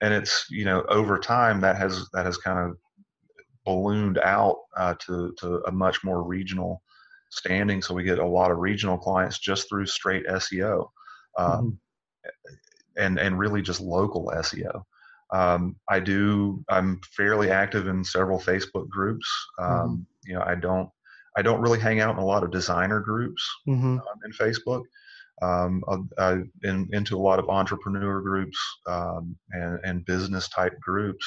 and 0.00 0.12
it's 0.12 0.46
you 0.50 0.64
know 0.64 0.82
over 0.88 1.20
time 1.20 1.60
that 1.60 1.76
has 1.76 2.08
that 2.14 2.26
has 2.26 2.36
kind 2.36 2.58
of 2.58 2.76
ballooned 3.68 4.18
out 4.18 4.56
uh, 4.78 4.94
to, 5.06 5.34
to 5.38 5.62
a 5.66 5.72
much 5.72 6.02
more 6.02 6.22
regional 6.22 6.82
standing. 7.28 7.82
So 7.82 7.92
we 7.94 8.02
get 8.02 8.18
a 8.18 8.26
lot 8.26 8.50
of 8.50 8.56
regional 8.56 8.96
clients 8.96 9.38
just 9.38 9.68
through 9.68 9.84
straight 9.84 10.26
SEO 10.26 10.88
um, 11.36 11.78
mm-hmm. 12.24 12.54
and, 12.96 13.18
and 13.18 13.38
really 13.38 13.60
just 13.60 13.82
local 13.82 14.32
SEO. 14.34 14.82
Um, 15.30 15.76
I 15.86 16.00
do, 16.00 16.64
I'm 16.70 17.02
fairly 17.14 17.50
active 17.50 17.88
in 17.88 18.02
several 18.02 18.40
Facebook 18.40 18.88
groups. 18.88 19.28
Um, 19.58 19.68
mm-hmm. 19.68 20.30
You 20.30 20.34
know, 20.36 20.44
I 20.46 20.54
don't, 20.54 20.88
I 21.36 21.42
don't 21.42 21.60
really 21.60 21.78
hang 21.78 22.00
out 22.00 22.16
in 22.16 22.22
a 22.22 22.24
lot 22.24 22.42
of 22.42 22.50
designer 22.50 23.00
groups 23.00 23.46
mm-hmm. 23.68 23.98
Um, 23.98 24.18
in 24.24 24.32
Facebook. 24.32 24.84
Um, 25.42 25.84
I've 26.18 26.46
been 26.62 26.88
into 26.92 27.16
a 27.16 27.20
lot 27.20 27.38
of 27.38 27.50
entrepreneur 27.50 28.22
groups 28.22 28.58
um, 28.86 29.36
and, 29.50 29.78
and 29.84 30.06
business 30.06 30.48
type 30.48 30.80
groups. 30.80 31.24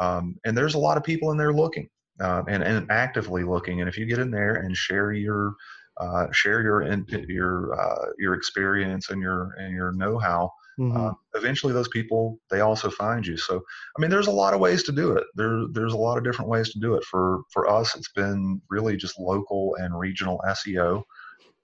Um, 0.00 0.36
and 0.44 0.56
there's 0.56 0.74
a 0.74 0.78
lot 0.78 0.96
of 0.96 1.04
people 1.04 1.30
in 1.30 1.38
there 1.38 1.52
looking 1.52 1.88
uh, 2.20 2.42
and, 2.48 2.62
and 2.62 2.90
actively 2.90 3.44
looking. 3.44 3.80
And 3.80 3.88
if 3.88 3.96
you 3.96 4.06
get 4.06 4.18
in 4.18 4.30
there 4.30 4.56
and 4.56 4.76
share 4.76 5.12
your 5.12 5.54
uh, 5.98 6.26
share 6.32 6.62
your 6.62 6.82
your 7.28 7.78
uh, 7.78 8.06
your 8.18 8.34
experience 8.34 9.10
and 9.10 9.20
your 9.20 9.54
and 9.58 9.74
your 9.74 9.92
know-how, 9.92 10.50
mm-hmm. 10.78 10.96
Uh, 10.96 11.12
eventually 11.34 11.72
those 11.72 11.88
people 11.88 12.38
they 12.50 12.60
also 12.60 12.90
find 12.90 13.26
you. 13.26 13.36
So 13.36 13.60
I 13.96 14.00
mean, 14.00 14.10
there's 14.10 14.26
a 14.26 14.32
lot 14.32 14.54
of 14.54 14.60
ways 14.60 14.82
to 14.84 14.92
do 14.92 15.12
it. 15.12 15.24
There 15.34 15.64
there's 15.72 15.92
a 15.92 15.98
lot 15.98 16.16
of 16.16 16.24
different 16.24 16.50
ways 16.50 16.70
to 16.72 16.80
do 16.80 16.94
it. 16.94 17.04
For 17.04 17.42
for 17.50 17.68
us, 17.68 17.94
it's 17.94 18.12
been 18.12 18.60
really 18.70 18.96
just 18.96 19.18
local 19.18 19.76
and 19.80 19.98
regional 19.98 20.40
SEO, 20.46 21.02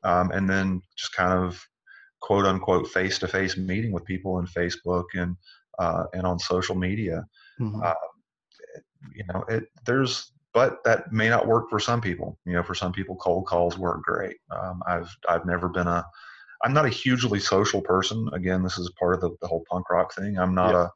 um, 0.04 0.30
and 0.32 0.48
then 0.48 0.82
just 0.96 1.14
kind 1.14 1.32
of 1.32 1.66
quote 2.20 2.44
unquote 2.44 2.88
face 2.88 3.18
to 3.20 3.28
face 3.28 3.56
meeting 3.56 3.92
with 3.92 4.04
people 4.04 4.38
in 4.40 4.46
Facebook 4.46 5.04
and 5.14 5.36
uh, 5.78 6.04
and 6.12 6.26
on 6.26 6.38
social 6.38 6.74
media. 6.74 7.24
Mm-hmm. 7.60 7.82
Uh, 7.82 7.94
you 9.14 9.24
know, 9.32 9.44
it, 9.48 9.64
there's, 9.86 10.32
but 10.54 10.82
that 10.84 11.12
may 11.12 11.28
not 11.28 11.46
work 11.46 11.68
for 11.70 11.78
some 11.78 12.00
people. 12.00 12.38
You 12.44 12.54
know, 12.54 12.62
for 12.62 12.74
some 12.74 12.92
people, 12.92 13.16
cold 13.16 13.46
calls 13.46 13.78
work 13.78 14.02
great. 14.02 14.36
Um, 14.50 14.82
I've, 14.86 15.14
I've 15.28 15.46
never 15.46 15.68
been 15.68 15.86
a, 15.86 16.04
I'm 16.64 16.72
not 16.72 16.86
a 16.86 16.90
hugely 16.90 17.38
social 17.40 17.80
person. 17.80 18.28
Again, 18.32 18.62
this 18.62 18.78
is 18.78 18.90
part 18.98 19.14
of 19.14 19.20
the, 19.20 19.30
the 19.40 19.46
whole 19.46 19.64
punk 19.70 19.88
rock 19.90 20.14
thing. 20.14 20.38
I'm 20.38 20.54
not 20.54 20.72
yeah. 20.72 20.82
a, 20.84 20.88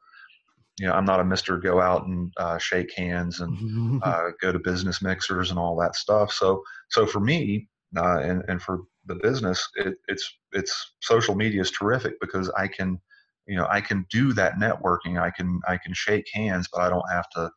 you 0.79 0.89
know, 0.89 0.95
I'm 0.95 1.05
not 1.05 1.21
a 1.21 1.25
Mister 1.25 1.59
Go 1.59 1.81
out 1.81 2.07
and 2.07 2.33
uh, 2.39 2.59
shake 2.59 2.93
hands 2.97 3.41
and 3.41 4.03
uh, 4.03 4.31
go 4.41 4.53
to 4.53 4.59
business 4.59 5.03
mixers 5.03 5.51
and 5.51 5.59
all 5.59 5.77
that 5.77 5.95
stuff. 5.95 6.33
So, 6.33 6.63
so 6.89 7.07
for 7.07 7.21
me, 7.21 7.69
uh, 7.97 8.19
and 8.19 8.43
and 8.49 8.61
for 8.61 8.81
the 9.07 9.17
business, 9.17 9.69
it, 9.77 9.95
it's 10.09 10.33
it's 10.53 10.95
social 11.01 11.35
media 11.35 11.61
is 11.61 11.71
terrific 11.71 12.15
because 12.21 12.51
I 12.57 12.69
can, 12.69 12.99
you 13.47 13.57
know, 13.57 13.67
I 13.71 13.81
can 13.81 14.07
do 14.11 14.33
that 14.33 14.55
networking. 14.55 15.21
I 15.21 15.31
can 15.31 15.61
I 15.69 15.77
can 15.77 15.93
shake 15.93 16.27
hands, 16.33 16.69
but 16.73 16.81
I 16.81 16.89
don't 16.89 17.11
have 17.13 17.29
to 17.31 17.51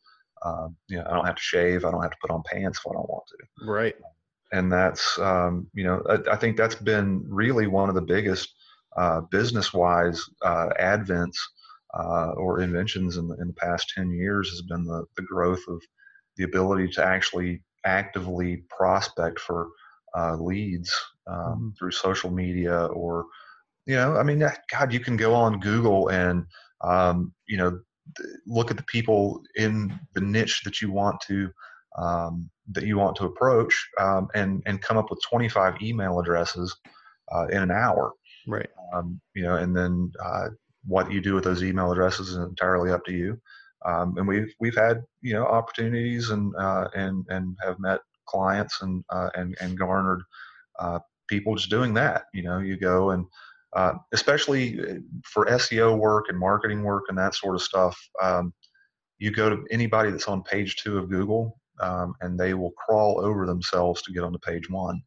um, 0.46 0.76
you 0.88 0.98
know, 0.98 1.06
I 1.10 1.14
don't 1.14 1.26
have 1.26 1.36
to 1.36 1.42
shave. 1.42 1.86
I 1.86 1.92
don't 1.92 2.04
have 2.04 2.12
to 2.12 2.18
put 2.22 2.30
on 2.30 2.44
pants 2.46 2.80
if 2.80 2.92
I 2.92 2.94
don't 2.94 3.10
want 3.10 3.24
to. 3.28 3.66
Right. 3.66 3.96
And 4.52 4.72
that's, 4.72 5.18
um, 5.20 5.68
you 5.74 5.84
know, 5.84 6.04
I, 6.08 6.34
I, 6.34 6.36
think 6.36 6.56
that's 6.56 6.76
been 6.76 7.26
really 7.28 7.66
one 7.68 7.90
of 7.90 7.96
the 7.96 8.02
biggest 8.02 8.54
uh, 8.96 9.22
business-wise 9.32 10.24
uh, 10.44 10.70
advents 10.80 11.38
uh, 11.98 12.32
or 12.38 12.62
inventions 12.62 13.18
in 13.18 13.28
the, 13.28 13.36
in 13.36 13.48
the 13.48 13.54
past 13.54 13.92
10 13.96 14.12
years 14.12 14.50
has 14.52 14.62
been 14.62 14.86
the, 14.86 15.04
the 15.18 15.24
growth 15.24 15.64
of 15.68 15.82
the 16.38 16.44
ability 16.44 16.90
to 16.90 17.04
actually 17.04 17.64
actively 17.86 18.64
prospect 18.70 19.40
for 19.40 19.70
uh, 20.16 20.36
leads 20.36 20.96
um, 21.28 21.38
mm-hmm. 21.38 21.70
through 21.78 21.92
social 21.92 22.30
media 22.30 22.86
or, 22.88 23.26
you 23.88 23.96
know, 23.96 24.16
I 24.16 24.24
mean, 24.24 24.44
God, 24.72 24.94
you 24.94 25.00
can 25.00 25.18
go 25.18 25.34
on 25.34 25.60
Google 25.60 26.10
and, 26.10 26.46
um, 26.82 27.34
you 27.48 27.58
know, 27.58 27.80
look 28.46 28.72
at 28.72 28.78
the 28.78 28.84
people 28.84 29.42
in 29.56 29.98
the 30.14 30.22
niche 30.22 30.62
that 30.64 30.82
you 30.82 30.92
want 30.92 31.20
to 31.22 31.50
um, 31.98 32.50
that 32.72 32.86
you 32.86 32.98
want 32.98 33.16
to 33.16 33.26
approach 33.26 33.88
um, 34.00 34.28
and 34.36 34.62
and 34.66 34.82
come 34.82 34.98
up 34.98 35.10
with 35.10 35.22
25 35.30 35.82
email 35.82 36.20
addresses 36.20 36.76
uh, 37.34 37.48
in 37.48 37.62
an 37.62 37.72
hour 37.72 38.14
right 38.48 38.70
um, 38.94 39.20
you 39.34 39.44
know 39.44 39.56
and 39.56 39.76
then 39.76 40.12
uh, 40.24 40.48
what 40.86 41.12
you 41.12 41.22
do 41.22 41.34
with 41.34 41.44
those 41.44 41.64
email 41.64 41.92
addresses 41.92 42.30
is 42.30 42.38
entirely 42.38 42.92
up 42.92 43.04
to 43.06 43.12
you. 43.14 43.40
Um, 43.86 44.16
and 44.18 44.28
we've 44.28 44.54
we've 44.60 44.76
had 44.76 45.04
you 45.22 45.34
know 45.34 45.46
opportunities 45.46 46.30
and 46.30 46.56
uh, 46.56 46.88
and 46.96 47.26
and 47.30 47.56
have 47.64 47.80
met 47.80 48.00
clients 48.28 48.82
and 48.82 49.04
uh, 49.10 49.30
and 49.36 49.56
and 49.62 49.78
garnered 49.78 50.22
uh, 50.80 51.00
people 51.28 51.56
just 51.56 51.70
doing 51.70 51.94
that. 51.96 52.26
You 52.34 52.44
know, 52.44 52.60
you 52.60 52.78
go 52.78 53.12
and 53.12 53.26
uh, 53.76 53.94
especially 54.14 54.80
uh, 54.80 54.96
for 55.26 55.46
SEO 55.46 55.98
work 55.98 56.26
and 56.30 56.40
marketing 56.40 56.84
work 56.84 57.04
and 57.10 57.18
that 57.18 57.36
sort 57.36 57.56
of 57.56 57.62
stuff. 57.62 57.98
Um, 58.22 58.54
you 59.20 59.32
go 59.32 59.50
to 59.50 59.64
anybody 59.72 60.12
that's 60.12 60.28
on 60.28 60.44
page 60.44 60.78
two 60.78 60.98
of 60.98 61.10
Google, 61.10 61.60
um, 61.82 62.14
and 62.22 62.40
they 62.40 62.54
will 62.54 62.72
crawl 62.72 63.20
over 63.20 63.46
themselves 63.46 64.02
to 64.04 64.14
get 64.14 64.24
onto 64.24 64.40
page 64.40 64.70
one. 64.70 65.02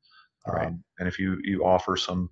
Right. 0.47 0.69
Um, 0.69 0.83
and 0.99 1.09
if 1.09 1.19
you 1.19 1.39
you 1.45 1.65
offer 1.65 1.97
some 1.97 2.31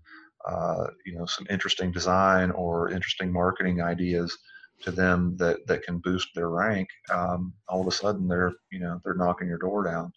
uh, 0.49 0.87
you 1.05 1.18
know 1.18 1.26
some 1.26 1.47
interesting 1.51 1.91
design 1.91 2.51
or 2.53 2.91
interesting 2.91 3.32
marketing 3.32 3.82
ideas 3.82 4.37
to 4.82 4.91
them 4.91 5.37
that 5.39 5.66
that 5.66 5.82
can 5.82 5.99
boost 5.99 6.28
their 6.34 6.51
rank, 6.51 6.89
um, 7.12 7.53
all 7.68 7.80
of 7.80 7.87
a 7.87 7.91
sudden 7.91 8.28
they're 8.28 8.53
you 8.70 8.78
know 8.78 9.01
they're 9.05 9.14
knocking 9.14 9.49
your 9.49 9.59
door 9.59 9.84
down. 9.84 10.12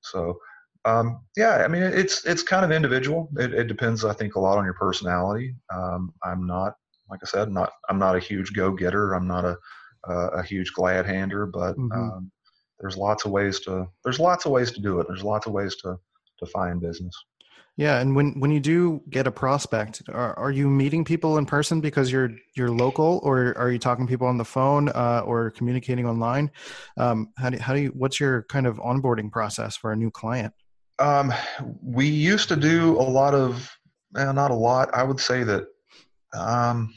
So 0.00 0.38
um, 0.84 1.20
yeah, 1.36 1.56
I 1.64 1.68
mean 1.68 1.82
it's 1.82 2.24
it's 2.24 2.42
kind 2.42 2.64
of 2.64 2.70
individual. 2.70 3.28
It, 3.36 3.52
it, 3.52 3.66
depends, 3.66 4.04
I 4.04 4.12
think, 4.12 4.36
a 4.36 4.40
lot 4.40 4.58
on 4.58 4.64
your 4.64 4.74
personality. 4.74 5.54
Um, 5.72 6.12
I'm 6.24 6.46
not, 6.46 6.74
like 7.10 7.20
I 7.22 7.26
said, 7.26 7.50
not 7.50 7.72
I'm 7.88 7.98
not 7.98 8.16
a 8.16 8.20
huge 8.20 8.52
go 8.54 8.72
getter. 8.72 9.14
I'm 9.14 9.26
not 9.26 9.44
a 9.44 9.56
uh, 10.08 10.28
a 10.28 10.42
huge 10.42 10.72
glad 10.72 11.06
hander, 11.06 11.46
but 11.46 11.76
mm-hmm. 11.76 11.92
um, 11.92 12.30
there's 12.80 12.96
lots 12.96 13.24
of 13.24 13.32
ways 13.32 13.60
to 13.60 13.86
there's 14.04 14.20
lots 14.20 14.46
of 14.46 14.52
ways 14.52 14.70
to 14.72 14.80
do 14.80 15.00
it. 15.00 15.06
There's 15.08 15.24
lots 15.24 15.46
of 15.46 15.52
ways 15.52 15.76
to 15.82 15.98
to 16.38 16.46
find 16.46 16.80
business. 16.80 17.14
Yeah, 17.76 18.00
and 18.00 18.16
when 18.16 18.40
when 18.40 18.50
you 18.50 18.58
do 18.58 19.02
get 19.08 19.28
a 19.28 19.30
prospect, 19.30 20.02
are, 20.08 20.36
are 20.36 20.50
you 20.50 20.68
meeting 20.68 21.04
people 21.04 21.38
in 21.38 21.46
person 21.46 21.80
because 21.80 22.10
you're 22.10 22.30
you're 22.56 22.72
local, 22.72 23.20
or 23.22 23.56
are 23.56 23.70
you 23.70 23.78
talking 23.78 24.04
to 24.04 24.10
people 24.10 24.26
on 24.26 24.36
the 24.36 24.44
phone 24.44 24.88
uh, 24.88 25.22
or 25.24 25.52
communicating 25.52 26.04
online? 26.04 26.50
Um, 26.96 27.32
how 27.36 27.50
do 27.50 27.58
how 27.58 27.74
do 27.74 27.80
you 27.80 27.88
what's 27.90 28.18
your 28.18 28.42
kind 28.48 28.66
of 28.66 28.78
onboarding 28.78 29.30
process 29.30 29.76
for 29.76 29.92
a 29.92 29.96
new 29.96 30.10
client? 30.10 30.52
Um, 30.98 31.32
we 31.82 32.06
used 32.06 32.48
to 32.48 32.56
do 32.56 32.98
a 32.98 33.02
lot 33.02 33.34
of, 33.34 33.70
eh, 34.16 34.32
not 34.32 34.50
a 34.50 34.54
lot. 34.54 34.90
I 34.94 35.02
would 35.02 35.20
say 35.20 35.44
that 35.44 35.66
um, 36.34 36.92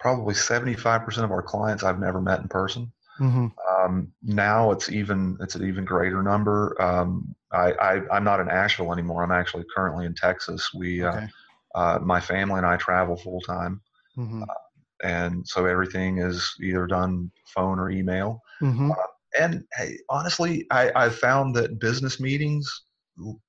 probably 0.00 0.34
75% 0.34 1.24
of 1.24 1.30
our 1.30 1.42
clients 1.42 1.82
I've 1.82 2.00
never 2.00 2.20
met 2.20 2.40
in 2.40 2.48
person. 2.48 2.92
Mm-hmm. 3.18 3.46
Um, 3.72 4.12
now 4.22 4.70
it's 4.72 4.90
even 4.90 5.36
it's 5.40 5.54
an 5.54 5.66
even 5.66 5.84
greater 5.84 6.22
number. 6.22 6.80
Um, 6.82 7.34
I, 7.52 7.72
I 7.72 8.16
am 8.16 8.24
not 8.24 8.40
in 8.40 8.48
Asheville 8.48 8.92
anymore. 8.92 9.22
I'm 9.22 9.30
actually 9.30 9.64
currently 9.74 10.06
in 10.06 10.14
Texas. 10.14 10.70
We 10.74 11.04
uh, 11.04 11.16
okay. 11.16 11.28
uh, 11.74 11.78
uh, 11.78 11.98
my 12.02 12.20
family 12.20 12.58
and 12.58 12.66
I 12.66 12.76
travel 12.76 13.16
full 13.16 13.40
time, 13.40 13.80
mm-hmm. 14.16 14.42
uh, 14.42 15.06
and 15.06 15.46
so 15.46 15.64
everything 15.66 16.18
is 16.18 16.54
either 16.60 16.86
done 16.86 17.30
phone 17.46 17.78
or 17.78 17.90
email. 17.90 18.40
Mm-hmm. 18.60 18.90
And 19.38 19.64
hey, 19.76 19.98
honestly, 20.08 20.66
I, 20.70 20.90
I 20.94 21.08
found 21.08 21.54
that 21.56 21.80
business 21.80 22.20
meetings 22.20 22.68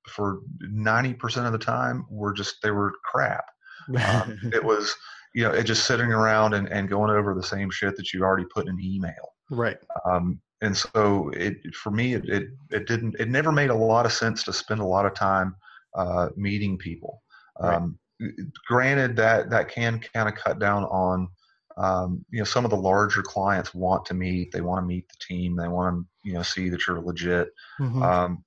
for 0.08 0.40
90% 0.62 1.46
of 1.46 1.52
the 1.52 1.58
time 1.58 2.04
were 2.10 2.32
just 2.32 2.56
they 2.62 2.70
were 2.70 2.92
crap. 3.04 3.44
Um, 3.88 4.38
it 4.52 4.64
was 4.64 4.94
you 5.36 5.42
know, 5.42 5.50
it 5.50 5.64
just 5.64 5.86
sitting 5.86 6.10
around 6.12 6.54
and, 6.54 6.66
and 6.68 6.88
going 6.88 7.10
over 7.10 7.34
the 7.34 7.42
same 7.42 7.68
shit 7.70 7.94
that 7.98 8.14
you 8.14 8.22
already 8.22 8.46
put 8.46 8.66
in 8.66 8.72
an 8.72 8.80
email. 8.82 9.34
Right. 9.50 9.76
Um, 10.06 10.40
and 10.62 10.74
so 10.74 11.28
it, 11.34 11.58
for 11.74 11.90
me, 11.90 12.14
it, 12.14 12.26
it, 12.26 12.48
it, 12.70 12.86
didn't, 12.86 13.16
it 13.20 13.28
never 13.28 13.52
made 13.52 13.68
a 13.68 13.74
lot 13.74 14.06
of 14.06 14.14
sense 14.14 14.42
to 14.44 14.52
spend 14.54 14.80
a 14.80 14.86
lot 14.86 15.04
of 15.04 15.12
time, 15.12 15.54
uh, 15.94 16.30
meeting 16.36 16.78
people. 16.78 17.22
Um, 17.60 17.98
right. 18.18 18.30
granted 18.66 19.14
that, 19.16 19.50
that 19.50 19.68
can 19.68 20.00
kind 20.14 20.26
of 20.26 20.34
cut 20.36 20.58
down 20.58 20.84
on, 20.84 21.28
um, 21.76 22.24
you 22.30 22.38
know, 22.38 22.44
some 22.44 22.64
of 22.64 22.70
the 22.70 22.76
larger 22.76 23.22
clients 23.22 23.74
want 23.74 24.04
to 24.06 24.14
meet, 24.14 24.50
they 24.52 24.60
want 24.60 24.82
to 24.82 24.86
meet 24.86 25.08
the 25.08 25.16
team, 25.20 25.56
they 25.56 25.68
want 25.68 25.94
to, 25.94 26.28
you 26.28 26.34
know, 26.34 26.42
see 26.42 26.68
that 26.68 26.86
you're 26.86 27.00
legit. 27.00 27.50
Mm-hmm. 27.80 28.02
Um, 28.02 28.44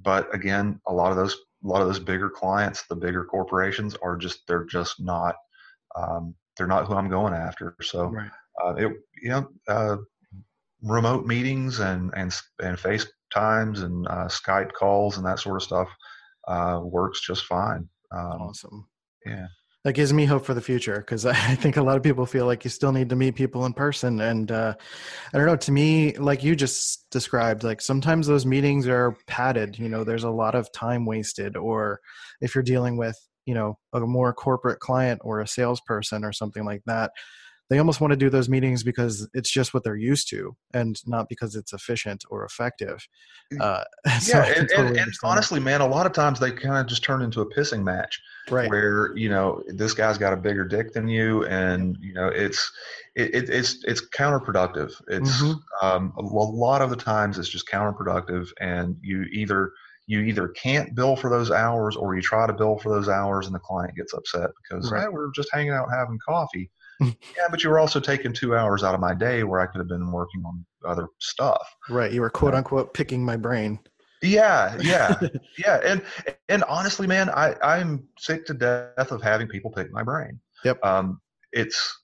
but 0.00 0.32
again, 0.34 0.80
a 0.86 0.92
lot 0.92 1.10
of 1.10 1.16
those, 1.16 1.34
a 1.64 1.66
lot 1.66 1.82
of 1.82 1.88
those 1.88 1.98
bigger 1.98 2.30
clients, 2.30 2.84
the 2.88 2.94
bigger 2.94 3.24
corporations 3.24 3.96
are 3.96 4.16
just, 4.16 4.46
they're 4.46 4.64
just 4.64 5.00
not, 5.00 5.34
um, 5.96 6.34
they're 6.56 6.68
not 6.68 6.86
who 6.86 6.94
I'm 6.94 7.08
going 7.08 7.34
after. 7.34 7.74
So, 7.82 8.04
right. 8.06 8.30
uh, 8.64 8.74
it, 8.74 8.92
you 9.20 9.30
know, 9.30 9.48
uh, 9.66 9.96
remote 10.82 11.26
meetings 11.26 11.80
and, 11.80 12.12
and, 12.14 12.32
and 12.62 12.78
FaceTimes 12.78 13.82
and 13.82 14.06
uh, 14.06 14.28
Skype 14.28 14.72
calls 14.72 15.16
and 15.16 15.26
that 15.26 15.40
sort 15.40 15.56
of 15.56 15.64
stuff 15.64 15.88
uh, 16.46 16.80
works 16.82 17.20
just 17.20 17.44
fine. 17.44 17.88
Um, 18.12 18.40
awesome. 18.40 18.88
Yeah. 19.26 19.48
That 19.84 19.92
gives 19.92 20.12
me 20.12 20.24
hope 20.24 20.44
for 20.44 20.54
the 20.54 20.60
future 20.60 20.98
because 20.98 21.24
I 21.26 21.54
think 21.54 21.76
a 21.76 21.82
lot 21.82 21.96
of 21.96 22.02
people 22.02 22.26
feel 22.26 22.46
like 22.46 22.64
you 22.64 22.70
still 22.70 22.92
need 22.92 23.08
to 23.10 23.16
meet 23.16 23.36
people 23.36 23.64
in 23.64 23.72
person. 23.72 24.20
And 24.20 24.50
uh, 24.50 24.74
I 25.32 25.36
don't 25.36 25.46
know, 25.46 25.56
to 25.56 25.72
me, 25.72 26.16
like 26.16 26.42
you 26.42 26.56
just 26.56 27.08
described, 27.10 27.62
like 27.64 27.80
sometimes 27.80 28.26
those 28.26 28.44
meetings 28.44 28.88
are 28.88 29.16
padded. 29.26 29.78
You 29.78 29.88
know, 29.88 30.04
there's 30.04 30.24
a 30.24 30.30
lot 30.30 30.54
of 30.54 30.72
time 30.72 31.06
wasted, 31.06 31.56
or 31.56 32.00
if 32.40 32.54
you're 32.54 32.64
dealing 32.64 32.96
with 32.96 33.18
you 33.46 33.54
know 33.54 33.78
a 33.94 34.00
more 34.00 34.34
corporate 34.34 34.78
client 34.78 35.22
or 35.24 35.40
a 35.40 35.48
salesperson 35.48 36.22
or 36.22 36.32
something 36.32 36.66
like 36.66 36.82
that 36.84 37.12
they 37.70 37.78
almost 37.78 38.00
want 38.00 38.12
to 38.12 38.16
do 38.16 38.30
those 38.30 38.48
meetings 38.48 38.82
because 38.82 39.28
it's 39.34 39.50
just 39.50 39.74
what 39.74 39.84
they're 39.84 39.96
used 39.96 40.28
to 40.30 40.56
and 40.72 41.00
not 41.06 41.28
because 41.28 41.54
it's 41.54 41.72
efficient 41.72 42.24
or 42.30 42.44
effective 42.44 43.06
mm. 43.52 43.60
uh, 43.60 43.84
so 44.20 44.38
yeah 44.38 44.52
and, 44.56 44.68
totally 44.68 44.88
and, 44.88 44.98
and 44.98 45.12
honestly 45.22 45.60
man 45.60 45.80
a 45.80 45.86
lot 45.86 46.06
of 46.06 46.12
times 46.12 46.40
they 46.40 46.50
kind 46.50 46.78
of 46.78 46.86
just 46.86 47.04
turn 47.04 47.22
into 47.22 47.40
a 47.40 47.54
pissing 47.54 47.82
match 47.82 48.20
right 48.50 48.70
where 48.70 49.14
you 49.16 49.28
know 49.28 49.62
this 49.68 49.94
guy's 49.94 50.18
got 50.18 50.32
a 50.32 50.36
bigger 50.36 50.64
dick 50.64 50.92
than 50.92 51.08
you 51.08 51.44
and 51.46 51.96
you 52.00 52.14
know 52.14 52.28
it's 52.28 52.70
it, 53.16 53.34
it, 53.34 53.50
it's 53.50 53.84
it's 53.84 54.08
counterproductive 54.10 54.92
it's 55.08 55.42
mm-hmm. 55.42 55.86
um, 55.86 56.12
a 56.16 56.22
lot 56.22 56.82
of 56.82 56.90
the 56.90 56.96
times 56.96 57.38
it's 57.38 57.48
just 57.48 57.68
counterproductive 57.68 58.48
and 58.60 58.96
you 59.02 59.22
either 59.32 59.72
you 60.08 60.20
either 60.20 60.48
can't 60.48 60.94
bill 60.94 61.14
for 61.14 61.28
those 61.28 61.50
hours 61.50 61.94
or 61.94 62.16
you 62.16 62.22
try 62.22 62.46
to 62.46 62.52
bill 62.52 62.78
for 62.78 62.88
those 62.88 63.10
hours 63.10 63.46
and 63.46 63.54
the 63.54 63.60
client 63.60 63.94
gets 63.94 64.14
upset 64.14 64.50
because 64.62 64.90
right. 64.90 65.02
hey, 65.02 65.08
we're 65.08 65.30
just 65.32 65.50
hanging 65.52 65.70
out 65.70 65.86
having 65.94 66.18
coffee. 66.26 66.70
Yeah, 67.00 67.48
but 67.50 67.62
you 67.62 67.70
were 67.70 67.78
also 67.78 68.00
taking 68.00 68.32
two 68.32 68.56
hours 68.56 68.82
out 68.82 68.94
of 68.94 69.00
my 69.00 69.14
day 69.14 69.44
where 69.44 69.60
I 69.60 69.66
could 69.66 69.78
have 69.78 69.88
been 69.88 70.10
working 70.10 70.42
on 70.44 70.64
other 70.86 71.08
stuff. 71.18 71.66
Right. 71.88 72.12
You 72.12 72.20
were 72.20 72.30
quote 72.30 72.54
unquote 72.54 72.94
picking 72.94 73.24
my 73.24 73.36
brain. 73.36 73.78
Yeah, 74.22 74.76
yeah, 74.80 75.14
yeah. 75.58 75.80
And 75.84 76.02
and 76.48 76.64
honestly, 76.64 77.06
man, 77.06 77.30
I 77.30 77.54
I'm 77.62 78.08
sick 78.18 78.46
to 78.46 78.54
death 78.54 79.12
of 79.12 79.22
having 79.22 79.46
people 79.46 79.70
pick 79.70 79.92
my 79.92 80.02
brain. 80.02 80.40
Yep. 80.64 80.84
Um, 80.84 81.20
it's 81.52 82.02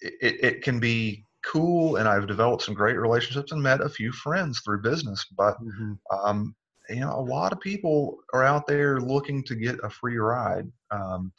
it 0.00 0.44
it 0.44 0.62
can 0.62 0.78
be 0.78 1.24
cool, 1.44 1.96
and 1.96 2.08
I've 2.08 2.28
developed 2.28 2.62
some 2.62 2.74
great 2.74 2.98
relationships 2.98 3.52
and 3.52 3.62
met 3.62 3.80
a 3.80 3.88
few 3.88 4.12
friends 4.12 4.60
through 4.60 4.82
business. 4.82 5.26
But 5.36 5.56
mm-hmm. 5.60 5.94
um, 6.16 6.54
you 6.88 7.00
know, 7.00 7.12
a 7.12 7.20
lot 7.20 7.52
of 7.52 7.60
people 7.60 8.18
are 8.32 8.44
out 8.44 8.66
there 8.66 9.00
looking 9.00 9.42
to 9.44 9.54
get 9.54 9.76
a 9.82 9.90
free 9.90 10.18
ride. 10.18 10.70
Um, 10.90 11.32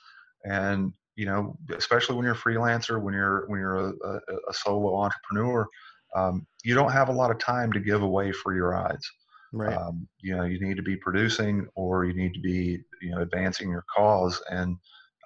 and, 0.43 0.93
you 1.18 1.26
know, 1.26 1.57
especially 1.76 2.15
when 2.15 2.24
you're 2.24 2.36
a 2.36 2.38
freelancer, 2.38 3.01
when 3.01 3.13
you're, 3.13 3.45
when 3.47 3.59
you're 3.59 3.89
a, 3.89 3.93
a, 4.05 4.20
a 4.49 4.53
solo 4.53 4.95
entrepreneur, 4.95 5.68
um, 6.15 6.45
you 6.63 6.74
don't 6.74 6.91
have 6.91 7.09
a 7.09 7.13
lot 7.13 7.32
of 7.32 7.39
time 7.39 7.74
to 7.74 7.80
give 7.80 8.03
away 8.03 8.32
for 8.32 8.55
your 8.55 8.70
rides. 8.70 9.11
Right. 9.51 9.76
Um, 9.76 10.07
you 10.22 10.36
know, 10.36 10.43
you 10.43 10.59
need 10.59 10.78
to 10.78 10.84
be 10.84 10.95
producing 10.95 11.68
or 11.76 12.05
you 12.05 12.13
need 12.13 12.34
to 12.36 12.39
be, 12.39 12.80
you 13.01 13.11
know, 13.11 13.22
advancing 13.22 13.70
your 13.70 13.84
cause 13.93 14.41
and, 14.49 14.78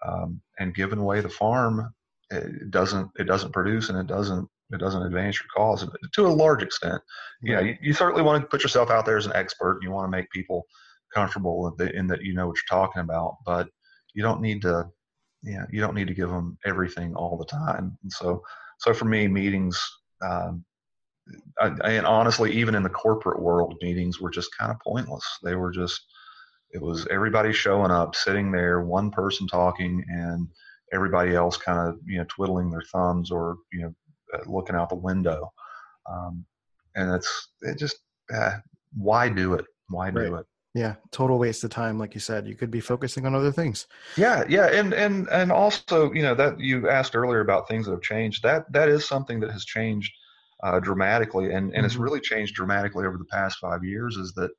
um, 0.08 0.42
and 0.60 0.74
giving 0.74 1.00
away 1.00 1.20
the 1.22 1.30
farm. 1.30 1.94
It 2.32 2.72
doesn't, 2.72 3.12
it 3.20 3.26
doesn't 3.26 3.52
produce 3.52 3.90
and 3.90 4.00
it 4.00 4.08
doesn't 4.08 4.48
it 4.74 4.80
doesn't 4.80 5.04
advance 5.04 5.38
your 5.40 5.50
cause 5.56 5.86
to 6.14 6.26
a 6.26 6.30
large 6.30 6.64
extent. 6.64 7.02
Yeah, 7.42 7.60
you, 7.60 7.78
you, 7.82 7.94
certainly 7.94 8.22
want 8.22 8.42
to 8.42 8.48
put 8.48 8.64
yourself 8.64 8.90
out 8.90 9.06
there 9.06 9.18
as 9.18 9.26
an 9.26 9.34
expert. 9.36 9.80
You 9.82 9.92
want 9.92 10.08
to 10.08 10.18
make 10.18 10.32
people 10.32 10.66
comfortable 11.14 11.68
in, 11.68 11.74
the, 11.78 11.94
in 11.94 12.08
that 12.08 12.22
you 12.22 12.34
know 12.34 12.48
what 12.48 12.56
you're 12.56 12.80
talking 12.80 13.02
about, 13.02 13.36
but 13.46 13.68
you 14.14 14.24
don't 14.24 14.42
need 14.42 14.62
to, 14.62 14.86
yeah, 15.44 15.66
you 15.72 15.82
don't 15.82 15.96
need 15.96 16.08
to 16.08 16.14
give 16.14 16.30
them 16.30 16.58
everything 16.66 17.16
all 17.16 17.38
the 17.38 17.46
time. 17.46 17.98
And 18.04 18.12
so, 18.12 18.44
so 18.80 18.94
for 18.94 19.06
me, 19.06 19.28
meetings, 19.28 19.84
um, 20.22 20.64
I, 21.60 21.68
and 21.84 22.06
honestly, 22.06 22.52
even 22.52 22.76
in 22.76 22.84
the 22.84 22.90
corporate 22.90 23.42
world, 23.42 23.76
meetings 23.82 24.20
were 24.20 24.30
just 24.30 24.56
kind 24.58 24.72
of 24.72 24.80
pointless. 24.80 25.26
They 25.44 25.56
were 25.56 25.72
just, 25.72 26.02
it 26.72 26.82
was 26.82 27.08
everybody 27.10 27.54
showing 27.54 27.92
up, 27.92 28.16
sitting 28.16 28.52
there, 28.52 28.82
one 28.82 29.12
person 29.12 29.48
talking, 29.48 30.04
and 30.10 30.48
everybody 30.94 31.36
else 31.36 31.58
kind 31.58 31.80
of 31.80 32.00
you 32.06 32.18
know 32.18 32.26
twiddling 32.28 32.70
their 32.70 32.84
thumbs 32.92 33.32
or 33.32 33.58
you 33.72 33.82
know 33.82 33.94
uh, 34.34 34.50
looking 34.50 34.76
out 34.76 34.90
the 34.90 34.96
window. 34.96 35.52
Um, 36.10 36.46
and 36.96 37.16
it's 37.16 37.50
it 37.62 37.78
just 37.78 37.98
uh, 38.34 38.58
why 38.94 39.30
do 39.30 39.54
it? 39.54 39.66
Why 39.90 40.12
do 40.12 40.20
right. 40.20 40.40
it? 40.42 40.46
Yeah, 40.74 40.96
total 41.12 41.38
waste 41.38 41.66
of 41.66 41.70
time, 41.70 42.00
like 42.00 42.14
you 42.14 42.22
said. 42.22 42.48
You 42.48 42.56
could 42.56 42.72
be 42.72 42.80
focusing 42.80 43.26
on 43.26 43.36
other 43.36 43.52
things. 43.52 43.88
Yeah, 44.16 44.46
yeah, 44.48 44.68
and 44.68 44.94
and 44.94 45.28
and 45.30 45.52
also, 45.52 46.14
you 46.14 46.22
know, 46.22 46.34
that 46.36 46.60
you 46.60 46.90
asked 46.90 47.16
earlier 47.16 47.42
about 47.42 47.68
things 47.68 47.86
that 47.86 47.92
have 47.92 48.02
changed. 48.02 48.42
That 48.44 48.72
that 48.72 48.88
is 48.88 49.06
something 49.06 49.42
that 49.42 49.52
has 49.52 49.66
changed 49.66 50.14
uh, 50.64 50.80
dramatically, 50.80 51.48
and 51.48 51.56
and 51.56 51.74
mm-hmm. 51.74 51.86
it's 51.86 51.98
really 51.98 52.22
changed 52.22 52.56
dramatically 52.56 53.06
over 53.06 53.18
the 53.18 53.26
past 53.26 53.60
five 53.60 53.84
years. 53.84 54.16
Is 54.16 54.32
that 54.36 54.52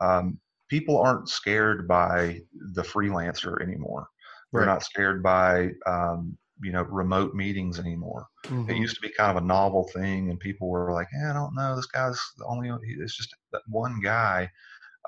um, 0.00 0.38
people 0.68 0.98
aren't 0.98 1.28
scared 1.28 1.88
by 1.88 2.40
the 2.74 2.82
freelancer 2.82 3.60
anymore. 3.60 4.06
They're 4.52 4.62
right. 4.62 4.72
not 4.72 4.84
scared 4.84 5.20
by 5.22 5.70
um, 5.86 6.38
you 6.62 6.72
know 6.72 6.82
remote 6.82 7.34
meetings 7.34 7.78
anymore. 7.78 8.26
Mhm. 8.44 8.70
It 8.70 8.76
used 8.76 8.94
to 8.94 9.00
be 9.00 9.12
kind 9.12 9.36
of 9.36 9.42
a 9.42 9.46
novel 9.46 9.88
thing, 9.92 10.30
and 10.30 10.38
people 10.38 10.68
were 10.68 10.92
like, 10.92 11.08
"Yeah, 11.12 11.30
I 11.30 11.34
don't 11.34 11.54
know. 11.54 11.76
This 11.76 11.86
guy's 11.86 12.20
the 12.38 12.44
only. 12.46 12.70
It's 13.00 13.16
just 13.16 13.34
that 13.52 13.62
one 13.68 14.00
guy, 14.00 14.50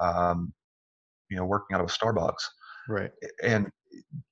um, 0.01 0.53
you 1.31 1.37
know, 1.37 1.45
working 1.45 1.75
out 1.75 1.81
of 1.81 1.89
a 1.89 1.93
Starbucks." 1.93 2.43
right. 2.89 3.11
and 3.43 3.71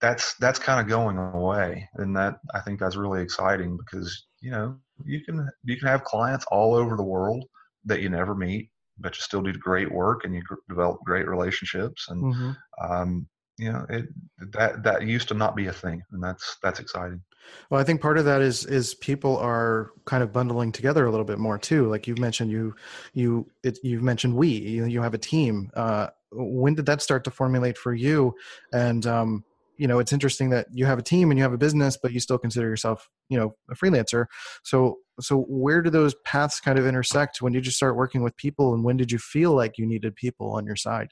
that's 0.01 0.35
that's 0.37 0.59
kind 0.59 0.81
of 0.81 0.89
going 0.89 1.17
away 1.19 1.89
and 1.95 2.17
that 2.17 2.39
i 2.55 2.61
think 2.61 2.79
that's 2.79 2.97
really 2.97 3.23
exciting 3.23 3.77
because 3.77 4.27
you 4.41 4.51
know 4.51 4.77
you 5.05 5.23
can 5.25 5.49
you 5.65 5.77
can 5.77 5.89
have 5.89 6.05
clients 6.05 6.45
all 6.51 6.75
over 6.75 6.97
the 6.97 7.03
world 7.03 7.45
that 7.85 8.01
you 8.01 8.09
never 8.09 8.35
meet 8.35 8.71
but 8.99 9.17
you 9.17 9.21
still 9.21 9.43
do 9.43 9.53
great 9.53 9.91
work 9.93 10.25
and 10.25 10.35
you 10.35 10.43
gr- 10.43 10.55
develop 10.69 10.99
great 11.05 11.29
relationships 11.29 12.07
and 12.09 12.35
hmm 12.35 12.51
um, 12.83 13.27
you 13.59 13.73
know 13.73 13.87
it 13.89 14.07
that 14.53 14.83
that 14.83 15.07
used 15.07 15.29
to 15.29 15.35
not 15.35 15.57
be 15.57 15.67
a 15.67 15.73
thing 15.73 16.03
and 16.13 16.23
that's 16.23 16.57
that's 16.63 16.81
exciting 16.81 17.21
Well, 17.71 17.81
I 17.81 17.85
think 17.85 18.01
part 18.01 18.19
of 18.19 18.25
that 18.25 18.43
is 18.43 18.65
is 18.67 18.95
people 18.95 19.37
are 19.39 19.91
kind 20.05 20.23
of 20.23 20.33
bundling 20.33 20.73
together 20.73 21.07
a 21.07 21.11
little 21.11 21.25
bit 21.25 21.39
more 21.39 21.59
too. 21.59 21.89
Like 21.89 22.07
you've 22.07 22.19
mentioned, 22.19 22.51
you 22.51 22.75
you 23.15 23.51
it, 23.63 23.79
you've 23.83 24.03
mentioned 24.03 24.35
we. 24.35 24.49
You, 24.49 24.85
you 24.87 25.03
have 25.03 25.15
a 25.15 25.19
team. 25.19 25.71
Uh, 25.75 26.09
when 26.33 26.75
did 26.75 26.87
that 26.87 27.03
start 27.03 27.25
to 27.25 27.31
formulate 27.31 27.79
for 27.79 27.95
you? 27.95 28.35
And 28.73 29.07
um, 29.07 29.45
you 29.77 29.87
know, 29.87 29.99
it's 29.99 30.13
interesting 30.13 30.51
that 30.51 30.67
you 30.73 30.87
have 30.87 30.99
a 30.99 31.03
team 31.03 31.31
and 31.31 31.39
you 31.39 31.43
have 31.43 31.53
a 31.53 31.59
business, 31.59 31.99
but 32.01 32.13
you 32.13 32.21
still 32.21 32.39
consider 32.39 32.69
yourself, 32.69 33.09
you 33.29 33.39
know, 33.39 33.55
a 33.71 33.75
freelancer. 33.75 34.27
So 34.63 34.99
so 35.21 35.43
where 35.49 35.83
do 35.83 35.91
those 35.91 36.15
paths 36.25 36.61
kind 36.61 36.79
of 36.79 36.87
intersect? 36.87 37.43
When 37.43 37.53
did 37.53 37.67
you 37.67 37.73
start 37.73 37.97
working 37.97 38.23
with 38.23 38.37
people, 38.37 38.75
and 38.75 38.85
when 38.85 38.97
did 38.97 39.11
you 39.11 39.19
feel 39.19 39.53
like 39.55 39.79
you 39.79 39.87
needed 39.87 40.15
people 40.15 40.53
on 40.53 40.67
your 40.67 40.77
side? 40.77 41.09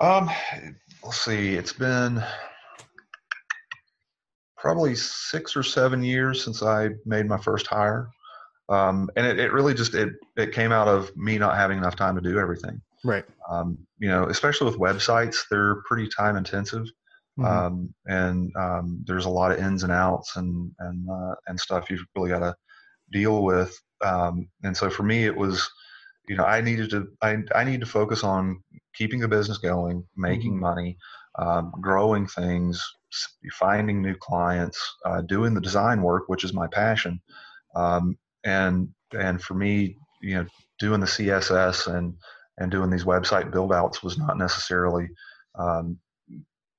um 0.00 0.30
let's 1.02 1.20
see 1.24 1.54
it's 1.54 1.72
been 1.72 2.22
probably 4.58 4.94
six 4.94 5.56
or 5.56 5.62
seven 5.62 6.02
years 6.02 6.44
since 6.44 6.62
i 6.62 6.88
made 7.06 7.26
my 7.26 7.38
first 7.38 7.66
hire 7.66 8.08
um, 8.70 9.08
and 9.16 9.26
it, 9.26 9.38
it 9.38 9.52
really 9.52 9.74
just 9.74 9.94
it, 9.94 10.10
it 10.36 10.52
came 10.52 10.72
out 10.72 10.88
of 10.88 11.10
me 11.16 11.38
not 11.38 11.56
having 11.56 11.78
enough 11.78 11.96
time 11.96 12.14
to 12.14 12.20
do 12.20 12.38
everything 12.38 12.80
Right. 13.04 13.24
um, 13.50 13.78
you 13.98 14.08
know 14.08 14.24
especially 14.26 14.70
with 14.70 14.78
websites 14.80 15.38
they're 15.50 15.82
pretty 15.88 16.08
time 16.08 16.36
intensive 16.36 16.84
Mhm. 17.38 17.48
um, 17.48 17.94
and 18.06 18.52
um, 18.56 19.04
there's 19.06 19.24
a 19.26 19.30
lot 19.30 19.52
of 19.52 19.58
ins 19.58 19.82
and 19.84 19.92
outs 19.92 20.36
and 20.36 20.72
and 20.80 21.08
uh, 21.08 21.34
and 21.46 21.58
stuff 21.60 21.90
you've 21.90 22.04
really 22.16 22.30
got 22.30 22.40
to 22.40 22.54
deal 23.12 23.42
with. 23.44 23.74
Um, 24.04 24.48
and 24.62 24.76
so 24.76 24.90
for 24.90 25.02
me, 25.02 25.24
it 25.24 25.36
was, 25.36 25.68
you 26.28 26.36
know, 26.36 26.44
I 26.44 26.60
needed 26.60 26.90
to 26.90 27.06
I 27.22 27.38
I 27.54 27.64
need 27.64 27.80
to 27.80 27.86
focus 27.86 28.24
on 28.24 28.62
keeping 28.94 29.20
the 29.20 29.28
business 29.28 29.58
going, 29.58 30.04
making 30.16 30.56
Mhm. 30.56 30.60
money, 30.60 30.98
um, 31.38 31.72
growing 31.80 32.26
things, 32.26 32.82
finding 33.52 34.02
new 34.02 34.14
clients, 34.14 34.80
uh, 35.04 35.22
doing 35.22 35.54
the 35.54 35.60
design 35.60 36.02
work, 36.02 36.24
which 36.26 36.44
is 36.44 36.52
my 36.52 36.66
passion, 36.66 37.20
um, 37.74 38.18
and 38.44 38.88
and 39.18 39.40
for 39.42 39.54
me, 39.54 39.96
you 40.22 40.34
know, 40.34 40.46
doing 40.78 41.00
the 41.00 41.06
CSS 41.06 41.92
and 41.94 42.14
and 42.58 42.70
doing 42.70 42.90
these 42.90 43.04
website 43.04 43.50
build 43.50 43.72
outs 43.72 44.02
was 44.02 44.18
not 44.18 44.36
necessarily 44.36 45.08
um, 45.54 45.98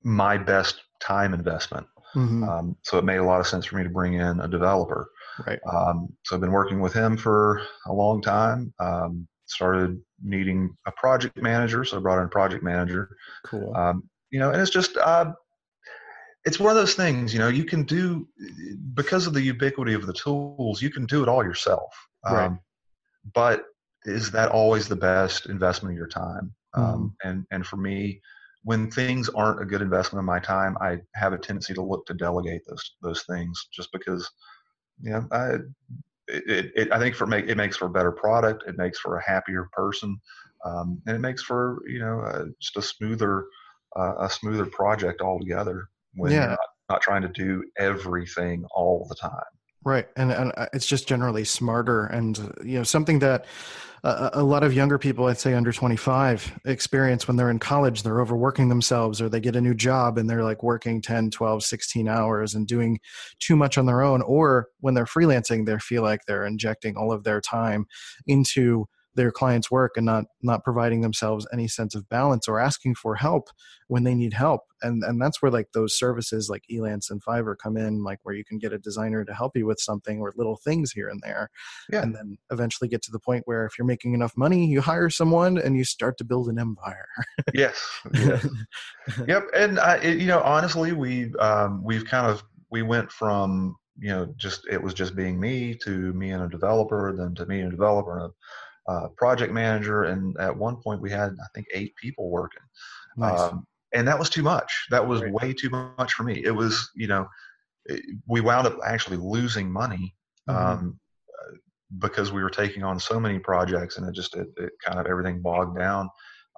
my 0.03 0.37
best 0.37 0.81
time 0.99 1.33
investment. 1.33 1.87
Mhm. 2.15 2.47
Um, 2.47 2.75
so 2.83 2.97
it 2.97 3.05
made 3.05 3.17
a 3.17 3.23
lot 3.23 3.39
of 3.39 3.47
sense 3.47 3.65
for 3.65 3.77
me 3.77 3.83
to 3.83 3.89
bring 3.89 4.15
in 4.15 4.39
a 4.39 4.47
developer. 4.47 5.09
right. 5.45 5.59
Um, 5.71 6.09
so 6.23 6.35
I've 6.35 6.41
been 6.41 6.51
working 6.51 6.81
with 6.81 6.93
him 6.93 7.15
for 7.15 7.61
a 7.85 7.93
long 7.93 8.21
time. 8.21 8.73
Um, 8.79 9.27
started 9.45 9.99
needing 10.23 10.75
a 10.85 10.91
project 10.91 11.37
manager, 11.41 11.83
so 11.85 11.97
I 11.97 11.99
brought 12.01 12.19
in 12.19 12.25
a 12.25 12.29
project 12.29 12.63
manager. 12.63 13.09
Cool. 13.45 13.75
Um, 13.75 14.09
you 14.31 14.39
know, 14.39 14.51
and 14.51 14.61
it's 14.61 14.71
just 14.71 14.97
uh, 14.97 15.33
it's 16.45 16.59
one 16.59 16.69
of 16.69 16.75
those 16.75 16.95
things. 16.95 17.33
You 17.33 17.39
know, 17.39 17.49
you 17.49 17.65
can 17.65 17.83
do 17.83 18.27
because 18.93 19.27
of 19.27 19.33
the 19.33 19.41
ubiquity 19.41 19.93
of 19.93 20.05
the 20.05 20.13
tools, 20.13 20.81
you 20.81 20.89
can 20.89 21.05
do 21.05 21.23
it 21.23 21.29
all 21.29 21.43
yourself. 21.43 21.93
Um, 22.25 22.35
Right. 22.35 22.51
But 23.33 23.65
is 24.05 24.31
that 24.31 24.49
always 24.49 24.87
the 24.87 24.95
best 24.95 25.47
investment 25.47 25.93
of 25.93 25.97
your 25.97 26.07
time? 26.07 26.53
Mm-hmm. 26.75 26.81
Um, 26.81 27.15
and 27.23 27.45
and 27.51 27.65
for 27.65 27.77
me, 27.77 28.21
when 28.63 28.89
things 28.89 29.29
aren't 29.29 29.61
a 29.61 29.65
good 29.65 29.81
investment 29.81 30.19
of 30.19 30.25
my 30.25 30.39
time, 30.39 30.77
I 30.81 30.99
have 31.15 31.33
a 31.33 31.37
tendency 31.37 31.73
to 31.73 31.81
look 31.81 32.05
to 32.05 32.13
delegate 32.13 32.61
those 32.67 32.95
those 33.01 33.23
things 33.23 33.67
just 33.73 33.91
because, 33.91 34.29
you 35.01 35.11
know, 35.11 35.27
I 35.31 35.55
it, 36.27 36.43
it, 36.47 36.71
it 36.75 36.91
I 36.91 36.99
think 36.99 37.15
for 37.15 37.25
make 37.25 37.47
it 37.47 37.57
makes 37.57 37.77
for 37.77 37.85
a 37.85 37.91
better 37.91 38.11
product, 38.11 38.63
it 38.67 38.77
makes 38.77 38.99
for 38.99 39.17
a 39.17 39.23
happier 39.23 39.69
person, 39.73 40.19
um, 40.65 41.01
and 41.05 41.15
it 41.15 41.19
makes 41.19 41.43
for 41.43 41.83
you 41.87 41.99
know 41.99 42.21
uh, 42.21 42.45
just 42.61 42.77
a 42.77 42.81
smoother 42.81 43.45
uh, 43.97 44.15
a 44.19 44.29
smoother 44.29 44.65
project 44.65 45.21
altogether 45.21 45.89
when 46.15 46.31
Yeah. 46.31 46.39
you're 46.41 46.49
not, 46.49 46.59
not 46.89 47.01
trying 47.01 47.21
to 47.21 47.29
do 47.29 47.63
everything 47.77 48.65
all 48.75 49.05
the 49.09 49.15
time. 49.15 49.31
Right, 49.85 50.07
and 50.17 50.31
and 50.31 50.51
uh, 50.57 50.65
it's 50.73 50.85
just 50.85 51.07
generally 51.07 51.45
smarter, 51.45 52.05
and 52.07 52.37
uh, 52.37 52.63
you 52.63 52.77
know 52.77 52.83
something 52.83 53.19
that 53.19 53.45
uh, 54.03 54.29
a 54.33 54.43
lot 54.43 54.61
of 54.61 54.73
younger 54.73 54.97
people, 54.97 55.27
I'd 55.27 55.39
say 55.39 55.53
under 55.53 55.71
twenty 55.71 55.95
five, 55.95 56.51
experience 56.65 57.29
when 57.29 57.37
they're 57.37 57.49
in 57.49 57.59
college. 57.59 58.03
They're 58.03 58.19
overworking 58.19 58.67
themselves, 58.67 59.21
or 59.21 59.29
they 59.29 59.39
get 59.39 59.55
a 59.55 59.61
new 59.61 59.73
job 59.73 60.17
and 60.17 60.29
they're 60.29 60.43
like 60.43 60.63
working 60.63 61.01
10, 61.01 61.31
12, 61.31 61.63
16 61.63 62.09
hours 62.09 62.55
and 62.55 62.67
doing 62.67 62.99
too 63.39 63.55
much 63.55 63.77
on 63.77 63.85
their 63.85 64.01
own. 64.01 64.21
Or 64.21 64.67
when 64.81 64.95
they're 64.95 65.05
freelancing, 65.05 65.65
they 65.65 65.77
feel 65.79 66.01
like 66.03 66.21
they're 66.27 66.45
injecting 66.45 66.97
all 66.97 67.13
of 67.13 67.23
their 67.23 67.39
time 67.39 67.85
into 68.27 68.85
their 69.15 69.31
client's 69.31 69.71
work 69.71 69.93
and 69.95 70.05
not 70.05 70.25
not 70.41 70.63
providing 70.63 71.01
themselves 71.01 71.47
any 71.51 71.67
sense 71.67 71.95
of 71.95 72.07
balance 72.09 72.47
or 72.47 72.59
asking 72.59 72.95
for 72.95 73.15
help 73.15 73.49
when 73.87 74.03
they 74.03 74.13
need 74.13 74.33
help 74.33 74.61
and 74.81 75.03
and 75.03 75.21
that's 75.21 75.41
where 75.41 75.51
like 75.51 75.67
those 75.73 75.97
services 75.97 76.47
like 76.49 76.63
elance 76.71 77.09
and 77.09 77.23
fiverr 77.23 77.55
come 77.61 77.75
in 77.75 78.03
like 78.03 78.19
where 78.23 78.35
you 78.35 78.45
can 78.45 78.59
get 78.59 78.71
a 78.71 78.77
designer 78.77 79.25
to 79.25 79.33
help 79.33 79.51
you 79.55 79.65
with 79.65 79.79
something 79.79 80.19
or 80.19 80.31
little 80.35 80.57
things 80.63 80.91
here 80.91 81.09
and 81.09 81.21
there 81.23 81.49
Yeah. 81.91 82.03
and 82.03 82.15
then 82.15 82.37
eventually 82.51 82.87
get 82.87 83.01
to 83.03 83.11
the 83.11 83.19
point 83.19 83.43
where 83.45 83.65
if 83.65 83.77
you're 83.77 83.85
making 83.87 84.13
enough 84.13 84.33
money 84.37 84.65
you 84.67 84.79
hire 84.81 85.09
someone 85.09 85.57
and 85.57 85.75
you 85.75 85.83
start 85.83 86.17
to 86.19 86.23
build 86.23 86.47
an 86.47 86.59
empire 86.59 87.07
yes, 87.53 87.83
yes. 88.13 88.47
yep 89.27 89.43
and 89.55 89.79
I, 89.79 89.97
it, 89.97 90.19
you 90.19 90.27
know 90.27 90.41
honestly 90.41 90.91
we 90.91 91.33
um, 91.39 91.83
we've 91.83 92.05
kind 92.05 92.27
of 92.27 92.43
we 92.71 92.83
went 92.83 93.11
from 93.11 93.75
you 93.97 94.09
know 94.09 94.33
just 94.37 94.67
it 94.69 94.81
was 94.81 94.93
just 94.93 95.15
being 95.15 95.39
me 95.39 95.75
to 95.83 96.13
me 96.13 96.31
and 96.31 96.43
a 96.43 96.47
developer 96.47 97.13
then 97.17 97.35
to 97.35 97.45
me 97.47 97.59
and 97.59 97.67
a 97.69 97.75
developer 97.75 98.17
and 98.17 98.27
a 98.27 98.33
uh, 98.89 99.07
project 99.21 99.51
manager 99.53 99.99
and 100.11 100.21
at 100.47 100.55
one 100.65 100.75
point 100.83 100.99
we 101.05 101.11
had 101.19 101.29
i 101.45 101.47
think 101.53 101.65
eight 101.79 101.93
people 102.03 102.25
working. 102.39 102.65
Nice. 103.17 103.39
Um, 103.39 103.55
and 103.97 104.07
that 104.07 104.19
was 104.21 104.29
too 104.29 104.43
much. 104.43 104.71
That 104.91 105.05
was 105.11 105.19
Right. 105.21 105.33
way 105.39 105.53
too 105.61 105.69
much 105.69 106.11
for 106.13 106.23
me. 106.29 106.35
It 106.49 106.55
was 106.61 106.73
you 107.01 107.07
know 107.11 107.23
it, 107.91 108.01
we 108.33 108.39
wound 108.41 108.65
up 108.67 108.77
actually 108.93 109.17
losing 109.35 109.67
money 109.83 110.05
Mhm. 110.47 110.55
um, 110.55 110.99
uh, 111.37 111.51
because 112.05 112.31
we 112.31 112.43
were 112.45 112.49
taking 112.61 112.83
on 112.89 112.99
so 112.99 113.19
many 113.25 113.39
projects 113.51 113.97
and 113.97 114.07
it 114.07 114.13
just 114.21 114.35
it, 114.41 114.47
it 114.57 114.71
kind 114.85 114.99
of 114.99 115.05
everything 115.13 115.41
bogged 115.41 115.77
down. 115.87 116.03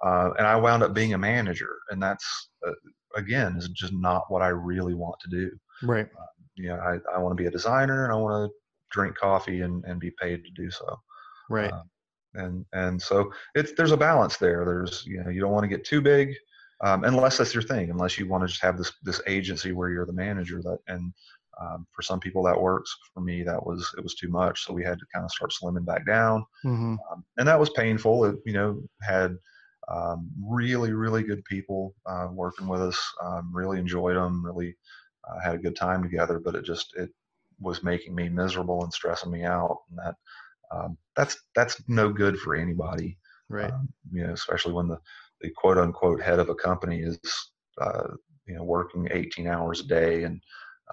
Uh, 0.06 0.30
and 0.38 0.46
i 0.46 0.56
wound 0.56 0.82
up 0.82 0.92
being 1.00 1.14
a 1.14 1.18
manager 1.32 1.72
and 1.90 1.98
that's 2.06 2.26
uh, 2.66 2.72
again 3.22 3.50
is 3.56 3.68
just 3.82 3.92
not 4.08 4.22
what 4.32 4.42
i 4.42 4.48
really 4.48 4.94
want 5.04 5.16
to 5.24 5.30
do. 5.40 5.46
Right. 5.92 6.08
You 6.60 6.68
know 6.70 6.78
i, 6.90 6.92
I 7.14 7.18
want 7.22 7.32
to 7.36 7.42
be 7.42 7.48
a 7.48 7.56
designer 7.58 7.98
and 8.04 8.12
i 8.12 8.16
want 8.16 8.34
to 8.40 8.48
drink 8.96 9.16
coffee 9.16 9.60
and, 9.66 9.76
and 9.86 9.96
be 10.06 10.12
paid 10.22 10.38
to 10.44 10.50
do 10.62 10.70
so. 10.70 10.88
Right. 11.48 11.72
Uh, 11.72 11.82
and 12.34 12.64
and 12.72 13.00
so 13.00 13.32
it's 13.54 13.72
there's 13.76 13.92
a 13.92 13.96
balance 13.96 14.36
there. 14.36 14.64
There's 14.64 15.04
you 15.06 15.22
know 15.22 15.30
you 15.30 15.40
don't 15.40 15.52
want 15.52 15.64
to 15.64 15.68
get 15.68 15.84
too 15.84 16.00
big 16.00 16.34
um, 16.82 17.04
unless 17.04 17.38
that's 17.38 17.54
your 17.54 17.62
thing 17.62 17.90
unless 17.90 18.18
you 18.18 18.28
want 18.28 18.42
to 18.42 18.48
just 18.48 18.62
have 18.62 18.76
this 18.76 18.92
this 19.02 19.20
agency 19.26 19.72
where 19.72 19.90
you're 19.90 20.06
the 20.06 20.12
manager 20.12 20.60
that 20.62 20.78
and 20.88 21.12
um, 21.60 21.86
for 21.92 22.02
some 22.02 22.18
people 22.18 22.42
that 22.44 22.60
works. 22.60 22.94
For 23.14 23.20
me 23.20 23.42
that 23.42 23.64
was 23.64 23.92
it 23.96 24.02
was 24.02 24.14
too 24.14 24.28
much 24.28 24.64
so 24.64 24.72
we 24.72 24.84
had 24.84 24.98
to 24.98 25.06
kind 25.14 25.24
of 25.24 25.30
start 25.30 25.52
slimming 25.52 25.86
back 25.86 26.06
down. 26.06 26.44
Hmm 26.62 26.96
um, 27.10 27.24
and 27.38 27.46
that 27.48 27.60
was 27.60 27.70
painful. 27.70 28.24
It 28.24 28.36
you 28.44 28.52
know 28.52 28.82
had 29.02 29.36
um, 29.88 30.30
really 30.42 30.92
really 30.92 31.22
good 31.22 31.44
people 31.44 31.94
uh, 32.06 32.28
working 32.32 32.66
with 32.66 32.80
us. 32.80 33.00
Um, 33.22 33.50
really 33.52 33.78
enjoyed 33.78 34.16
them 34.16 34.44
really 34.44 34.76
uh, 35.28 35.40
had 35.40 35.54
a 35.54 35.58
good 35.58 35.76
time 35.76 36.02
together 36.02 36.40
but 36.40 36.56
it 36.56 36.64
just 36.64 36.96
it 36.96 37.10
was 37.60 37.84
making 37.84 38.14
me 38.14 38.28
miserable 38.28 38.82
and 38.82 38.92
stressing 38.92 39.30
me 39.30 39.44
out 39.44 39.78
and 39.88 39.98
that 39.98 40.16
um, 40.72 40.96
that's 41.16 41.36
that's 41.54 41.82
no 41.88 42.10
good 42.10 42.38
for 42.38 42.54
anybody 42.54 43.18
right. 43.48 43.72
um, 43.72 43.88
you 44.10 44.26
know 44.26 44.32
especially 44.32 44.72
when 44.72 44.88
the 44.88 44.98
the 45.40 45.50
quote 45.50 45.78
unquote 45.78 46.20
head 46.20 46.38
of 46.38 46.48
a 46.48 46.54
company 46.54 47.00
is 47.00 47.18
uh, 47.80 48.08
you 48.46 48.54
know 48.54 48.64
working 48.64 49.08
18 49.10 49.46
hours 49.46 49.80
a 49.80 49.86
day 49.86 50.24
and 50.24 50.40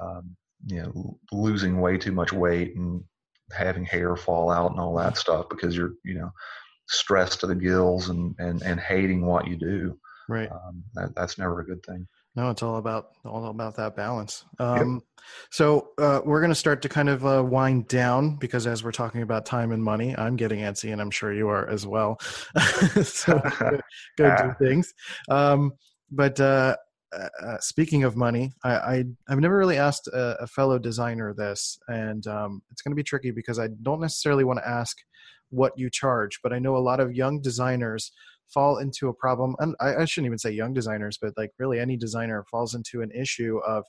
um, 0.01 0.35
you 0.65 0.81
know 0.81 1.17
losing 1.31 1.79
way 1.79 1.97
too 1.97 2.11
much 2.11 2.33
weight 2.33 2.75
and 2.75 3.03
having 3.51 3.85
hair 3.85 4.15
fall 4.15 4.49
out 4.51 4.71
and 4.71 4.79
all 4.79 4.95
that 4.95 5.17
stuff 5.17 5.47
because 5.49 5.75
you're 5.75 5.93
you 6.03 6.15
know 6.15 6.31
stressed 6.87 7.39
to 7.39 7.47
the 7.47 7.55
gills 7.55 8.09
and 8.09 8.35
and, 8.39 8.61
and 8.63 8.79
hating 8.79 9.25
what 9.25 9.47
you 9.47 9.55
do. 9.55 9.97
Right. 10.27 10.51
Um, 10.51 10.83
that, 10.93 11.15
that's 11.15 11.39
never 11.39 11.61
a 11.61 11.65
good 11.65 11.83
thing 11.83 12.07
No, 12.39 12.49
it's 12.51 12.63
all 12.63 12.77
about 12.77 13.09
all 13.25 13.47
about 13.47 13.75
that 13.75 13.97
balance. 13.97 14.45
Um, 14.59 15.01
So 15.49 15.89
uh, 15.97 16.21
we're 16.23 16.39
going 16.39 16.51
to 16.51 16.55
start 16.55 16.81
to 16.83 16.89
kind 16.89 17.09
of 17.09 17.25
uh, 17.25 17.43
wind 17.43 17.89
down 17.89 18.37
because 18.37 18.65
as 18.65 18.81
we're 18.81 18.93
talking 18.93 19.23
about 19.23 19.45
time 19.45 19.73
and 19.73 19.83
money, 19.83 20.17
I'm 20.17 20.37
getting 20.37 20.61
antsy, 20.61 20.93
and 20.93 21.01
I'm 21.01 21.11
sure 21.11 21.33
you 21.33 21.49
are 21.49 21.67
as 21.67 21.85
well. 21.85 22.17
so 23.03 23.41
go, 23.59 23.79
go 24.17 24.37
do 24.37 24.55
things. 24.65 24.93
Um, 25.27 25.73
but 26.11 26.39
uh, 26.39 26.77
uh, 27.11 27.27
uh, 27.43 27.57
speaking 27.59 28.05
of 28.05 28.15
money, 28.15 28.53
I, 28.63 28.71
I 28.71 29.03
have 29.27 29.39
never 29.39 29.57
really 29.57 29.77
asked 29.77 30.07
a, 30.07 30.41
a 30.41 30.47
fellow 30.47 30.79
designer 30.79 31.33
this, 31.33 31.77
and 31.89 32.25
um, 32.25 32.61
it's 32.71 32.81
going 32.81 32.93
to 32.93 32.95
be 32.95 33.03
tricky 33.03 33.31
because 33.31 33.59
I 33.59 33.67
don't 33.83 33.99
necessarily 33.99 34.45
want 34.45 34.59
to 34.59 34.67
ask 34.67 34.95
what 35.49 35.73
you 35.75 35.89
charge, 35.89 36.39
but 36.41 36.53
I 36.53 36.59
know 36.59 36.77
a 36.77 36.79
lot 36.79 37.01
of 37.01 37.13
young 37.13 37.41
designers 37.41 38.13
fall 38.53 38.77
into 38.77 39.07
a 39.07 39.13
problem, 39.13 39.55
and 39.59 39.75
I, 39.79 39.95
I 39.95 40.05
shouldn't 40.05 40.27
even 40.27 40.39
say 40.39 40.51
young 40.51 40.73
designers, 40.73 41.17
but 41.21 41.33
like 41.37 41.51
really 41.59 41.79
any 41.79 41.97
designer 41.97 42.45
falls 42.49 42.75
into 42.75 43.01
an 43.01 43.11
issue 43.11 43.59
of 43.65 43.85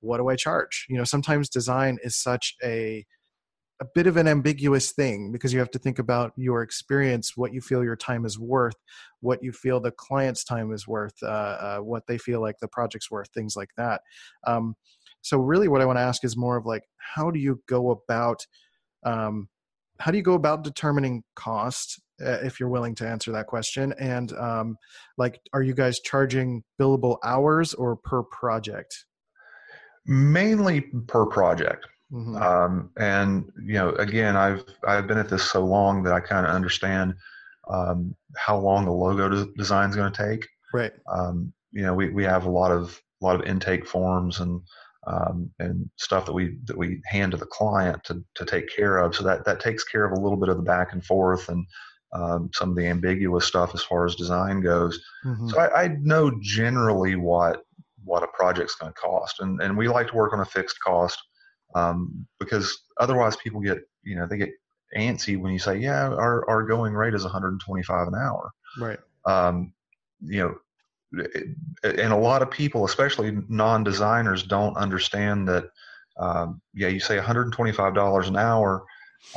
what 0.00 0.18
do 0.18 0.28
I 0.28 0.36
charge? 0.36 0.86
You 0.88 0.98
know, 0.98 1.04
sometimes 1.04 1.48
design 1.48 1.98
is 2.02 2.16
such 2.16 2.54
a 2.62 3.04
a 3.80 3.84
bit 3.94 4.06
of 4.06 4.16
an 4.16 4.26
ambiguous 4.26 4.92
thing 4.92 5.30
because 5.32 5.52
you 5.52 5.58
have 5.58 5.70
to 5.70 5.78
think 5.78 5.98
about 5.98 6.32
your 6.36 6.62
experience, 6.62 7.36
what 7.36 7.52
you 7.52 7.60
feel 7.60 7.84
your 7.84 7.96
time 7.96 8.24
is 8.24 8.38
worth, 8.38 8.76
what 9.20 9.42
you 9.42 9.52
feel 9.52 9.80
the 9.80 9.90
client's 9.90 10.44
time 10.44 10.72
is 10.72 10.88
worth, 10.88 11.12
uh, 11.22 11.26
uh, 11.26 11.78
what 11.78 12.06
they 12.06 12.16
feel 12.16 12.40
like 12.40 12.56
the 12.58 12.68
project's 12.68 13.10
worth, 13.10 13.28
things 13.34 13.54
like 13.54 13.68
that. 13.76 14.00
Um, 14.46 14.76
so, 15.20 15.38
really, 15.38 15.68
what 15.68 15.82
I 15.82 15.84
want 15.84 15.98
to 15.98 16.02
ask 16.02 16.24
is 16.24 16.36
more 16.36 16.56
of 16.56 16.64
like, 16.64 16.84
how 16.96 17.30
do 17.30 17.38
you 17.38 17.60
go 17.68 17.90
about 17.90 18.46
um, 19.04 19.48
how 19.98 20.10
do 20.10 20.16
you 20.16 20.22
go 20.22 20.34
about 20.34 20.64
determining 20.64 21.22
cost 21.34 22.00
uh, 22.24 22.38
if 22.42 22.58
you're 22.58 22.68
willing 22.68 22.94
to 22.96 23.08
answer 23.08 23.32
that 23.32 23.46
question? 23.46 23.94
And 23.98 24.32
um, 24.32 24.76
like 25.18 25.40
are 25.52 25.62
you 25.62 25.74
guys 25.74 26.00
charging 26.00 26.62
billable 26.80 27.18
hours 27.24 27.74
or 27.74 27.96
per 27.96 28.22
project? 28.22 29.04
Mainly 30.06 30.82
per 31.06 31.26
project. 31.26 31.86
Mm-hmm. 32.12 32.36
um, 32.36 32.90
and 32.96 33.50
you 33.64 33.74
know 33.74 33.90
again 33.94 34.36
i've 34.36 34.62
i've 34.86 35.08
been 35.08 35.18
at 35.18 35.28
this 35.28 35.50
so 35.50 35.64
long 35.64 36.04
that 36.04 36.12
i 36.12 36.20
kind 36.20 36.46
of 36.46 36.54
understand 36.54 37.16
um, 37.68 38.14
how 38.36 38.58
long 38.58 38.84
the 38.84 38.92
logo 38.92 39.28
de- 39.28 39.52
design 39.56 39.90
is 39.90 39.96
going 39.96 40.12
to 40.12 40.26
take. 40.26 40.46
Right. 40.72 40.92
Um, 41.12 41.52
you 41.72 41.82
know 41.82 41.94
we, 41.94 42.10
we 42.10 42.24
have 42.24 42.46
a 42.46 42.50
lot 42.50 42.72
of 42.72 43.00
a 43.22 43.24
lot 43.24 43.38
of 43.38 43.46
intake 43.46 43.86
forms 43.86 44.40
and 44.40 44.60
um, 45.06 45.50
and 45.58 45.88
stuff 45.96 46.26
that 46.26 46.32
we 46.32 46.58
that 46.64 46.76
we 46.76 47.00
hand 47.06 47.32
to 47.32 47.38
the 47.38 47.46
client 47.46 48.02
to 48.04 48.22
to 48.34 48.44
take 48.44 48.74
care 48.74 48.98
of. 48.98 49.14
So 49.14 49.24
that 49.24 49.44
that 49.44 49.60
takes 49.60 49.84
care 49.84 50.04
of 50.04 50.12
a 50.12 50.20
little 50.20 50.38
bit 50.38 50.48
of 50.48 50.56
the 50.56 50.62
back 50.62 50.92
and 50.92 51.04
forth 51.04 51.48
and 51.48 51.66
um, 52.12 52.50
some 52.54 52.70
of 52.70 52.76
the 52.76 52.86
ambiguous 52.86 53.44
stuff 53.44 53.72
as 53.74 53.82
far 53.82 54.06
as 54.06 54.14
design 54.14 54.60
goes. 54.60 54.98
mm-hmm. 55.24 55.48
So 55.48 55.58
I, 55.58 55.84
I, 55.84 55.88
know 56.00 56.30
generally 56.40 57.16
what 57.16 57.62
what 58.04 58.22
a 58.22 58.28
project's 58.28 58.76
going 58.76 58.92
to 58.92 58.98
cost, 58.98 59.40
and 59.40 59.60
and 59.60 59.76
we 59.76 59.88
like 59.88 60.08
to 60.08 60.16
work 60.16 60.32
on 60.32 60.40
a 60.40 60.44
fixed 60.44 60.80
cost 60.80 61.18
um, 61.74 62.26
because 62.38 62.76
otherwise 62.98 63.36
people 63.36 63.60
get 63.60 63.78
you 64.02 64.16
know 64.16 64.26
they 64.26 64.38
get 64.38 64.50
antsy 64.96 65.38
when 65.38 65.52
you 65.52 65.58
say 65.58 65.76
yeah 65.76 66.08
our 66.08 66.48
our 66.48 66.62
going 66.62 66.94
rate 66.94 67.14
is 67.14 67.24
125 67.24 68.08
an 68.08 68.14
hour. 68.14 68.50
Right. 68.78 68.98
Um, 69.24 69.72
you 70.20 70.40
know 70.40 70.54
and 71.82 72.12
a 72.12 72.16
lot 72.16 72.42
of 72.42 72.50
people, 72.50 72.84
especially 72.84 73.36
non-designers, 73.48 74.42
don't 74.42 74.76
understand 74.76 75.48
that. 75.48 75.70
Um, 76.18 76.62
yeah, 76.72 76.88
you 76.88 76.98
say 76.98 77.18
$125 77.18 78.28
an 78.28 78.36
hour, 78.36 78.84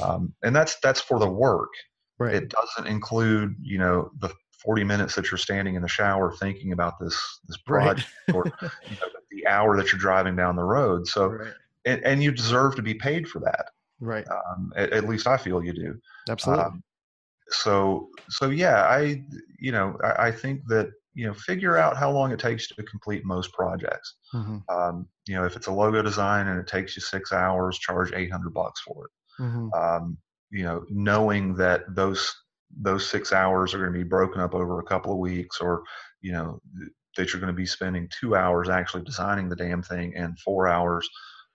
um, 0.01 0.33
and 0.43 0.55
that's 0.55 0.79
that's 0.79 1.01
for 1.01 1.19
the 1.19 1.29
work. 1.29 1.71
Right. 2.17 2.35
It 2.35 2.49
doesn't 2.49 2.87
include, 2.89 3.55
you 3.61 3.77
know, 3.77 4.11
the 4.19 4.29
40 4.63 4.83
minutes 4.83 5.15
that 5.15 5.31
you're 5.31 5.37
standing 5.37 5.75
in 5.75 5.81
the 5.81 5.87
shower 5.87 6.33
thinking 6.33 6.73
about 6.73 6.99
this 6.99 7.17
this 7.47 7.57
project, 7.57 8.07
right. 8.27 8.35
or 8.35 8.45
you 8.45 8.97
know, 9.01 9.07
the 9.31 9.47
hour 9.47 9.77
that 9.77 9.91
you're 9.91 9.99
driving 9.99 10.35
down 10.35 10.55
the 10.55 10.63
road. 10.63 11.07
So, 11.07 11.27
right. 11.27 11.53
and, 11.85 12.03
and, 12.05 12.23
you 12.23 12.31
deserve 12.31 12.75
to 12.75 12.81
be 12.81 12.93
paid 12.93 13.27
for 13.27 13.39
that. 13.39 13.67
Right. 14.01 14.25
Um, 14.29 14.73
at, 14.75 14.91
at, 14.91 15.07
least 15.07 15.27
I 15.27 15.37
feel 15.37 15.63
you 15.63 15.73
do. 15.73 15.99
Absolutely. 16.29 16.65
Um, 16.65 16.83
so, 17.49 18.09
so 18.29 18.49
yeah, 18.49 18.83
I, 18.83 19.23
you 19.59 19.71
know, 19.71 19.97
I, 20.03 20.27
I 20.27 20.31
think 20.31 20.65
that 20.67 20.91
you 21.19 21.27
know 21.27 21.33
figure 21.33 21.75
out 21.75 21.97
how 21.97 22.09
long 22.09 22.31
it 22.31 22.39
takes 22.39 22.69
to 22.69 22.81
complete 22.83 23.25
most 23.25 23.51
projects 23.51 24.15
mm-hmm. 24.33 24.57
um, 24.69 25.05
you 25.27 25.35
know 25.35 25.43
if 25.43 25.57
it's 25.57 25.67
a 25.67 25.71
logo 25.71 26.01
design 26.01 26.47
and 26.47 26.57
it 26.57 26.65
takes 26.65 26.95
you 26.95 27.01
six 27.01 27.33
hours 27.33 27.77
charge 27.77 28.13
800 28.15 28.53
bucks 28.53 28.79
for 28.81 29.05
it 29.05 29.43
mm-hmm. 29.43 29.67
um, 29.73 30.17
you 30.49 30.63
know 30.63 30.85
knowing 30.89 31.55
that 31.55 31.81
those 31.93 32.33
those 32.81 33.05
six 33.05 33.33
hours 33.33 33.73
are 33.73 33.79
going 33.79 33.91
to 33.91 33.99
be 33.99 34.07
broken 34.07 34.39
up 34.39 34.55
over 34.55 34.79
a 34.79 34.85
couple 34.85 35.11
of 35.11 35.17
weeks 35.17 35.59
or 35.59 35.83
you 36.21 36.31
know 36.31 36.61
that 37.17 37.33
you're 37.33 37.41
going 37.41 37.53
to 37.53 37.57
be 37.57 37.65
spending 37.65 38.07
two 38.17 38.33
hours 38.33 38.69
actually 38.69 39.03
designing 39.03 39.49
the 39.49 39.57
damn 39.57 39.83
thing 39.83 40.15
and 40.15 40.39
four 40.39 40.69
hours 40.69 41.09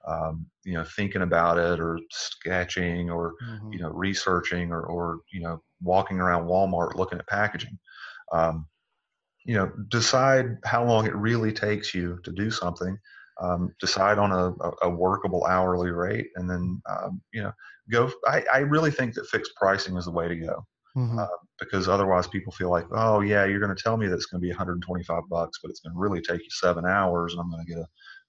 um, 0.07 0.45
you 0.65 0.75
know 0.75 0.85
thinking 0.85 1.23
about 1.23 1.57
it 1.57 1.81
or 1.81 1.99
sketching 2.11 3.09
or 3.09 3.33
mm-hmm. 3.43 3.73
you 3.73 3.79
know 3.79 3.89
researching 3.89 4.73
or, 4.73 4.83
or 4.83 5.21
you 5.33 5.41
know 5.41 5.63
walking 5.81 6.21
around 6.21 6.47
walmart 6.47 6.97
looking 6.97 7.19
at 7.19 7.27
packaging 7.29 7.79
um, 8.31 8.67
you 9.45 9.55
know 9.55 9.71
decide 9.89 10.57
how 10.65 10.85
long 10.85 11.07
it 11.07 11.15
really 11.15 11.53
takes 11.53 11.95
you 11.95 12.19
to 12.25 12.33
do 12.33 12.51
something 12.51 12.99
um, 13.41 13.75
decide 13.81 14.19
on 14.19 14.31
a, 14.31 14.87
a, 14.87 14.89
workable 14.89 15.45
hourly 15.45 15.91
rate 15.91 16.29
and 16.37 16.49
then 16.49 16.81
um, 16.89 17.21
you 17.33 17.43
know 17.43 17.53
go 17.91 18.11
I, 18.27 18.45
I, 18.53 18.59
really 18.59 18.91
think 18.91 19.15
that 19.15 19.27
fixed 19.27 19.55
pricing 19.57 19.97
is 19.97 20.05
the 20.05 20.13
way 20.13 20.29
to 20.29 20.37
go 20.37 20.65
mm-hmm. 20.97 21.19
uh, 21.19 21.27
because 21.59 21.89
otherwise 21.89 22.29
people 22.29 22.53
feel 22.53 22.71
like 22.71 22.87
oh 22.93 23.21
yeah 23.21 23.45
you're 23.45 23.61
going 23.61 23.75
to 23.75 23.83
tell 23.83 23.97
me 23.97 24.07
that 24.07 24.15
it's 24.15 24.27
going 24.27 24.41
to 24.41 24.45
be 24.45 24.51
125 24.51 25.23
bucks 25.29 25.59
but 25.63 25.71
it's 25.71 25.81
going 25.81 25.93
to 25.93 25.99
really 25.99 26.21
take 26.21 26.41
you 26.41 26.51
seven 26.51 26.87
hours 26.87 27.33
and 27.33 27.41
i'm 27.41 27.51
going 27.51 27.65
to 27.65 27.71
get 27.71 27.81
a 27.81 27.87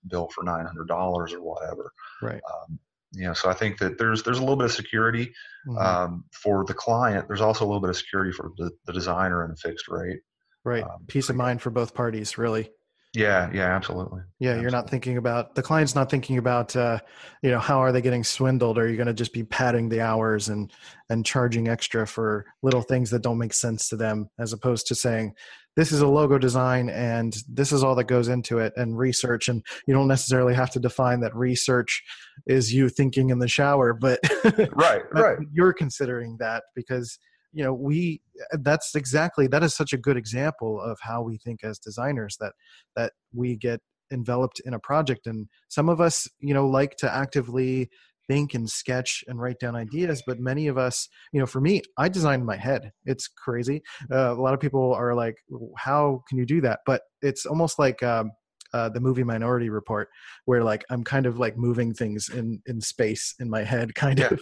bill 0.08 0.30
for 0.34 0.44
$900 0.44 0.90
or 1.34 1.42
whatever 1.42 1.92
right 2.22 2.42
um, 2.52 2.80
you 3.14 3.26
know 3.26 3.34
so 3.34 3.50
i 3.50 3.54
think 3.54 3.78
that 3.78 3.98
there's 3.98 4.24
there's 4.24 4.40
a 4.40 4.42
little 4.42 4.58
bit 4.58 4.66
of 4.66 4.72
security 4.72 5.32
mm-hmm. 5.68 5.78
um, 5.78 6.26
for 6.32 6.66
the 6.66 6.74
client 6.74 7.28
there's 7.28 7.42
also 7.42 7.64
a 7.64 7.68
little 7.68 7.82
bit 7.82 7.92
of 7.92 7.98
security 7.98 8.32
for 8.32 8.52
the, 8.58 8.72
the 8.86 8.94
designer 8.94 9.44
and 9.44 9.54
a 9.54 9.56
fixed 9.56 9.88
rate 9.88 10.20
Right. 10.66 10.84
Um, 10.84 11.06
Peace 11.08 11.30
of 11.30 11.36
mind 11.36 11.62
for 11.62 11.70
both 11.70 11.94
parties, 11.94 12.38
really. 12.38 12.72
Yeah, 13.14 13.50
yeah, 13.54 13.74
absolutely. 13.74 14.22
Yeah, 14.40 14.50
absolutely. 14.50 14.62
you're 14.62 14.72
not 14.72 14.90
thinking 14.90 15.18
about 15.18 15.56
the 15.56 15.64
client's 15.64 15.96
not 15.96 16.12
thinking 16.12 16.38
about 16.38 16.76
uh, 16.76 17.00
you 17.42 17.50
know 17.50 17.60
how 17.60 17.80
are 17.80 17.94
they 17.94 18.02
getting 18.02 18.26
swindled? 18.26 18.78
Are 18.78 18.90
you 18.90 18.98
going 18.98 19.08
to 19.08 19.14
just 19.14 19.32
be 19.32 19.44
padding 19.44 19.88
the 19.88 20.02
hours 20.02 20.50
and 20.50 20.70
and 21.10 21.26
charging 21.26 21.70
extra 21.70 22.06
for 22.06 22.46
little 22.62 22.82
things 22.82 23.12
that 23.12 23.22
don't 23.22 23.38
make 23.38 23.54
sense 23.54 23.88
to 23.90 23.96
them, 23.96 24.30
as 24.38 24.52
opposed 24.52 24.88
to 24.88 24.96
saying 24.96 25.34
this 25.76 25.92
is 25.92 26.02
a 26.02 26.08
logo 26.08 26.38
design 26.38 26.90
and 26.90 27.38
this 27.50 27.72
is 27.72 27.84
all 27.84 27.96
that 27.96 28.06
goes 28.06 28.28
into 28.28 28.60
it 28.60 28.74
and 28.76 28.98
research 28.98 29.48
and 29.48 29.64
you 29.88 29.94
don't 29.94 30.08
necessarily 30.08 30.54
have 30.54 30.70
to 30.72 30.80
define 30.80 31.20
that 31.20 31.36
research 31.36 32.04
is 32.48 32.74
you 32.74 32.88
thinking 32.90 33.30
in 33.30 33.40
the 33.40 33.48
shower 33.48 33.94
but 33.94 34.20
right 34.74 35.02
right 35.12 35.38
you're 35.54 35.74
considering 35.74 36.38
that 36.40 36.64
because 36.76 37.20
you 37.56 37.64
know 37.64 37.74
we 37.74 38.22
that's 38.60 38.94
exactly 38.96 39.48
that 39.48 39.64
is 39.64 39.74
such 39.74 39.94
a 39.94 39.98
good 39.98 40.18
example 40.18 40.80
of 40.82 41.00
how 41.02 41.24
we 41.24 41.38
think 41.38 41.64
as 41.64 41.80
designers 41.80 42.36
that 42.40 42.54
that 42.96 43.14
we 43.34 43.56
get 43.56 43.80
enveloped 44.12 44.62
in 44.66 44.74
a 44.74 44.80
project. 44.80 45.26
And 45.26 45.48
some 45.70 45.90
of 45.90 46.00
us 46.00 46.28
you 46.40 46.54
know 46.54 46.68
like 46.68 46.98
to 46.98 47.12
actively 47.12 47.90
think 48.28 48.54
and 48.54 48.70
sketch 48.70 49.24
and 49.28 49.40
write 49.40 49.60
down 49.60 49.76
ideas 49.76 50.24
but 50.26 50.40
many 50.40 50.66
of 50.66 50.80
us 50.80 51.08
you 51.32 51.40
know 51.40 51.46
for 51.46 51.62
me 51.62 51.80
i 52.00 52.10
design 52.10 52.42
in 52.42 52.46
my 52.46 52.58
head. 52.58 52.92
It's 53.06 53.28
crazy. 53.28 53.82
Uh, 54.12 54.34
a 54.34 54.42
lot 54.42 54.54
of 54.54 54.60
people 54.60 54.94
are 54.94 55.16
like 55.16 55.36
how 55.78 56.24
can 56.28 56.38
you 56.38 56.46
do 56.46 56.60
that? 56.62 56.80
But 56.86 57.02
it's 57.22 57.46
almost 57.46 57.80
like 57.80 58.04
um, 58.04 58.32
uh, 58.76 58.90
the 58.90 59.00
movie 59.00 59.24
Minority 59.24 59.70
Report, 59.70 60.10
where 60.44 60.64
like 60.64 60.84
I'm 60.90 61.04
kind 61.04 61.26
of 61.26 61.40
like 61.40 61.58
moving 61.58 61.94
things 61.94 62.28
in 62.30 62.62
in 62.66 62.82
space 62.82 63.34
in 63.40 63.50
my 63.50 63.64
head, 63.64 63.96
kind 64.04 64.20
yeah. 64.20 64.30
of. 64.32 64.42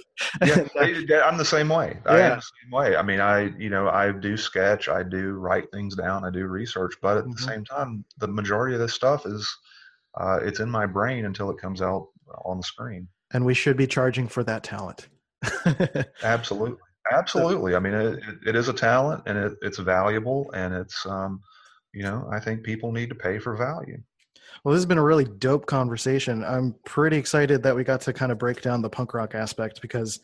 yeah, 1.07 1.21
I'm 1.23 1.38
the 1.38 1.45
same 1.45 1.69
way. 1.69 1.99
Yeah. 2.05 2.11
I 2.11 2.19
am 2.19 2.38
the 2.38 2.41
same 2.41 2.71
way. 2.71 2.95
I 2.95 3.03
mean, 3.03 3.19
I 3.19 3.53
you 3.59 3.69
know 3.69 3.89
I 3.89 4.11
do 4.11 4.36
sketch, 4.36 4.89
I 4.89 5.03
do 5.03 5.34
write 5.34 5.71
things 5.71 5.95
down, 5.95 6.25
I 6.25 6.31
do 6.31 6.47
research, 6.47 6.95
but 7.01 7.17
at 7.17 7.23
mm-hmm. 7.23 7.34
the 7.34 7.41
same 7.41 7.63
time, 7.63 8.03
the 8.17 8.27
majority 8.27 8.73
of 8.73 8.81
this 8.81 8.93
stuff 8.93 9.25
is 9.27 9.47
uh, 10.19 10.39
it's 10.41 10.59
in 10.59 10.69
my 10.69 10.88
brain 10.88 11.25
until 11.25 11.51
it 11.51 11.57
comes 11.59 11.81
out 11.81 12.07
on 12.45 12.57
the 12.57 12.63
screen. 12.63 13.07
And 13.34 13.45
we 13.45 13.53
should 13.53 13.77
be 13.77 13.88
charging 13.88 14.27
for 14.27 14.43
that 14.43 14.63
talent. 14.63 15.09
Absolutely. 16.23 16.77
Absolutely. 17.11 17.75
I 17.75 17.79
mean, 17.79 17.93
it, 17.93 18.19
it 18.47 18.55
is 18.55 18.69
a 18.69 18.73
talent 18.73 19.23
and 19.25 19.38
it, 19.38 19.53
it's 19.61 19.77
valuable 19.77 20.49
and 20.53 20.73
it's, 20.73 21.05
um, 21.05 21.41
you 21.93 22.03
know, 22.03 22.27
I 22.31 22.39
think 22.39 22.63
people 22.63 22.91
need 22.91 23.09
to 23.09 23.15
pay 23.15 23.39
for 23.39 23.55
value. 23.55 24.01
Well, 24.64 24.74
this 24.74 24.80
has 24.80 24.86
been 24.86 24.97
a 24.97 25.04
really 25.04 25.26
dope 25.26 25.66
conversation. 25.66 26.43
I'm 26.43 26.76
pretty 26.86 27.18
excited 27.18 27.64
that 27.64 27.76
we 27.76 27.84
got 27.84 28.01
to 28.01 28.14
kind 28.14 28.32
of 28.32 28.38
break 28.38 28.62
down 28.62 28.82
the 28.82 28.89
punk 28.89 29.14
rock 29.14 29.36
aspect 29.36 29.82
because 29.82 30.20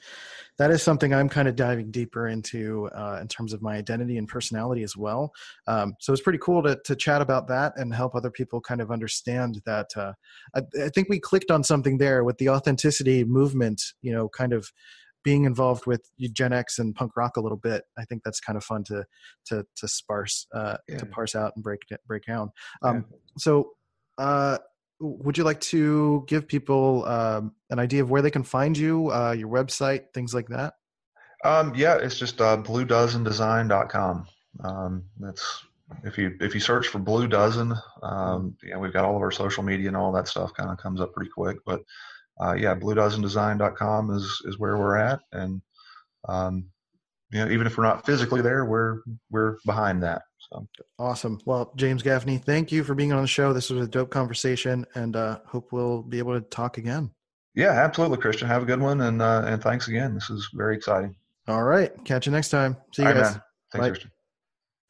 that 0.57 0.71
is 0.71 0.83
something 0.83 1.13
I'm 1.13 1.29
kind 1.29 1.47
of 1.47 1.55
diving 1.55 1.89
deeper 1.89 2.27
into 2.27 2.87
uh, 2.87 3.19
in 3.21 3.29
terms 3.29 3.53
of 3.53 3.61
my 3.61 3.77
identity 3.77 4.17
and 4.17 4.27
personality 4.27 4.83
as 4.83 4.95
well. 4.95 5.31
Um, 5.67 5.95
so 5.99 6.11
it's 6.11 6.21
pretty 6.21 6.39
cool 6.39 6.61
to, 6.63 6.77
to 6.83 6.95
chat 6.95 7.21
about 7.21 7.47
that 7.47 7.73
and 7.77 7.93
help 7.93 8.13
other 8.13 8.29
people 8.29 8.59
kind 8.59 8.81
of 8.81 8.91
understand 8.91 9.61
that. 9.65 9.87
Uh, 9.95 10.13
I, 10.53 10.61
I 10.83 10.89
think 10.89 11.07
we 11.09 11.19
clicked 11.19 11.49
on 11.49 11.63
something 11.63 11.97
there 11.97 12.25
with 12.25 12.37
the 12.39 12.49
authenticity 12.49 13.23
movement, 13.23 13.81
you 14.01 14.11
know, 14.11 14.27
kind 14.27 14.51
of 14.51 14.69
being 15.23 15.45
involved 15.45 15.85
with 15.85 16.09
Gen 16.19 16.53
X 16.53 16.79
and 16.79 16.95
punk 16.95 17.15
rock 17.15 17.37
a 17.37 17.41
little 17.41 17.57
bit, 17.57 17.83
I 17.97 18.05
think 18.05 18.23
that's 18.23 18.39
kind 18.39 18.57
of 18.57 18.63
fun 18.63 18.83
to 18.85 19.05
to 19.47 19.65
to 19.75 19.87
sparse 19.87 20.47
uh, 20.53 20.77
yeah. 20.87 20.97
to 20.97 21.05
parse 21.05 21.35
out 21.35 21.53
and 21.55 21.63
break 21.63 21.81
break 22.07 22.25
down. 22.25 22.51
Um, 22.81 23.05
yeah. 23.09 23.17
So 23.37 23.71
uh, 24.19 24.57
would 24.99 25.37
you 25.37 25.43
like 25.43 25.61
to 25.61 26.25
give 26.27 26.47
people 26.47 27.05
um, 27.05 27.53
an 27.69 27.79
idea 27.79 28.03
of 28.03 28.11
where 28.11 28.21
they 28.21 28.29
can 28.29 28.43
find 28.43 28.77
you, 28.77 29.11
uh, 29.11 29.31
your 29.31 29.47
website, 29.47 30.13
things 30.13 30.33
like 30.33 30.49
that? 30.49 30.73
Um, 31.45 31.73
yeah, 31.73 31.95
it's 31.95 32.19
just 32.19 32.41
uh, 32.41 32.57
bluedozendesign.com. 32.57 34.27
Um, 34.63 35.03
that's 35.19 35.63
if 36.03 36.17
you 36.17 36.35
if 36.41 36.53
you 36.53 36.59
search 36.59 36.87
for 36.87 36.99
Blue 36.99 37.27
Dozen, 37.27 37.73
um, 38.03 38.57
yeah, 38.61 38.77
we've 38.77 38.91
got 38.91 39.05
all 39.05 39.15
of 39.15 39.21
our 39.21 39.31
social 39.31 39.63
media 39.63 39.87
and 39.87 39.95
all 39.95 40.11
that 40.11 40.27
stuff 40.27 40.53
kind 40.53 40.69
of 40.69 40.77
comes 40.77 40.99
up 40.99 41.13
pretty 41.13 41.31
quick. 41.31 41.57
But 41.65 41.81
uh, 42.41 42.53
yeah, 42.53 42.75
bluedozendesign.com 42.75 44.11
is 44.11 44.41
is 44.45 44.59
where 44.59 44.77
we're 44.77 44.97
at, 44.97 45.19
and 45.31 45.61
um, 46.27 46.65
you 47.31 47.39
know, 47.39 47.49
even 47.49 47.67
if 47.67 47.77
we're 47.77 47.85
not 47.85 48.05
physically 48.05 48.41
there, 48.41 48.65
we're 48.65 48.99
we're 49.31 49.57
behind 49.65 50.03
that. 50.03 50.23
So 50.51 50.67
awesome. 50.97 51.39
Well, 51.45 51.71
James 51.75 52.01
Gaffney, 52.01 52.37
thank 52.37 52.71
you 52.71 52.83
for 52.83 52.95
being 52.95 53.13
on 53.13 53.21
the 53.21 53.27
show. 53.27 53.53
This 53.53 53.69
was 53.69 53.85
a 53.85 53.89
dope 53.89 54.09
conversation, 54.09 54.85
and 54.95 55.15
uh, 55.15 55.39
hope 55.45 55.71
we'll 55.71 56.01
be 56.01 56.17
able 56.17 56.33
to 56.33 56.41
talk 56.41 56.77
again. 56.77 57.11
Yeah, 57.55 57.71
absolutely, 57.71 58.17
Christian. 58.17 58.47
Have 58.47 58.63
a 58.63 58.65
good 58.65 58.79
one, 58.79 59.01
and 59.01 59.21
uh, 59.21 59.43
and 59.45 59.61
thanks 59.61 59.87
again. 59.87 60.13
This 60.13 60.29
is 60.29 60.49
very 60.53 60.75
exciting. 60.75 61.15
All 61.47 61.63
right, 61.63 61.91
catch 62.05 62.25
you 62.25 62.31
next 62.31 62.49
time. 62.49 62.77
See 62.93 63.03
you 63.03 63.09
guys. 63.13 63.33
Man. 63.33 63.41
Thanks, 63.71 63.83
Bye. 63.83 63.89
Christian. 63.89 64.11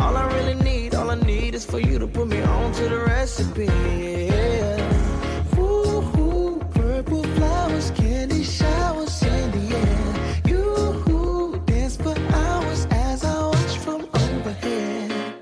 All 0.00 0.16
I 0.16 0.24
really 0.34 0.54
need, 0.62 0.94
all 0.94 1.10
I 1.10 1.14
need 1.16 1.54
is 1.54 1.64
for 1.64 1.78
you 1.78 1.98
to 1.98 2.06
put 2.06 2.28
me 2.28 2.40
on 2.42 2.72
to 2.72 2.88
the 2.88 2.98
recipe. 2.98 3.66
Yeah. 3.66 5.58
Ooh, 5.58 6.60
purple 6.70 7.22
flowers, 7.22 7.90
candy 7.92 8.42
showers 8.44 9.22
in 9.22 9.50
the 9.50 9.76
air. 9.76 10.14
You 10.46 11.62
dance 11.66 11.96
for 11.96 12.16
hours 12.34 12.86
as 12.90 13.24
I 13.24 13.46
watch 13.46 13.78
from 13.78 14.02
overhead. 14.12 15.34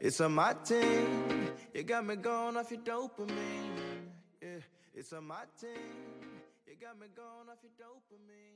It's 0.00 0.20
a 0.20 0.28
my 0.28 0.54
team. 0.64 1.48
You 1.74 1.82
got 1.84 2.04
me 2.06 2.16
going 2.16 2.56
off 2.56 2.70
your 2.70 2.80
dopamine. 2.80 4.08
Yeah, 4.42 4.48
it's 4.94 5.12
a 5.12 5.20
my 5.20 5.44
team. 5.60 5.70
You 6.66 6.74
got 6.80 6.98
me 6.98 7.06
going 7.14 7.48
off 7.48 7.58
your 7.62 7.72
dopamine. 7.78 8.49